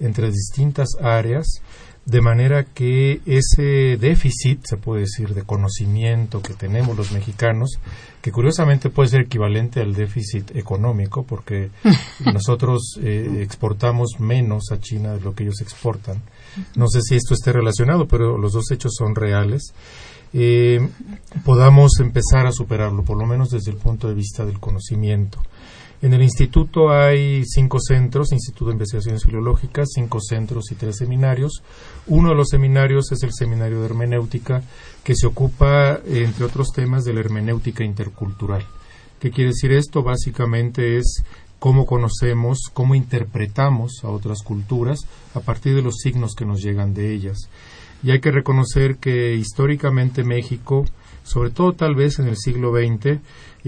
entre 0.00 0.30
distintas 0.30 0.88
áreas 1.00 1.60
de 2.06 2.20
manera 2.20 2.64
que 2.64 3.20
ese 3.26 3.96
déficit, 3.96 4.60
se 4.64 4.76
puede 4.76 5.02
decir, 5.02 5.34
de 5.34 5.42
conocimiento 5.42 6.40
que 6.40 6.54
tenemos 6.54 6.96
los 6.96 7.10
mexicanos, 7.10 7.80
que 8.22 8.30
curiosamente 8.30 8.90
puede 8.90 9.08
ser 9.08 9.22
equivalente 9.22 9.80
al 9.80 9.92
déficit 9.92 10.54
económico, 10.54 11.24
porque 11.24 11.70
nosotros 12.32 12.98
eh, 13.02 13.40
exportamos 13.42 14.20
menos 14.20 14.70
a 14.70 14.78
China 14.78 15.14
de 15.14 15.20
lo 15.20 15.34
que 15.34 15.42
ellos 15.42 15.60
exportan. 15.60 16.22
No 16.76 16.86
sé 16.88 17.00
si 17.02 17.16
esto 17.16 17.34
esté 17.34 17.52
relacionado, 17.52 18.06
pero 18.06 18.38
los 18.38 18.52
dos 18.52 18.70
hechos 18.70 18.94
son 18.96 19.16
reales. 19.16 19.74
Eh, 20.32 20.88
podamos 21.44 21.98
empezar 21.98 22.46
a 22.46 22.52
superarlo, 22.52 23.02
por 23.02 23.18
lo 23.18 23.26
menos 23.26 23.50
desde 23.50 23.72
el 23.72 23.78
punto 23.78 24.08
de 24.08 24.14
vista 24.14 24.44
del 24.44 24.60
conocimiento. 24.60 25.40
En 26.02 26.12
el 26.12 26.22
instituto 26.22 26.90
hay 26.90 27.42
cinco 27.46 27.78
centros, 27.80 28.32
Instituto 28.32 28.66
de 28.66 28.72
Investigaciones 28.72 29.24
Filológicas, 29.24 29.88
cinco 29.94 30.20
centros 30.20 30.70
y 30.70 30.74
tres 30.74 30.96
seminarios. 30.96 31.62
Uno 32.06 32.30
de 32.30 32.34
los 32.34 32.48
seminarios 32.48 33.10
es 33.12 33.22
el 33.22 33.32
Seminario 33.32 33.80
de 33.80 33.86
Hermenéutica, 33.86 34.62
que 35.02 35.14
se 35.14 35.26
ocupa, 35.26 35.98
entre 36.06 36.44
otros 36.44 36.68
temas, 36.74 37.04
de 37.04 37.14
la 37.14 37.20
hermenéutica 37.20 37.82
intercultural. 37.82 38.66
¿Qué 39.18 39.30
quiere 39.30 39.50
decir 39.50 39.72
esto? 39.72 40.02
Básicamente 40.02 40.98
es 40.98 41.24
cómo 41.58 41.86
conocemos, 41.86 42.58
cómo 42.72 42.94
interpretamos 42.94 44.00
a 44.04 44.08
otras 44.08 44.42
culturas 44.42 45.00
a 45.34 45.40
partir 45.40 45.74
de 45.74 45.82
los 45.82 45.96
signos 45.96 46.34
que 46.34 46.44
nos 46.44 46.60
llegan 46.62 46.92
de 46.92 47.14
ellas. 47.14 47.48
Y 48.02 48.10
hay 48.10 48.20
que 48.20 48.30
reconocer 48.30 48.98
que 48.98 49.34
históricamente 49.34 50.22
México, 50.22 50.84
sobre 51.24 51.50
todo 51.50 51.72
tal 51.72 51.94
vez 51.94 52.18
en 52.18 52.28
el 52.28 52.36
siglo 52.36 52.72
XX, 52.72 53.18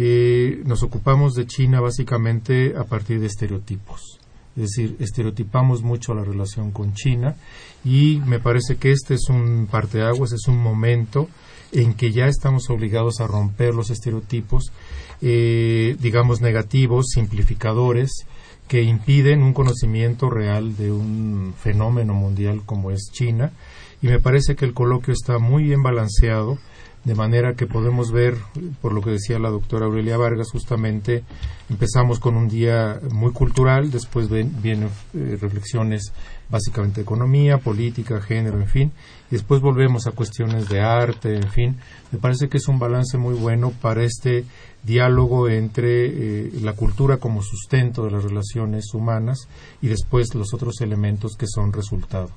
eh, 0.01 0.63
nos 0.65 0.85
ocupamos 0.85 1.35
de 1.35 1.49
China 1.49 1.81
básicamente 1.81 2.77
a 2.77 2.85
partir 2.85 3.19
de 3.19 3.27
estereotipos. 3.27 4.21
Es 4.55 4.63
decir, 4.63 4.95
estereotipamos 5.01 5.83
mucho 5.83 6.15
la 6.15 6.23
relación 6.23 6.71
con 6.71 6.95
China 6.95 7.35
y 7.85 8.23
me 8.25 8.39
parece 8.39 8.77
que 8.77 8.93
este 8.93 9.15
es 9.15 9.29
un 9.29 9.67
parteaguas, 9.69 10.31
es 10.31 10.47
un 10.47 10.59
momento 10.59 11.29
en 11.73 11.95
que 11.95 12.13
ya 12.13 12.29
estamos 12.29 12.71
obligados 12.71 13.21
a 13.21 13.27
romper 13.27 13.75
los 13.75 13.91
estereotipos, 13.91 14.71
eh, 15.21 15.97
digamos, 15.99 16.41
negativos, 16.41 17.07
simplificadores, 17.13 18.25
que 18.69 18.83
impiden 18.83 19.43
un 19.43 19.53
conocimiento 19.53 20.31
real 20.31 20.77
de 20.77 20.93
un 20.93 21.55
fenómeno 21.59 22.15
mundial 22.15 22.63
como 22.65 22.93
es 22.93 23.11
China. 23.11 23.51
Y 24.01 24.07
me 24.07 24.21
parece 24.21 24.55
que 24.55 24.65
el 24.65 24.75
coloquio 24.75 25.13
está 25.13 25.41
muy 25.41 25.65
bien 25.65 25.83
balanceado, 25.83 26.57
de 27.09 27.15
manera 27.15 27.55
que 27.55 27.67
podemos 27.67 28.13
ver, 28.13 28.37
por 28.83 28.93
lo 28.93 29.01
que 29.01 29.09
decía 29.09 29.39
la 29.39 29.49
doctora 29.49 29.87
Aurelia 29.87 30.19
Vargas, 30.19 30.51
justamente 30.53 31.25
empezamos 31.71 32.21
con 32.21 32.37
un 32.37 32.51
día 32.51 33.01
muy 33.11 33.33
cultural, 33.33 33.91
después 33.91 34.29
vienen 34.29 34.91
eh, 35.15 35.39
reflexiones 35.41 36.13
básicamente 36.51 36.97
de 36.97 37.05
economía, 37.05 37.57
política, 37.57 38.21
género, 38.21 38.61
en 38.61 38.67
fin, 38.67 38.93
y 39.31 39.37
después 39.37 39.63
volvemos 39.63 40.07
a 40.07 40.11
cuestiones 40.11 40.69
de 40.69 40.83
arte, 40.83 41.35
en 41.35 41.49
fin. 41.51 41.77
Me 42.13 42.19
parece 42.19 42.51
que 42.51 42.59
es 42.59 42.69
un 42.69 42.79
balance 42.79 43.17
muy 43.17 43.35
bueno 43.35 43.73
para 43.81 44.05
este 44.05 44.45
diálogo 44.83 45.49
entre 45.49 46.09
eh, 46.09 46.51
la 46.61 46.75
cultura 46.75 47.17
como 47.17 47.43
sustento 47.43 48.05
de 48.05 48.11
las 48.11 48.23
relaciones 48.23 48.93
humanas 48.93 49.49
y 49.81 49.89
después 49.89 50.35
los 50.35 50.53
otros 50.53 50.83
elementos 50.83 51.37
que 51.39 51.47
son 51.47 51.73
resultado. 51.73 52.29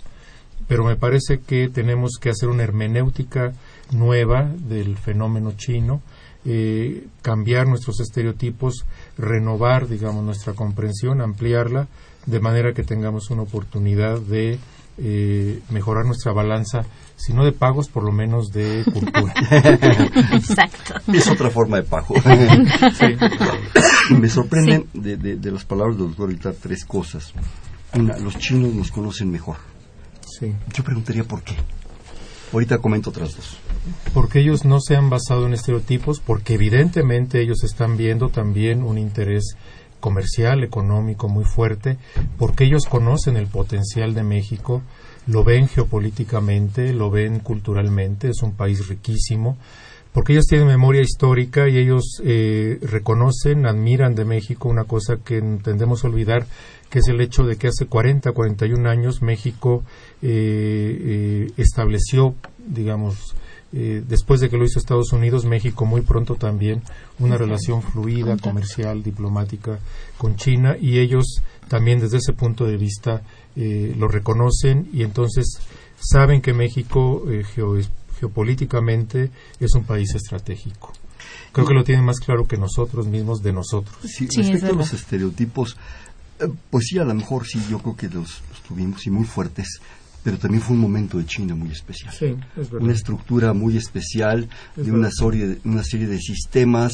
Pero 0.69 0.85
me 0.85 0.95
parece 0.95 1.41
que 1.41 1.67
tenemos 1.67 2.11
que 2.21 2.29
hacer 2.29 2.47
una 2.47 2.63
hermenéutica 2.63 3.51
nueva 3.91 4.51
del 4.57 4.97
fenómeno 4.97 5.53
chino, 5.55 6.01
eh, 6.45 7.07
cambiar 7.21 7.67
nuestros 7.67 7.99
estereotipos, 7.99 8.85
renovar, 9.17 9.87
digamos, 9.87 10.23
nuestra 10.23 10.53
comprensión, 10.53 11.21
ampliarla, 11.21 11.87
de 12.25 12.39
manera 12.39 12.73
que 12.73 12.83
tengamos 12.83 13.29
una 13.29 13.43
oportunidad 13.43 14.19
de 14.19 14.59
eh, 14.97 15.59
mejorar 15.69 16.05
nuestra 16.05 16.33
balanza, 16.33 16.85
si 17.15 17.33
no 17.33 17.45
de 17.45 17.51
pagos, 17.51 17.89
por 17.89 18.03
lo 18.03 18.11
menos 18.11 18.51
de 18.51 18.83
cultura. 18.91 19.33
Exacto. 20.33 20.95
Es 21.11 21.27
otra 21.27 21.49
forma 21.49 21.77
de 21.77 21.83
pago. 21.83 22.15
Me 24.19 24.29
sorprenden 24.29 24.87
de, 24.93 25.51
las 25.51 25.65
palabras 25.65 25.97
del 25.97 26.13
doctor 26.15 26.55
tres 26.61 26.85
cosas. 26.85 27.33
Una, 27.93 28.17
los 28.17 28.37
chinos 28.37 28.73
nos 28.73 28.91
conocen 28.91 29.31
mejor. 29.31 29.57
Sí. 30.39 30.53
Yo 30.73 30.83
preguntaría 30.83 31.23
por 31.23 31.43
qué. 31.43 31.55
Ahorita 32.53 32.79
comento 32.79 33.09
otras 33.11 33.35
dos. 33.35 33.57
Porque 34.13 34.39
ellos 34.39 34.65
no 34.65 34.79
se 34.81 34.95
han 34.95 35.09
basado 35.09 35.45
en 35.45 35.53
estereotipos, 35.53 36.19
porque 36.19 36.55
evidentemente 36.55 37.41
ellos 37.41 37.63
están 37.63 37.97
viendo 37.97 38.29
también 38.29 38.83
un 38.83 38.97
interés 38.97 39.55
comercial, 40.01 40.63
económico 40.63 41.29
muy 41.29 41.45
fuerte, 41.45 41.97
porque 42.37 42.65
ellos 42.65 42.85
conocen 42.85 43.37
el 43.37 43.47
potencial 43.47 44.13
de 44.13 44.23
México, 44.23 44.81
lo 45.27 45.45
ven 45.45 45.69
geopolíticamente, 45.69 46.91
lo 46.91 47.09
ven 47.09 47.39
culturalmente, 47.39 48.29
es 48.29 48.41
un 48.41 48.53
país 48.53 48.87
riquísimo, 48.89 49.57
porque 50.11 50.33
ellos 50.33 50.47
tienen 50.47 50.67
memoria 50.67 51.01
histórica 51.01 51.69
y 51.69 51.77
ellos 51.77 52.21
eh, 52.25 52.79
reconocen, 52.81 53.65
admiran 53.65 54.13
de 54.13 54.25
México 54.25 54.67
una 54.67 54.83
cosa 54.83 55.17
que 55.23 55.41
tendemos 55.63 56.03
a 56.03 56.07
olvidar, 56.07 56.45
que 56.91 56.99
es 56.99 57.07
el 57.07 57.19
hecho 57.21 57.43
de 57.43 57.55
que 57.55 57.69
hace 57.69 57.87
40, 57.87 58.31
41 58.31 58.87
años 58.87 59.23
México 59.23 59.83
eh, 60.21 60.27
eh, 61.01 61.51
estableció, 61.57 62.35
digamos, 62.59 63.33
eh, 63.73 64.03
después 64.05 64.41
de 64.41 64.49
que 64.49 64.57
lo 64.57 64.65
hizo 64.65 64.79
Estados 64.79 65.13
Unidos, 65.13 65.45
México 65.45 65.85
muy 65.85 66.01
pronto 66.01 66.35
también 66.35 66.81
una 67.19 67.37
relación 67.37 67.81
fluida, 67.81 68.35
comercial, 68.37 69.01
diplomática 69.01 69.79
con 70.17 70.35
China 70.35 70.75
y 70.79 70.99
ellos 70.99 71.41
también 71.69 72.01
desde 72.01 72.17
ese 72.17 72.33
punto 72.33 72.65
de 72.65 72.75
vista 72.75 73.21
eh, 73.55 73.95
lo 73.97 74.09
reconocen 74.09 74.89
y 74.91 75.03
entonces 75.03 75.59
saben 75.97 76.41
que 76.41 76.53
México 76.53 77.23
eh, 77.29 77.45
geopolíticamente 78.19 79.31
es 79.57 79.73
un 79.73 79.85
país 79.85 80.15
estratégico. 80.15 80.91
Creo 81.53 81.65
que 81.65 81.73
lo 81.73 81.83
tienen 81.85 82.03
más 82.03 82.19
claro 82.19 82.45
que 82.47 82.57
nosotros 82.57 83.07
mismos 83.07 83.41
de 83.41 83.53
nosotros. 83.53 83.95
Sí, 84.03 84.27
respecto 84.35 84.67
a 84.67 84.75
los 84.75 84.93
estereotipos, 84.93 85.77
pues 86.69 86.85
sí, 86.87 86.99
a 86.99 87.03
lo 87.03 87.13
mejor 87.13 87.45
sí, 87.45 87.61
yo 87.69 87.79
creo 87.79 87.95
que 87.95 88.07
los, 88.07 88.41
los 88.49 88.61
tuvimos 88.67 89.05
y 89.05 89.09
muy 89.09 89.25
fuertes 89.25 89.79
pero 90.23 90.37
también 90.37 90.61
fue 90.61 90.75
un 90.75 90.81
momento 90.81 91.17
de 91.17 91.25
China 91.25 91.55
muy 91.55 91.71
especial. 91.71 92.13
una 92.79 92.93
estructura 92.93 93.53
muy 93.53 93.77
especial 93.77 94.47
de 94.75 94.91
una 94.91 95.09
serie, 95.09 95.59
una 95.65 95.83
serie 95.83 96.07
de 96.07 96.19
sistemas 96.19 96.93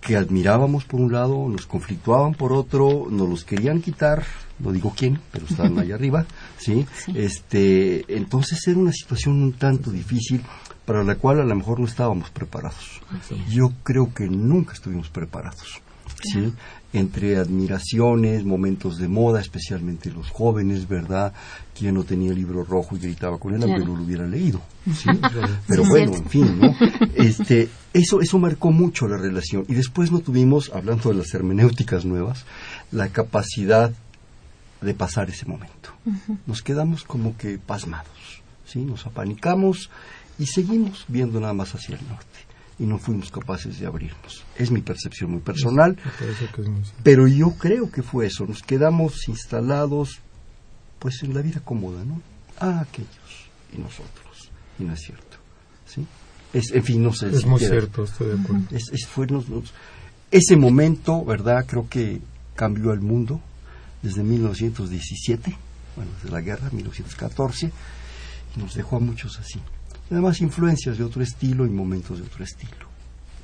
que 0.00 0.16
admirábamos 0.16 0.84
por 0.84 1.00
un 1.00 1.12
lado, 1.12 1.48
nos 1.48 1.66
conflictuaban 1.66 2.34
por 2.34 2.52
otro, 2.52 3.06
nos 3.08 3.28
los 3.28 3.44
querían 3.44 3.80
quitar, 3.80 4.24
no 4.58 4.72
digo 4.72 4.92
quién, 4.96 5.20
pero 5.30 5.46
estaban 5.46 5.78
ahí 5.78 5.92
arriba, 5.92 6.26
¿sí? 6.58 6.86
Este, 7.14 8.04
entonces 8.16 8.66
era 8.66 8.78
una 8.78 8.92
situación 8.92 9.40
un 9.40 9.52
tanto 9.52 9.90
difícil 9.90 10.42
para 10.84 11.04
la 11.04 11.14
cual 11.14 11.40
a 11.40 11.44
lo 11.44 11.54
mejor 11.54 11.78
no 11.78 11.86
estábamos 11.86 12.30
preparados. 12.30 13.00
Yo 13.48 13.72
creo 13.84 14.12
que 14.12 14.26
nunca 14.28 14.72
estuvimos 14.72 15.08
preparados. 15.08 15.80
¿sí? 16.22 16.52
Entre 16.92 17.38
admiraciones, 17.38 18.44
momentos 18.44 18.98
de 18.98 19.08
moda, 19.08 19.40
especialmente 19.40 20.10
los 20.10 20.28
jóvenes, 20.30 20.86
¿verdad? 20.86 21.32
Quien 21.76 21.94
no 21.94 22.04
tenía 22.04 22.30
el 22.30 22.36
libro 22.36 22.64
rojo 22.64 22.96
y 22.96 23.00
gritaba 23.00 23.38
con 23.38 23.54
él, 23.54 23.62
aunque 23.62 23.84
no 23.84 23.96
lo 23.96 24.02
hubiera 24.02 24.26
leído. 24.26 24.60
¿sí? 24.84 25.08
Pero 25.66 25.84
bueno, 25.84 26.14
en 26.14 26.26
fin, 26.26 26.58
¿no? 26.60 26.74
Este, 27.14 27.68
eso, 27.94 28.20
eso 28.20 28.38
marcó 28.38 28.72
mucho 28.72 29.08
la 29.08 29.16
relación. 29.16 29.64
Y 29.68 29.74
después 29.74 30.12
no 30.12 30.20
tuvimos, 30.20 30.70
hablando 30.74 31.08
de 31.10 31.16
las 31.16 31.32
hermenéuticas 31.32 32.04
nuevas, 32.04 32.44
la 32.90 33.08
capacidad 33.08 33.92
de 34.82 34.94
pasar 34.94 35.30
ese 35.30 35.46
momento. 35.46 35.90
Nos 36.46 36.62
quedamos 36.62 37.04
como 37.04 37.36
que 37.36 37.58
pasmados, 37.58 38.42
¿sí? 38.66 38.80
Nos 38.80 39.06
apanicamos 39.06 39.88
y 40.38 40.46
seguimos 40.46 41.04
viendo 41.08 41.40
nada 41.40 41.54
más 41.54 41.74
hacia 41.74 41.96
el 41.96 42.08
norte 42.08 42.51
y 42.82 42.84
no 42.84 42.98
fuimos 42.98 43.30
capaces 43.30 43.78
de 43.78 43.86
abrirnos. 43.86 44.42
Es 44.58 44.72
mi 44.72 44.80
percepción 44.80 45.30
muy 45.30 45.40
personal, 45.40 45.96
pero 47.04 47.28
yo 47.28 47.52
creo 47.52 47.92
que 47.92 48.02
fue 48.02 48.26
eso. 48.26 48.44
Nos 48.44 48.62
quedamos 48.62 49.28
instalados 49.28 50.18
pues 50.98 51.22
en 51.22 51.32
la 51.32 51.42
vida 51.42 51.60
cómoda, 51.60 52.04
¿no? 52.04 52.20
Ah, 52.58 52.80
aquellos 52.80 53.46
y 53.72 53.78
nosotros. 53.78 54.50
Y 54.80 54.82
no 54.82 54.94
es 54.94 55.00
cierto. 55.00 55.36
¿sí? 55.86 56.04
Es, 56.52 56.72
en 56.72 56.82
fin, 56.82 57.04
no 57.04 57.12
sé. 57.12 57.28
Es 57.28 57.46
muy 57.46 57.60
cierto, 57.60 58.02
estoy 58.02 58.36
de 58.36 58.42
acuerdo. 58.42 59.62
ese 60.32 60.56
momento, 60.56 61.24
¿verdad? 61.24 61.64
Creo 61.64 61.88
que 61.88 62.20
cambió 62.56 62.92
el 62.92 63.00
mundo 63.00 63.40
desde 64.02 64.24
1917, 64.24 65.56
bueno, 65.94 66.10
desde 66.16 66.34
la 66.34 66.40
guerra, 66.40 66.68
1914, 66.72 67.70
y 68.56 68.60
nos 68.60 68.74
dejó 68.74 68.96
a 68.96 69.00
muchos 69.00 69.38
así 69.38 69.60
además 70.10 70.40
influencias 70.40 70.98
de 70.98 71.04
otro 71.04 71.22
estilo 71.22 71.66
y 71.66 71.70
momentos 71.70 72.18
de 72.18 72.24
otro 72.24 72.44
estilo. 72.44 72.86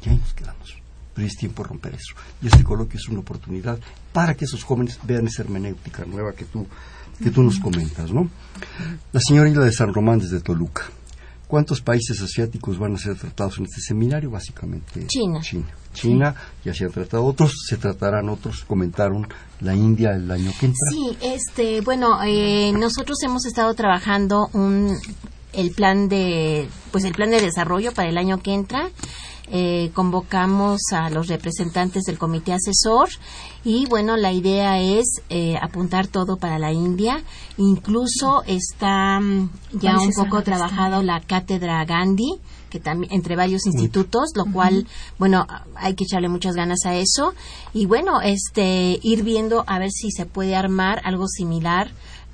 Y 0.05 0.11
ahí 0.11 0.17
nos 0.17 0.35
quedamos. 0.35 0.75
Pero 1.15 1.27
es 1.27 1.37
tiempo 1.37 1.63
de 1.63 1.69
romper 1.71 1.95
eso. 1.95 2.15
Y 2.43 2.47
este 2.47 2.63
coloquio 2.63 2.99
es 2.99 3.09
una 3.09 3.21
oportunidad 3.21 3.79
para 4.13 4.35
que 4.35 4.45
esos 4.45 4.63
jóvenes 4.63 4.99
vean 5.05 5.27
esa 5.27 5.43
hermenéutica 5.43 6.05
nueva 6.05 6.33
que 6.33 6.45
tú, 6.45 6.67
que 7.23 7.31
tú 7.31 7.43
nos 7.43 7.59
comentas, 7.59 8.13
¿no? 8.13 8.31
La 9.13 9.21
señora 9.21 9.49
Isla 9.49 9.65
de 9.65 9.73
San 9.73 9.93
Román 9.93 10.19
desde 10.19 10.41
Toluca. 10.41 10.85
¿Cuántos 11.49 11.81
países 11.81 12.21
asiáticos 12.21 12.79
van 12.79 12.95
a 12.95 12.99
ser 12.99 13.17
tratados 13.17 13.57
en 13.59 13.65
este 13.65 13.81
seminario? 13.81 14.31
Básicamente 14.31 15.07
China. 15.07 15.41
China. 15.41 15.67
China, 15.95 16.35
ya 16.63 16.75
se 16.75 16.85
han 16.85 16.93
tratado 16.93 17.25
otros, 17.25 17.55
se 17.67 17.79
tratarán 17.79 18.29
otros, 18.29 18.65
comentaron 18.65 19.27
la 19.61 19.75
India 19.75 20.11
el 20.11 20.31
año 20.31 20.53
que 20.61 20.67
entra. 20.67 20.91
Sí, 20.91 21.17
este, 21.23 21.81
bueno, 21.81 22.23
eh, 22.23 22.71
nosotros 22.73 23.17
hemos 23.25 23.47
estado 23.47 23.73
trabajando 23.73 24.49
un 24.53 24.95
el 25.53 25.71
plan 25.73 26.09
de 26.09 26.69
pues 26.91 27.05
el 27.05 27.13
plan 27.13 27.31
de 27.31 27.41
desarrollo 27.41 27.93
para 27.93 28.09
el 28.09 28.19
año 28.19 28.43
que 28.43 28.55
entra. 28.55 28.91
Eh, 29.51 29.93
convocamos 29.95 30.79
a 30.93 31.09
los 31.09 31.29
representantes 31.29 32.03
del 32.05 32.19
comité 32.19 32.53
asesor 32.53 33.09
y 33.65 33.87
bueno 33.87 34.19
la 34.19 34.31
idea 34.31 34.79
es 34.79 35.23
eh, 35.31 35.57
apuntar 35.63 36.07
todo 36.07 36.37
para 36.37 36.59
la 36.59 36.73
India. 36.73 37.23
Incluso 37.57 38.43
está 38.47 39.19
mm, 39.21 39.51
ya 39.81 39.99
un 39.99 40.13
poco 40.13 40.43
trabajado 40.43 41.03
la 41.03 41.21
cátedra 41.21 41.83
Gandhi 41.87 42.35
que 42.69 42.79
también 42.79 43.11
entre 43.15 43.37
varios 43.37 43.65
institutos 43.65 44.33
lo 44.35 44.45
cual 44.53 44.87
bueno 45.19 45.47
hay 45.77 45.95
que 45.95 46.05
echarle 46.05 46.29
muchas 46.29 46.55
ganas 46.55 46.85
a 46.85 46.95
eso. 46.97 47.33
Y 47.73 47.87
bueno 47.87 48.21
este 48.21 48.99
ir 49.03 49.23
viendo 49.23 49.65
a 49.67 49.79
ver 49.79 49.91
si 49.91 50.11
se 50.11 50.27
puede 50.27 50.57
armar 50.57 51.01
algo 51.05 51.27
similar 51.27 51.91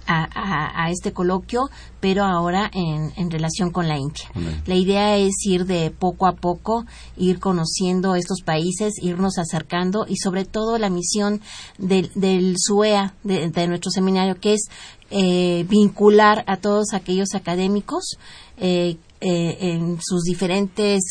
a, 0.07 0.91
este 0.91 1.13
coloquio, 1.13 1.71
pero 2.01 2.25
ahora 2.25 2.71
en, 2.73 3.13
en 3.17 3.31
relación 3.31 3.71
con 3.71 3.89
la 3.89 3.99
India. 3.99 4.25
La 4.67 4.75
idea 4.75 5.17
es 5.17 5.35
ir 5.47 5.65
de 5.67 5.91
poco 5.91 6.27
a 6.27 6.33
poco, 6.33 6.85
ir 7.17 7.39
conociendo 7.39 8.15
estos 8.15 8.43
países, 8.43 8.95
irnos 9.01 9.39
acercando 9.39 10.07
y 10.09 10.17
sobre 10.17 10.45
todo 10.45 10.79
la 10.79 10.91
misión 10.91 11.41
del, 11.79 12.11
del 12.15 12.55
SUEA, 12.59 13.15
de, 13.23 13.67
nuestro 13.67 13.91
seminario, 13.91 14.39
que 14.41 14.55
es 14.55 14.69
eh, 15.11 15.65
vincular 15.69 16.45
a 16.47 16.57
todos 16.57 16.93
aquellos 16.93 17.35
académicos 17.35 18.19
eh, 18.59 18.97
eh, 19.21 19.57
en 19.61 19.99
sus 20.03 20.23
diferentes 20.25 21.03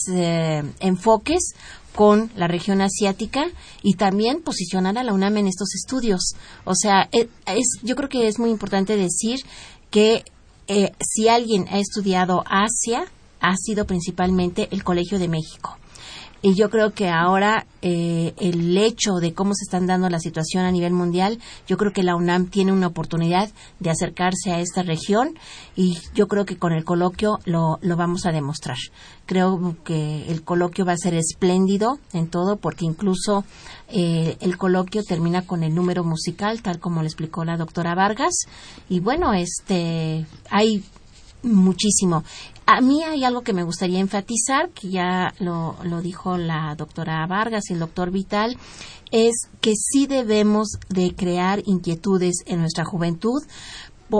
enfoques 0.80 1.54
con 1.96 2.32
la 2.36 2.48
región 2.48 2.82
asiática 2.82 3.46
y 3.82 3.94
también 3.96 4.42
posicionar 4.42 4.98
a 4.98 5.04
la 5.04 5.14
UNAM 5.14 5.38
en 5.38 5.48
estos 5.48 5.76
estudios. 5.76 6.36
O 6.66 6.76
sea, 6.76 7.10
es, 7.12 7.28
yo 7.82 7.96
creo 7.96 8.10
que 8.10 8.28
es 8.28 8.40
muy 8.40 8.50
importante 8.50 8.98
decir 8.98 9.40
que 9.90 10.24
si 11.00 11.28
alguien 11.28 11.68
ha 11.70 11.80
estudiado 11.80 12.44
Asia, 12.48 13.06
ha 13.40 13.56
sido 13.58 13.86
principalmente 13.86 14.70
el 14.72 14.84
Colegio 14.84 15.20
de 15.20 15.28
México. 15.28 15.78
Y 16.46 16.56
yo 16.56 16.70
creo 16.70 16.94
que 16.94 17.08
ahora 17.08 17.66
eh, 17.82 18.34
el 18.38 18.78
hecho 18.78 19.14
de 19.22 19.34
cómo 19.34 19.54
se 19.56 19.64
están 19.64 19.88
dando 19.88 20.10
la 20.10 20.20
situación 20.20 20.66
a 20.66 20.72
nivel 20.72 20.92
mundial, 20.92 21.40
yo 21.68 21.78
creo 21.78 21.94
que 21.94 22.04
la 22.04 22.18
UNAM 22.18 22.48
tiene 22.48 22.74
una 22.74 22.88
oportunidad 22.88 23.50
de 23.80 23.90
acercarse 23.90 24.52
a 24.52 24.60
esta 24.60 24.84
región 24.84 25.40
y 25.78 25.98
yo 26.14 26.28
creo 26.28 26.46
que 26.46 26.58
con 26.58 26.74
el 26.74 26.84
coloquio 26.84 27.40
lo, 27.46 27.80
lo 27.82 27.96
vamos 27.96 28.26
a 28.26 28.34
demostrar. 28.34 28.76
Creo 29.26 29.78
que 29.86 30.30
el 30.30 30.44
coloquio 30.44 30.84
va 30.84 30.92
a 30.92 30.98
ser 30.98 31.14
espléndido 31.14 31.98
en 32.12 32.28
todo 32.28 32.58
porque 32.58 32.84
incluso 32.84 33.46
eh, 33.88 34.36
el 34.42 34.58
coloquio 34.58 35.02
termina 35.04 35.44
con 35.44 35.64
el 35.64 35.74
número 35.74 36.04
musical, 36.04 36.62
tal 36.62 36.80
como 36.80 37.04
le 37.04 37.08
explicó 37.08 37.46
la 37.46 37.56
doctora 37.56 37.96
Vargas. 37.96 38.34
Y 38.90 39.00
bueno, 39.00 39.34
este, 39.34 40.26
hay 40.50 40.84
muchísimo. 41.44 42.24
A 42.66 42.82
mí 42.82 43.04
hay 43.04 43.24
algo 43.24 43.42
que 43.42 43.54
me 43.54 43.64
gustaría 43.64 44.00
enfatizar, 44.00 44.70
que 44.70 44.90
ya 44.90 45.34
lo, 45.40 45.76
lo 45.84 46.02
dijo 46.02 46.38
la 46.38 46.76
doctora 46.76 47.26
Vargas 47.28 47.70
y 47.70 47.74
el 47.74 47.80
doctor 47.80 48.10
Vital, 48.10 48.58
es 49.12 49.48
que 49.62 49.74
sí 49.76 50.08
debemos 50.08 50.80
de 50.90 51.14
crear 51.14 51.62
inquietudes 51.66 52.38
en 52.46 52.62
nuestra 52.62 52.86
juventud, 52.86 53.42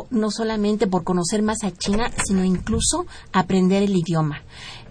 no 0.10 0.32
solamente 0.32 0.88
por 0.88 1.04
conocer 1.04 1.42
más 1.42 1.64
a 1.64 1.72
China, 1.72 2.12
sino 2.26 2.44
incluso 2.44 3.06
aprender 3.32 3.84
el 3.84 3.96
idioma. 3.96 4.42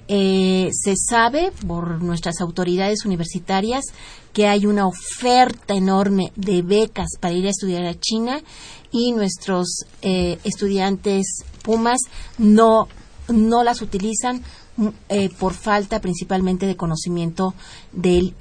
Eh, 0.08 0.70
se 0.72 0.94
sabe 0.96 1.52
por 1.66 2.02
nuestras 2.02 2.40
autoridades 2.40 3.04
universitarias 3.04 3.84
que 4.32 4.46
hay 4.46 4.66
una 4.66 4.86
oferta 4.86 5.74
enorme 5.74 6.32
de 6.36 6.62
becas 6.62 7.10
para 7.20 7.34
ir 7.34 7.46
a 7.46 7.50
estudiar 7.50 7.84
a 7.84 7.98
China 7.98 8.40
y 8.90 9.12
nuestros 9.12 9.86
eh, 10.02 10.38
estudiantes 10.44 11.44
Pumas 11.62 12.00
no, 12.38 12.88
no 13.32 13.64
las 13.64 13.82
utilizan 13.82 14.42
mm, 14.76 14.88
eh, 15.08 15.30
por 15.38 15.54
falta 15.54 16.00
principalmente 16.00 16.66
de 16.66 16.76
conocimiento 16.76 17.54
del, 17.92 18.34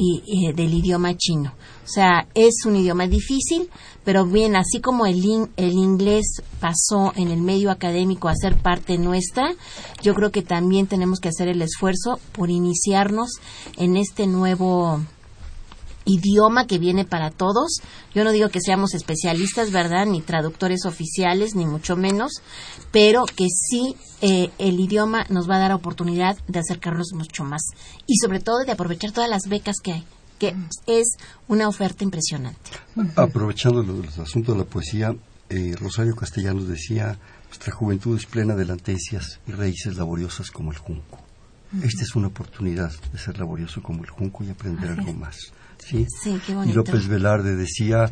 del 0.56 0.74
idioma 0.74 1.16
chino. 1.18 1.54
O 1.84 1.88
sea, 1.88 2.28
es 2.36 2.66
un 2.66 2.76
idioma 2.76 3.08
difícil, 3.08 3.70
pero 4.04 4.26
bien, 4.26 4.56
así 4.56 4.80
como 4.82 5.06
el, 5.06 5.50
el 5.58 5.74
inglés 5.74 6.42
pasó 6.60 7.14
en 7.16 7.30
el 7.30 7.42
medio 7.42 7.72
académico 7.72 8.28
a 8.28 8.36
ser 8.36 8.58
parte 8.58 8.98
nuestra, 8.98 9.54
yo 10.02 10.14
creo 10.14 10.32
que 10.32 10.42
también 10.42 10.88
tenemos 10.88 11.20
que 11.20 11.30
hacer 11.30 11.48
el 11.48 11.62
esfuerzo 11.62 12.20
por 12.32 12.50
iniciarnos 12.50 13.30
en 13.78 13.98
este 13.98 14.28
nuevo 14.28 15.02
idioma 16.06 16.68
que 16.68 16.78
viene 16.78 17.06
para 17.06 17.30
todos. 17.32 17.82
Yo 18.14 18.24
no 18.24 18.32
digo 18.32 18.50
que 18.50 18.62
seamos 18.62 18.94
especialistas, 18.94 19.72
¿verdad? 19.72 20.06
Ni 20.06 20.22
traductores 20.22 20.86
oficiales, 20.86 21.56
ni 21.56 21.66
mucho 21.66 21.96
menos, 21.96 22.42
pero 22.92 23.26
que 23.26 23.48
sí 23.50 23.96
eh, 24.22 24.50
el 24.58 24.80
idioma 24.80 25.26
nos 25.30 25.50
va 25.50 25.56
a 25.56 25.60
dar 25.60 25.74
oportunidad 25.74 26.38
de 26.48 26.60
acercarnos 26.60 27.14
mucho 27.14 27.44
más 27.44 27.62
y 28.08 28.18
sobre 28.18 28.40
todo 28.40 28.64
de 28.66 28.72
aprovechar 28.72 29.12
todas 29.12 29.30
las 29.30 29.44
becas 29.48 29.78
que 29.84 29.94
hay 29.94 30.06
que 30.40 30.56
es 30.88 31.18
una 31.48 31.68
oferta 31.68 32.04
impresionante. 32.04 32.72
Aprovechando 33.16 33.84
los 33.84 34.18
asuntos 34.18 34.56
de 34.56 34.64
la 34.64 34.68
poesía, 34.68 35.16
eh, 35.50 35.76
Rosario 35.80 36.16
Castellanos 36.16 36.68
decía, 36.68 37.20
nuestra 37.46 37.72
juventud 37.72 38.18
es 38.18 38.26
plena 38.26 38.56
de 38.56 38.66
lantesias 38.66 39.40
y 39.46 39.52
raíces 39.52 39.98
laboriosas 39.98 40.50
como 40.50 40.72
el 40.72 40.80
junco. 40.80 41.20
Esta 41.84 42.04
es 42.04 42.16
una 42.16 42.28
oportunidad 42.28 42.92
de 43.14 43.20
ser 43.20 43.38
laborioso 43.38 43.84
como 43.84 44.04
el 44.04 44.10
junco 44.10 44.44
y 44.44 44.50
aprender 44.50 44.90
algo 44.90 45.14
más. 45.14 45.38
¿Sí? 45.82 46.08
Y 46.66 46.74
López 46.74 47.08
Velarde 47.08 47.56
decía, 47.56 48.12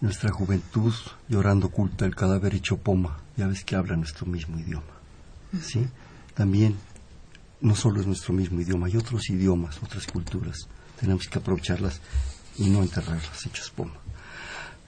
nuestra 0.00 0.30
juventud 0.30 0.92
llorando 1.28 1.66
oculta 1.66 2.04
el 2.04 2.14
cadáver 2.14 2.54
hecho 2.54 2.76
poma, 2.76 3.18
ya 3.36 3.46
ves 3.46 3.64
que 3.64 3.76
habla 3.76 3.96
nuestro 3.96 4.26
mismo 4.26 4.58
idioma. 4.58 4.84
¿sí? 5.60 5.86
También 6.34 6.76
no 7.60 7.74
solo 7.74 8.00
es 8.00 8.06
nuestro 8.06 8.34
mismo 8.34 8.60
idioma, 8.60 8.86
hay 8.86 8.96
otros 8.96 9.30
idiomas, 9.30 9.82
otras 9.82 10.06
culturas 10.06 10.68
tenemos 10.98 11.28
que 11.28 11.38
aprovecharlas 11.38 12.00
y 12.58 12.70
no 12.70 12.82
enterrarlas 12.82 13.46
hechas 13.46 13.70
poma. 13.70 13.94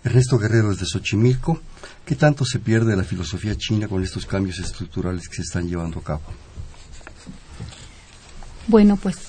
Ernesto 0.05 0.39
Guerrero 0.39 0.71
desde 0.71 0.87
Xochimilco, 0.87 1.61
¿qué 2.07 2.15
tanto 2.15 2.45
se 2.45 2.61
pierde 2.61 2.97
la 2.97 3.05
filosofía 3.05 3.57
china 3.57 3.89
con 3.89 4.03
estos 4.03 4.27
cambios 4.27 4.59
estructurales 4.59 5.29
que 5.29 5.37
se 5.37 5.43
están 5.43 5.69
llevando 5.69 5.99
a 5.99 6.05
cabo? 6.05 6.23
Bueno, 8.69 8.97
pues 8.97 9.28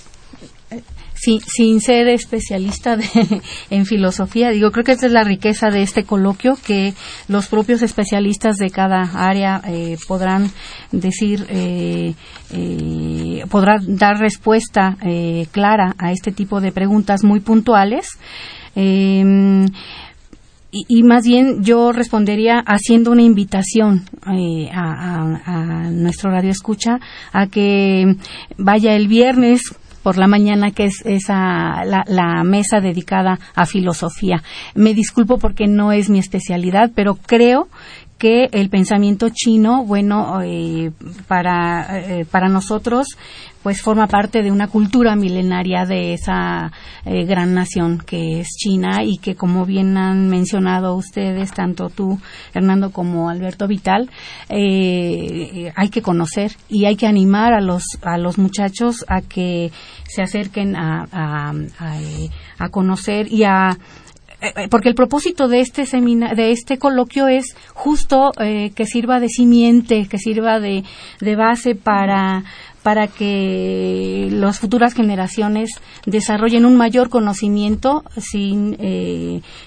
sin, 1.20 1.82
ser 1.82 2.08
especialista 2.08 2.98
en 3.70 3.86
filosofía, 3.86 4.50
digo, 4.50 4.72
creo 4.72 4.84
que 4.84 4.94
esta 4.94 5.08
es 5.08 5.12
la 5.12 5.24
riqueza 5.24 5.70
de 5.70 5.82
este 5.82 6.04
coloquio, 6.04 6.58
que 6.66 6.94
los 7.28 7.48
propios 7.48 7.82
especialistas 7.82 8.58
de 8.58 8.70
cada 8.70 9.02
área 9.16 9.62
eh, 9.68 9.98
podrán 10.08 10.50
decir, 10.92 11.46
eh, 11.50 12.14
eh, 12.54 13.44
podrán 13.50 13.98
dar 13.98 14.18
respuesta 14.18 14.98
clara 15.52 15.96
a 15.98 16.12
este 16.12 16.32
tipo 16.32 16.62
de 16.62 16.72
preguntas 16.72 17.24
muy 17.24 17.40
puntuales. 17.40 18.18
Em, 18.76 19.66
y, 20.72 21.02
más 21.02 21.24
bien 21.24 21.64
yo 21.64 21.92
respondería 21.92 22.60
haciendo 22.60 23.12
una 23.12 23.24
invitación 23.24 24.06
a, 24.22 25.34
a, 25.46 25.90
nuestro 25.90 26.30
radio 26.30 26.52
escucha 26.52 27.00
a 27.34 27.48
que 27.48 28.16
vaya 28.58 28.96
el 28.96 29.08
viernes 29.08 29.62
por 30.04 30.18
la 30.18 30.28
mañana, 30.28 30.72
que 30.72 30.86
es 30.86 31.02
esa, 31.06 31.84
la, 31.86 32.43
mesa 32.43 32.80
dedicada 32.80 33.39
a 33.56 33.66
filosofía. 33.66 34.43
Me 34.76 34.93
disculpo 34.93 35.38
porque 35.38 35.68
no 35.68 35.91
es 35.91 36.10
mi 36.10 36.20
especialidad, 36.20 36.91
pero 36.95 37.16
creo 37.16 37.68
que 38.18 38.50
el 38.52 38.70
pensamiento 38.70 39.30
chino, 39.30 39.86
bueno, 39.86 40.41
eh, 40.43 40.91
para, 41.28 42.00
eh, 42.00 42.26
para 42.30 42.50
nosotros, 42.50 43.08
pues 43.64 43.82
forma 43.82 44.07
parte 44.07 44.41
de 44.41 44.51
una 44.51 44.68
cultura 44.68 45.16
milenaria 45.16 45.86
de 45.86 46.14
esa 46.14 46.72
eh, 47.05 47.26
gran 47.26 47.53
nación 47.53 47.99
que 47.99 48.39
es 48.39 48.47
China 48.57 49.03
y 49.03 49.18
que, 49.18 49.36
como 49.36 49.66
bien 49.66 49.97
han 49.97 50.30
mencionado 50.30 50.95
ustedes, 50.95 51.51
tanto 51.51 51.89
tú, 51.89 52.20
Hernando, 52.53 52.91
como 52.91 53.30
Alberto 53.30 53.68
Vital, 53.68 54.10
hay 54.49 55.89
que 55.91 56.01
conocer 56.01 56.51
y 56.70 56.86
hay 56.86 56.95
que 56.95 57.07
animar 57.07 57.53
a 57.53 57.62
los, 57.62 57.84
a 58.01 58.18
los 58.18 58.38
muchachos 58.38 59.05
a 59.07 59.22
que 59.22 59.72
se 60.07 60.22
acerquen 60.22 60.76
a, 60.76 61.53
a 62.57 62.70
conocer 62.70 63.32
y 63.32 63.43
a 63.43 63.78
eh, 64.41 64.53
eh, 64.55 64.68
porque 64.70 64.88
el 64.88 64.95
propósito 64.95 65.49
de 65.49 65.60
este 65.60 65.84
de 65.84 66.51
este 66.51 66.78
coloquio 66.78 67.28
es 67.28 67.55
justo 67.74 68.32
eh, 68.39 68.72
que 68.74 68.86
sirva 68.86 69.20
de 69.20 69.28
simiente, 69.28 70.07
que 70.10 70.18
sirva 70.18 70.62
de, 70.62 70.86
de 71.20 71.36
base 71.36 71.76
para 71.76 72.45
para 72.84 73.08
que 73.08 74.30
las 74.32 74.60
futuras 74.60 74.94
generaciones 74.94 75.72
desarrollen 76.06 76.66
un 76.66 76.78
mayor 76.78 77.10
conocimiento 77.10 78.04
sin, 78.18 78.78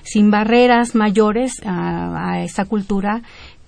sin 0.02 0.30
barreras 0.30 0.94
mayores 0.94 1.52
a, 1.64 2.30
a 2.32 2.42
esta 2.42 2.64
cultura 2.64 3.22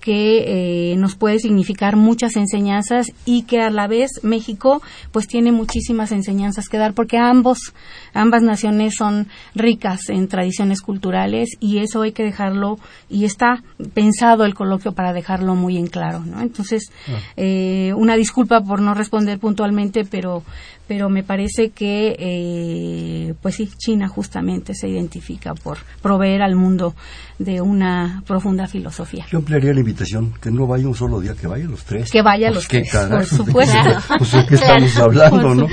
que 0.05 0.91
eh, 0.91 0.95
nos 0.97 1.15
puede 1.15 1.39
significar 1.39 1.95
muchas 1.95 2.35
enseñanzas 2.35 3.11
y 3.25 3.41
que 3.41 3.61
a 3.61 3.71
la 3.71 3.87
vez 3.87 4.11
México 4.21 4.83
pues 5.11 5.27
tiene 5.27 5.51
muchísimas 5.51 6.11
enseñanzas 6.11 6.69
que 6.69 6.77
dar 6.77 6.93
porque 6.93 7.17
ambos 7.17 7.73
ambas 8.13 8.43
naciones 8.43 8.93
son 8.95 9.27
ricas 9.55 10.09
en 10.09 10.27
tradiciones 10.27 10.83
culturales 10.83 11.57
y 11.59 11.79
eso 11.79 12.03
hay 12.03 12.11
que 12.11 12.21
dejarlo 12.21 12.77
y 13.09 13.25
está 13.25 13.63
pensado 13.95 14.45
el 14.45 14.53
coloquio 14.53 14.91
para 14.91 15.11
dejarlo 15.11 15.55
muy 15.55 15.75
en 15.75 15.87
claro 15.87 16.19
¿no? 16.19 16.39
entonces 16.39 16.91
ah. 17.07 17.19
eh, 17.35 17.91
una 17.95 18.15
disculpa 18.15 18.61
por 18.61 18.81
no 18.81 18.93
responder 18.93 19.39
puntualmente 19.39 20.05
pero 20.05 20.43
pero 20.87 21.09
me 21.09 21.23
parece 21.23 21.69
que 21.69 22.15
eh, 22.17 23.33
pues 23.41 23.55
sí 23.55 23.69
China 23.77 24.07
justamente 24.07 24.73
se 24.73 24.87
identifica 24.87 25.53
por 25.53 25.77
proveer 26.01 26.41
al 26.41 26.55
mundo 26.55 26.95
de 27.39 27.61
una 27.61 28.23
profunda 28.25 28.67
filosofía. 28.67 29.25
Yo 29.31 29.39
ampliaría 29.39 29.73
la 29.73 29.79
invitación, 29.79 30.33
que 30.41 30.51
no 30.51 30.67
vaya 30.67 30.87
un 30.87 30.95
solo 30.95 31.19
día, 31.19 31.33
que 31.33 31.47
vayan 31.47 31.71
los 31.71 31.83
tres. 31.83 32.11
Que 32.11 32.21
vaya 32.21 32.51
los 32.51 32.67
tres, 32.67 32.89
por 33.09 33.25
supuesto. 33.25 33.77
pues 34.17 34.31
de 34.31 34.45
qué 34.47 34.55
estamos 34.55 34.97
hablando, 34.97 35.55
¿no? 35.55 35.67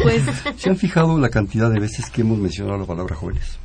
¿Se 0.57 0.71
han 0.71 0.77
fijado 0.77 1.19
la 1.19 1.29
cantidad 1.29 1.71
de 1.71 1.81
veces 1.81 2.11
que 2.11 2.23
hemos 2.23 2.39
mencionado 2.39 2.79
la 2.79 2.87
palabra 2.87 3.15
jóvenes? 3.15 3.59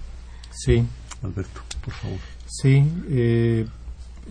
Sí. 0.52 0.84
Alberto, 1.24 1.62
por 1.84 1.94
favor. 1.94 2.20
Sí, 2.48 2.84
eh, 3.10 3.66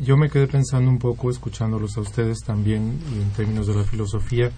yo 0.01 0.17
me 0.17 0.31
quedé 0.31 0.47
pensando 0.47 0.91
un 0.91 0.99
poco, 0.99 1.31
escuchándolos 1.31 1.97
a 1.97 2.01
ustedes 2.01 2.39
también, 2.41 2.99
en 3.12 3.31
términos 3.37 3.67
de 3.67 3.75
la 3.75 3.85
filosofía, 3.85 4.51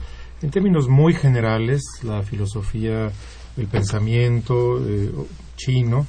en 0.42 0.50
términos 0.50 0.88
muy 0.88 1.14
generales, 1.14 1.82
la 2.02 2.22
filosofía, 2.22 3.10
el 3.56 3.66
pensamiento 3.66 4.78
eh, 4.86 5.10
chino, 5.56 6.06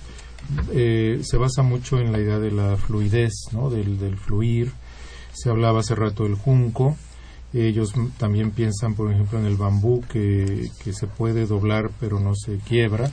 eh, 0.72 1.20
se 1.24 1.38
basa 1.38 1.62
mucho 1.62 2.00
en 2.00 2.12
la 2.12 2.20
idea 2.20 2.40
de 2.40 2.52
la 2.52 2.78
fluidez, 2.78 3.34
¿no? 3.52 3.70
del, 3.70 4.18
fluir. 4.18 4.72
Se 5.34 5.50
hablaba 5.50 5.80
hace 5.80 5.96
rato 5.96 6.24
del 6.24 6.36
junco. 6.36 6.98
Ellos 7.54 7.94
también 8.18 8.52
piensan, 8.52 8.96
por 8.96 9.12
ejemplo, 9.12 9.40
en 9.40 9.46
el 9.46 9.58
bambú 9.58 10.04
que, 10.12 10.70
que 10.84 10.94
se 10.94 11.08
puede 11.08 11.46
doblar 11.46 11.90
pero 12.00 12.20
no 12.20 12.36
se 12.36 12.58
quiebra. 12.58 13.12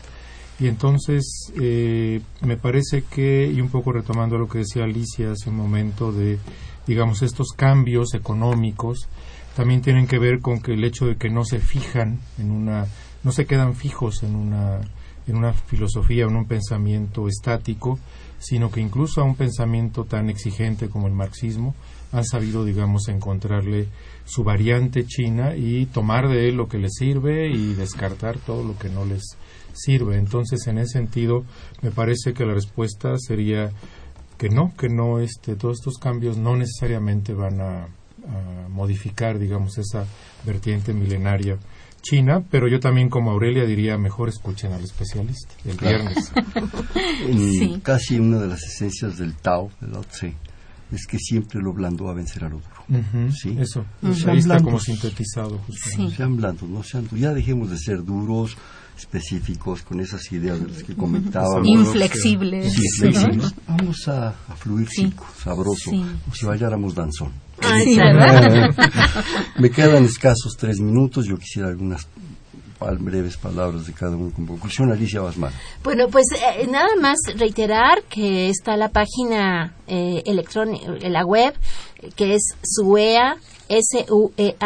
Y 0.58 0.68
entonces 0.68 1.52
eh, 1.60 2.20
me 2.40 2.56
parece 2.56 3.02
que, 3.02 3.50
y 3.52 3.60
un 3.60 3.68
poco 3.68 3.92
retomando 3.92 4.38
lo 4.38 4.48
que 4.48 4.58
decía 4.58 4.84
Alicia 4.84 5.32
hace 5.32 5.50
un 5.50 5.56
momento 5.56 6.12
de, 6.12 6.38
digamos, 6.86 7.22
estos 7.22 7.48
cambios 7.52 8.14
económicos, 8.14 9.08
también 9.56 9.80
tienen 9.80 10.06
que 10.06 10.18
ver 10.18 10.40
con 10.40 10.60
que 10.60 10.74
el 10.74 10.84
hecho 10.84 11.06
de 11.06 11.16
que 11.16 11.30
no 11.30 11.46
se 11.46 11.60
fijan 11.60 12.20
en 12.38 12.50
una, 12.50 12.86
no 13.24 13.32
se 13.32 13.46
quedan 13.46 13.74
fijos 13.74 14.22
en 14.22 14.36
una, 14.36 14.82
en 15.26 15.34
una 15.34 15.54
filosofía, 15.54 16.26
en 16.26 16.36
un 16.36 16.44
pensamiento 16.44 17.26
estático, 17.26 17.98
sino 18.38 18.70
que 18.70 18.82
incluso 18.82 19.22
a 19.22 19.24
un 19.24 19.34
pensamiento 19.34 20.04
tan 20.04 20.28
exigente 20.28 20.90
como 20.90 21.06
el 21.06 21.14
marxismo 21.14 21.74
han 22.12 22.26
sabido, 22.26 22.66
digamos, 22.66 23.08
encontrarle 23.08 23.88
su 24.26 24.44
variante 24.44 25.06
china 25.06 25.56
y 25.56 25.86
tomar 25.86 26.28
de 26.28 26.50
él 26.50 26.56
lo 26.56 26.68
que 26.68 26.76
les 26.76 26.92
sirve 26.92 27.48
y 27.48 27.72
descartar 27.72 28.38
todo 28.38 28.62
lo 28.62 28.78
que 28.78 28.90
no 28.90 29.06
les 29.06 29.38
sirve. 29.72 30.18
Entonces, 30.18 30.66
en 30.66 30.76
ese 30.76 30.98
sentido, 30.98 31.46
me 31.80 31.90
parece 31.90 32.34
que 32.34 32.44
la 32.44 32.52
respuesta 32.52 33.16
sería 33.16 33.70
que 34.36 34.50
no, 34.50 34.74
que 34.76 34.90
no, 34.90 35.18
este, 35.18 35.56
todos 35.56 35.78
estos 35.78 35.96
cambios 35.96 36.36
no 36.36 36.56
necesariamente 36.56 37.32
van 37.32 37.60
a, 37.62 37.88
modificar, 38.70 39.38
digamos, 39.38 39.78
esa 39.78 40.04
vertiente 40.44 40.92
milenaria 40.92 41.58
china, 42.02 42.42
pero 42.50 42.68
yo 42.68 42.78
también 42.78 43.08
como 43.08 43.32
Aurelia 43.32 43.64
diría 43.64 43.98
mejor 43.98 44.28
escuchen 44.28 44.72
al 44.72 44.84
especialista 44.84 45.54
el 45.64 45.76
viernes. 45.76 46.32
Casi 47.82 48.18
una 48.18 48.38
de 48.38 48.46
las 48.46 48.62
esencias 48.62 49.18
del 49.18 49.34
Tao, 49.34 49.70
del 49.80 49.92
Lao 49.92 50.04
Tse, 50.04 50.34
es 50.92 51.06
que 51.06 51.18
siempre 51.18 51.60
lo 51.60 51.72
blando 51.72 52.04
va 52.04 52.12
a 52.12 52.14
vencer 52.14 52.44
a 52.44 52.48
lo 52.48 52.60
duro. 52.60 53.30
¿Sí? 53.32 53.56
Eso, 53.58 53.84
ahí 54.28 54.38
está 54.38 54.60
como 54.60 54.78
sintetizado. 54.78 55.60
Sean 56.14 56.36
blandos, 56.36 56.68
no 56.68 56.82
sean 56.84 57.08
Ya 57.10 57.34
dejemos 57.34 57.70
de 57.70 57.78
ser 57.78 58.04
duros, 58.04 58.56
específicos, 58.96 59.82
con 59.82 60.00
esas 60.00 60.30
ideas 60.30 60.60
de 60.60 60.68
las 60.68 60.82
que 60.84 60.94
comentábamos. 60.94 61.66
Inflexibles. 61.66 62.72
Vamos 63.66 64.06
a, 64.06 64.32
fluir 64.56 64.88
sabroso, 65.42 65.90
como 65.90 66.34
si 66.34 66.46
bailáramos 66.46 66.94
danzón. 66.94 67.45
Me 69.58 69.70
quedan 69.70 70.04
escasos 70.04 70.56
tres 70.58 70.80
minutos, 70.80 71.26
yo 71.26 71.36
quisiera 71.36 71.68
algunas 71.68 72.08
breves 72.98 73.36
palabras 73.36 73.86
de 73.86 73.92
cada 73.92 74.16
uno 74.16 74.32
con 74.32 74.46
conclusión. 74.46 74.92
Alicia 74.92 75.20
Basman. 75.20 75.52
Bueno, 75.82 76.08
pues 76.08 76.26
eh, 76.34 76.66
nada 76.68 76.94
más 77.00 77.18
reiterar 77.36 78.02
que 78.04 78.48
está 78.48 78.76
la 78.76 78.90
página 78.90 79.74
eh, 79.86 80.22
electrónica, 80.26 80.86
la 81.08 81.24
web, 81.24 81.54
que 82.14 82.34
es 82.34 82.42
suea, 82.62 83.36
suea.unam.mx. 83.68 84.58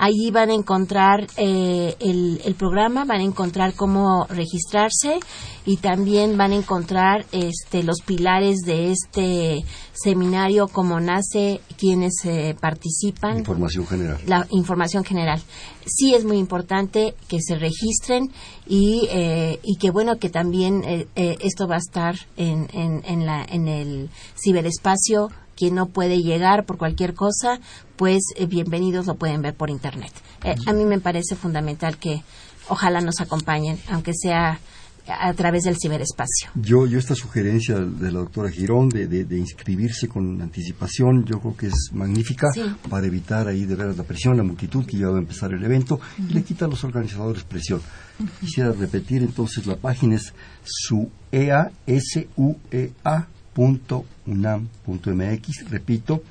Allí 0.00 0.30
van 0.30 0.50
a 0.50 0.54
encontrar 0.54 1.26
eh, 1.36 1.96
el, 1.98 2.40
el, 2.44 2.54
programa, 2.54 3.04
van 3.04 3.20
a 3.20 3.24
encontrar 3.24 3.74
cómo 3.74 4.26
registrarse 4.28 5.18
y 5.66 5.78
también 5.78 6.36
van 6.36 6.52
a 6.52 6.54
encontrar 6.54 7.26
este, 7.32 7.82
los 7.82 8.02
pilares 8.06 8.58
de 8.64 8.92
este 8.92 9.64
seminario, 9.92 10.68
cómo 10.68 11.00
nace, 11.00 11.60
quienes 11.76 12.24
eh, 12.24 12.56
participan. 12.60 13.38
Información 13.38 13.88
general. 13.88 14.18
La 14.24 14.46
información 14.50 15.02
general. 15.04 15.42
Sí 15.84 16.14
es 16.14 16.24
muy 16.24 16.38
importante 16.38 17.16
que 17.26 17.40
se 17.40 17.56
registren 17.56 18.30
y, 18.68 19.08
eh, 19.10 19.58
y 19.64 19.78
que 19.78 19.90
bueno 19.90 20.18
que 20.18 20.28
también 20.28 20.84
esto 21.16 21.66
va 21.66 21.76
a 21.76 21.78
estar 21.78 22.14
en, 22.36 22.68
en, 22.72 23.02
en, 23.04 23.26
la, 23.26 23.42
en 23.42 23.66
el 23.66 24.10
ciberespacio 24.36 25.30
quien 25.58 25.74
no 25.74 25.86
puede 25.86 26.22
llegar 26.22 26.66
por 26.66 26.78
cualquier 26.78 27.14
cosa, 27.14 27.58
pues 27.96 28.22
eh, 28.36 28.46
bienvenidos 28.46 29.06
lo 29.06 29.16
pueden 29.16 29.42
ver 29.42 29.54
por 29.54 29.70
internet. 29.70 30.12
Eh, 30.44 30.54
a 30.66 30.72
mí 30.72 30.84
me 30.84 31.00
parece 31.00 31.34
fundamental 31.34 31.98
que 31.98 32.22
ojalá 32.68 33.00
nos 33.00 33.20
acompañen, 33.20 33.76
aunque 33.90 34.12
sea 34.14 34.60
a 35.08 35.32
través 35.32 35.64
del 35.64 35.76
ciberespacio. 35.76 36.50
Yo, 36.54 36.86
yo 36.86 36.98
esta 36.98 37.14
sugerencia 37.14 37.76
de 37.76 38.12
la 38.12 38.20
doctora 38.20 38.50
Girón 38.50 38.88
de, 38.90 39.06
de, 39.06 39.38
inscribirse 39.38 40.06
con 40.06 40.40
anticipación, 40.42 41.24
yo 41.24 41.40
creo 41.40 41.56
que 41.56 41.66
es 41.68 41.90
magnífica 41.92 42.48
para 42.90 43.06
evitar 43.06 43.48
ahí 43.48 43.64
de 43.64 43.74
ver 43.74 43.96
la 43.96 44.02
presión, 44.04 44.36
la 44.36 44.42
multitud 44.42 44.84
que 44.84 44.98
ya 44.98 45.08
va 45.08 45.16
a 45.16 45.20
empezar 45.20 45.52
el 45.52 45.64
evento 45.64 45.98
y 46.18 46.34
le 46.34 46.42
quita 46.42 46.66
a 46.66 46.68
los 46.68 46.84
organizadores 46.84 47.42
presión. 47.42 47.80
Quisiera 48.38 48.70
repetir 48.72 49.22
entonces 49.22 49.66
la 49.66 49.76
página 49.76 50.16
es 50.16 50.34
suea, 50.62 51.72
s 53.58 53.62
u 53.62 53.66
e 53.66 53.84
a 54.02 54.26
unam.mx, 54.26 55.70
repito, 55.70 56.22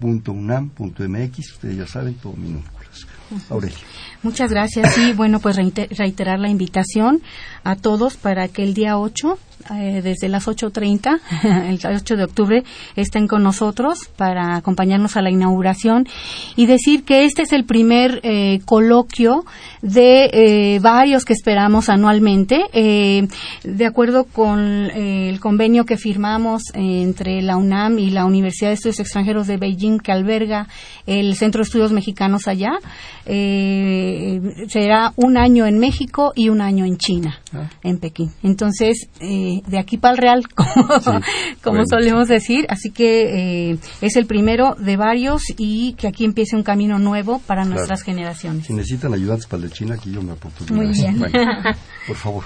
suea.unam.mx, 0.00 1.38
ustedes 1.52 1.76
ya 1.76 1.86
saben, 1.86 2.14
todo 2.14 2.36
minúsculas. 2.36 3.06
Aurelia. 3.50 3.76
Muchas 4.22 4.50
gracias 4.50 4.96
y 4.98 5.12
bueno, 5.12 5.40
pues 5.40 5.56
reiterar 5.56 6.38
la 6.40 6.48
invitación 6.48 7.22
a 7.64 7.76
todos 7.76 8.16
para 8.16 8.48
que 8.48 8.62
el 8.62 8.74
día 8.74 8.98
8 8.98 9.38
eh, 9.70 10.00
desde 10.00 10.28
las 10.28 10.46
8.30, 10.46 11.18
el 11.68 11.80
8 11.84 12.16
de 12.16 12.24
octubre, 12.24 12.64
estén 12.94 13.26
con 13.26 13.42
nosotros 13.42 13.98
para 14.16 14.54
acompañarnos 14.54 15.16
a 15.16 15.22
la 15.22 15.30
inauguración 15.30 16.06
y 16.54 16.66
decir 16.66 17.04
que 17.04 17.24
este 17.24 17.42
es 17.42 17.52
el 17.52 17.64
primer 17.64 18.20
eh, 18.22 18.60
coloquio 18.64 19.44
de 19.82 20.30
eh, 20.32 20.78
varios 20.80 21.24
que 21.24 21.32
esperamos 21.32 21.88
anualmente. 21.88 22.64
de 22.72 23.86
acuerdo 23.86 24.24
con 24.24 24.60
el 24.60 25.40
convenio 25.40 25.84
que 25.84 25.96
firmamos 25.96 26.62
entre 26.74 27.42
la 27.42 27.56
UNAM 27.56 27.98
y 27.98 28.10
la 28.10 28.24
Universidad 28.24 28.70
de 28.70 28.74
Estudios 28.74 29.00
Extranjeros 29.00 29.46
de 29.46 29.56
Beijing, 29.56 29.98
que 29.98 30.12
alberga 30.12 30.68
el 31.06 31.34
Centro 31.34 31.60
de 31.60 31.64
Estudios 31.64 31.92
Mexicanos 31.92 32.46
allá, 32.46 32.78
será 33.26 35.12
un 35.16 35.36
año 35.36 35.66
en 35.66 35.78
México 35.78 36.32
y 36.34 36.48
un 36.48 36.60
año 36.60 36.84
en 36.84 36.96
China, 36.96 37.40
ah. 37.52 37.68
en 37.82 37.98
Pekín. 37.98 38.32
Entonces, 38.42 39.08
de 39.20 39.78
aquí 39.78 39.96
para 39.96 40.14
el 40.14 40.18
Real, 40.18 40.42
como, 41.62 41.82
solemos 41.88 42.28
decir. 42.28 42.66
Así 42.68 42.90
que 42.90 43.70
eh, 43.70 43.78
es 44.00 44.16
el 44.16 44.26
primero 44.26 44.74
de 44.78 44.96
varios 44.96 45.42
y 45.56 45.94
que 45.94 46.08
aquí 46.08 46.24
empiece 46.24 46.56
un 46.56 46.62
camino 46.62 46.98
nuevo 46.98 47.40
para 47.46 47.64
nuestras 47.64 48.02
generaciones. 48.02 48.66
Si 48.66 48.72
necesitan 48.72 49.14
ayudantes 49.14 49.46
para 49.46 49.62
la 49.62 49.70
China, 49.70 49.94
aquí 49.94 50.12
yo 50.12 50.22
me 50.22 50.32
aporto. 50.32 50.72
Muy 50.72 50.88
bien. 50.88 51.18
por 52.06 52.16
favor. 52.16 52.44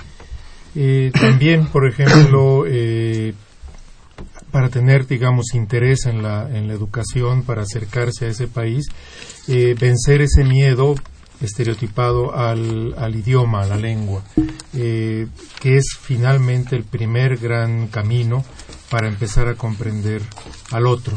Eh, 0.75 1.11
también, 1.19 1.67
por 1.67 1.87
ejemplo, 1.89 2.65
eh, 2.67 3.35
para 4.51 4.69
tener, 4.69 5.07
digamos, 5.07 5.55
interés 5.55 6.07
en 6.07 6.23
la, 6.23 6.49
en 6.49 6.69
la 6.69 6.75
educación, 6.75 7.43
para 7.43 7.63
acercarse 7.63 8.27
a 8.27 8.29
ese 8.29 8.47
país, 8.47 8.87
vencer 9.79 10.23
ese 10.23 10.45
miedo 10.45 10.95
estereotipado 11.41 12.35
al, 12.35 12.95
al 12.97 13.17
idioma, 13.17 13.63
a 13.63 13.67
la 13.67 13.77
lengua, 13.77 14.23
eh, 14.75 15.27
que 15.61 15.77
es 15.77 15.97
finalmente 16.01 16.77
el 16.77 16.85
primer 16.85 17.39
gran 17.39 17.89
camino 17.89 18.45
para 18.91 19.09
empezar 19.09 19.49
a 19.49 19.55
comprender 19.55 20.23
al 20.71 20.87
otro. 20.87 21.17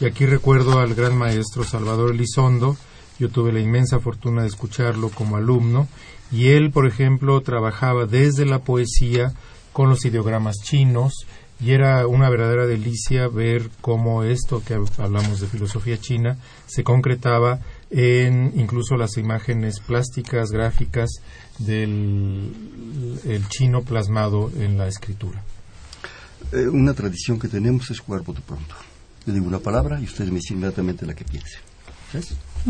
Y 0.00 0.06
aquí 0.06 0.26
recuerdo 0.26 0.78
al 0.78 0.94
gran 0.94 1.16
maestro 1.16 1.64
Salvador 1.64 2.14
Elizondo, 2.14 2.76
yo 3.18 3.28
tuve 3.28 3.52
la 3.52 3.60
inmensa 3.60 3.98
fortuna 3.98 4.42
de 4.42 4.48
escucharlo 4.48 5.10
como 5.10 5.36
alumno, 5.36 5.88
y 6.30 6.48
él, 6.48 6.70
por 6.70 6.86
ejemplo, 6.86 7.40
trabajaba 7.40 8.06
desde 8.06 8.46
la 8.46 8.60
poesía 8.60 9.32
con 9.72 9.90
los 9.90 10.04
ideogramas 10.04 10.56
chinos, 10.62 11.26
y 11.60 11.72
era 11.72 12.06
una 12.06 12.30
verdadera 12.30 12.66
delicia 12.66 13.28
ver 13.28 13.70
cómo 13.80 14.22
esto 14.22 14.62
que 14.64 14.74
hablamos 14.98 15.40
de 15.40 15.48
filosofía 15.48 15.98
china 15.98 16.36
se 16.66 16.84
concretaba 16.84 17.58
en 17.90 18.52
incluso 18.54 18.96
las 18.96 19.16
imágenes 19.16 19.80
plásticas, 19.80 20.50
gráficas 20.50 21.10
del 21.58 22.52
el 23.24 23.48
chino 23.48 23.82
plasmado 23.82 24.50
en 24.56 24.78
la 24.78 24.86
escritura. 24.86 25.42
Eh, 26.52 26.68
una 26.68 26.94
tradición 26.94 27.38
que 27.38 27.48
tenemos 27.48 27.90
es 27.90 27.98
jugar 27.98 28.22
por 28.22 28.40
pronto. 28.40 28.74
Le 29.26 29.34
digo 29.34 29.46
una 29.46 29.58
palabra 29.58 30.00
y 30.00 30.04
ustedes 30.04 30.30
me 30.30 30.36
dicen 30.36 30.58
inmediatamente 30.58 31.04
la 31.04 31.14
que 31.14 31.24
piense. 31.24 31.58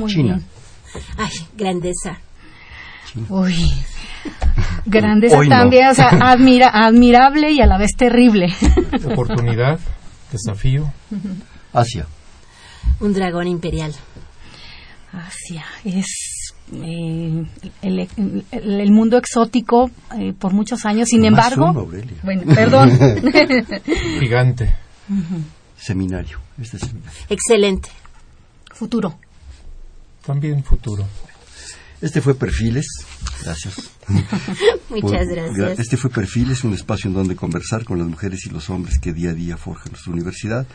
China. 0.07 0.41
Ay, 1.16 1.32
grandeza. 1.57 2.18
Uy, 3.28 3.55
grandeza 4.89 5.39
también, 5.49 5.89
o 5.89 5.95
sea, 5.95 6.09
admira, 6.20 6.70
admirable 6.72 7.53
y 7.53 7.61
a 7.61 7.66
la 7.66 7.78
vez 7.78 7.93
terrible. 7.97 8.53
Oportunidad, 9.12 9.78
desafío. 10.32 10.93
Asia. 11.72 12.07
Un 13.01 13.12
dragón 13.12 13.47
imperial. 13.47 13.93
Asia 15.12 15.64
es 15.84 16.55
eh, 16.72 17.45
el, 17.82 18.93
mundo 18.93 19.16
exótico 19.16 19.91
eh, 20.18 20.32
por 20.39 20.53
muchos 20.53 20.84
años. 20.84 21.09
Sin 21.09 21.24
embargo, 21.24 21.89
bueno, 22.22 22.43
perdón. 22.55 22.91
Gigante. 24.20 24.74
Seminario. 25.76 26.41
Este 26.61 26.78
Excelente. 27.28 27.89
Futuro. 28.74 29.18
También 30.24 30.62
futuro. 30.62 31.07
Este 32.01 32.21
fue 32.21 32.35
Perfiles. 32.35 32.87
Gracias. 33.43 33.91
Muchas 34.91 35.27
gracias. 35.27 35.79
Este 35.79 35.97
fue 35.97 36.11
Perfiles, 36.11 36.63
un 36.65 36.75
espacio 36.75 37.09
en 37.09 37.15
donde 37.15 37.35
conversar 37.35 37.85
con 37.85 37.99
las 37.99 38.07
mujeres 38.07 38.47
y 38.47 38.51
los 38.51 38.71
hombres 38.71 38.99
que 38.99 39.13
día 39.13 39.31
a 39.31 39.35
día 39.35 39.57
forjan 39.57 39.93
nuestra 39.93 40.13
universidad 40.13 40.67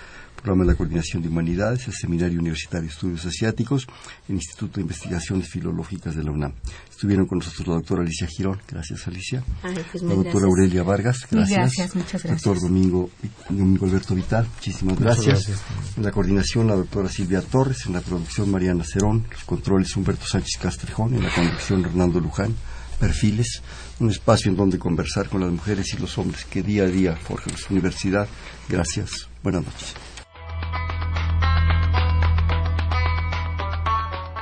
programa 0.44 0.66
de 0.66 0.72
la 0.72 0.78
Coordinación 0.78 1.24
de 1.24 1.30
Humanidades, 1.30 1.88
el 1.88 1.94
Seminario 1.94 2.38
Universitario 2.38 2.88
de 2.88 2.94
Estudios 2.94 3.26
Asiáticos, 3.26 3.88
el 4.28 4.36
Instituto 4.36 4.76
de 4.76 4.82
Investigaciones 4.82 5.48
Filológicas 5.48 6.18
de 6.18 6.24
la 6.24 6.32
UNAM. 6.32 6.52
Estuvieron 6.89 7.26
con 7.28 7.38
nosotros 7.38 7.66
la 7.66 7.76
doctora 7.76 8.02
Alicia 8.02 8.28
Girón, 8.28 8.60
gracias 8.68 9.08
Alicia. 9.08 9.41
Pues 9.62 10.04
la 10.04 10.16
doctora 10.16 10.46
Aurelia 10.46 10.84
Vargas, 10.84 11.26
gracias. 11.32 11.58
gracias 11.58 11.96
muchas 11.96 12.24
gracias. 12.24 12.44
Doctor 12.44 12.62
Domingo, 12.62 13.10
Domingo 13.50 13.86
Alberto 13.86 14.16
Vital, 14.16 14.46
muchísimas 14.54 15.00
gracias. 15.00 15.64
En 15.96 16.04
la 16.04 16.12
coordinación 16.12 16.68
la 16.68 16.76
doctora 16.76 17.08
Silvia 17.08 17.41
Torres, 17.41 17.86
en 17.86 17.94
la 17.94 18.02
producción 18.02 18.52
Mariana 18.52 18.84
Cerón, 18.84 19.26
los 19.32 19.46
controles 19.46 19.96
Humberto 19.96 20.26
Sánchez 20.26 20.60
Castrejón, 20.62 21.14
en 21.16 21.24
la 21.24 21.34
conducción 21.34 21.86
Hernando 21.86 22.20
Luján. 22.20 22.54
Perfiles, 23.00 23.62
un 24.00 24.12
espacio 24.12 24.52
en 24.52 24.56
donde 24.56 24.78
conversar 24.78 25.28
con 25.28 25.41
las 25.41 25.52
mujeres 25.52 25.94
y 25.94 25.98
los 25.98 26.18
hombres 26.18 26.46
que 26.46 26.62
día 26.62 26.84
a 26.84 26.88
día 26.88 27.16
forjan 27.16 27.58
su 27.58 27.74
universidad. 27.74 28.28
Gracias. 28.70 29.28
Buenas 29.41 29.66
noches. 29.66 29.94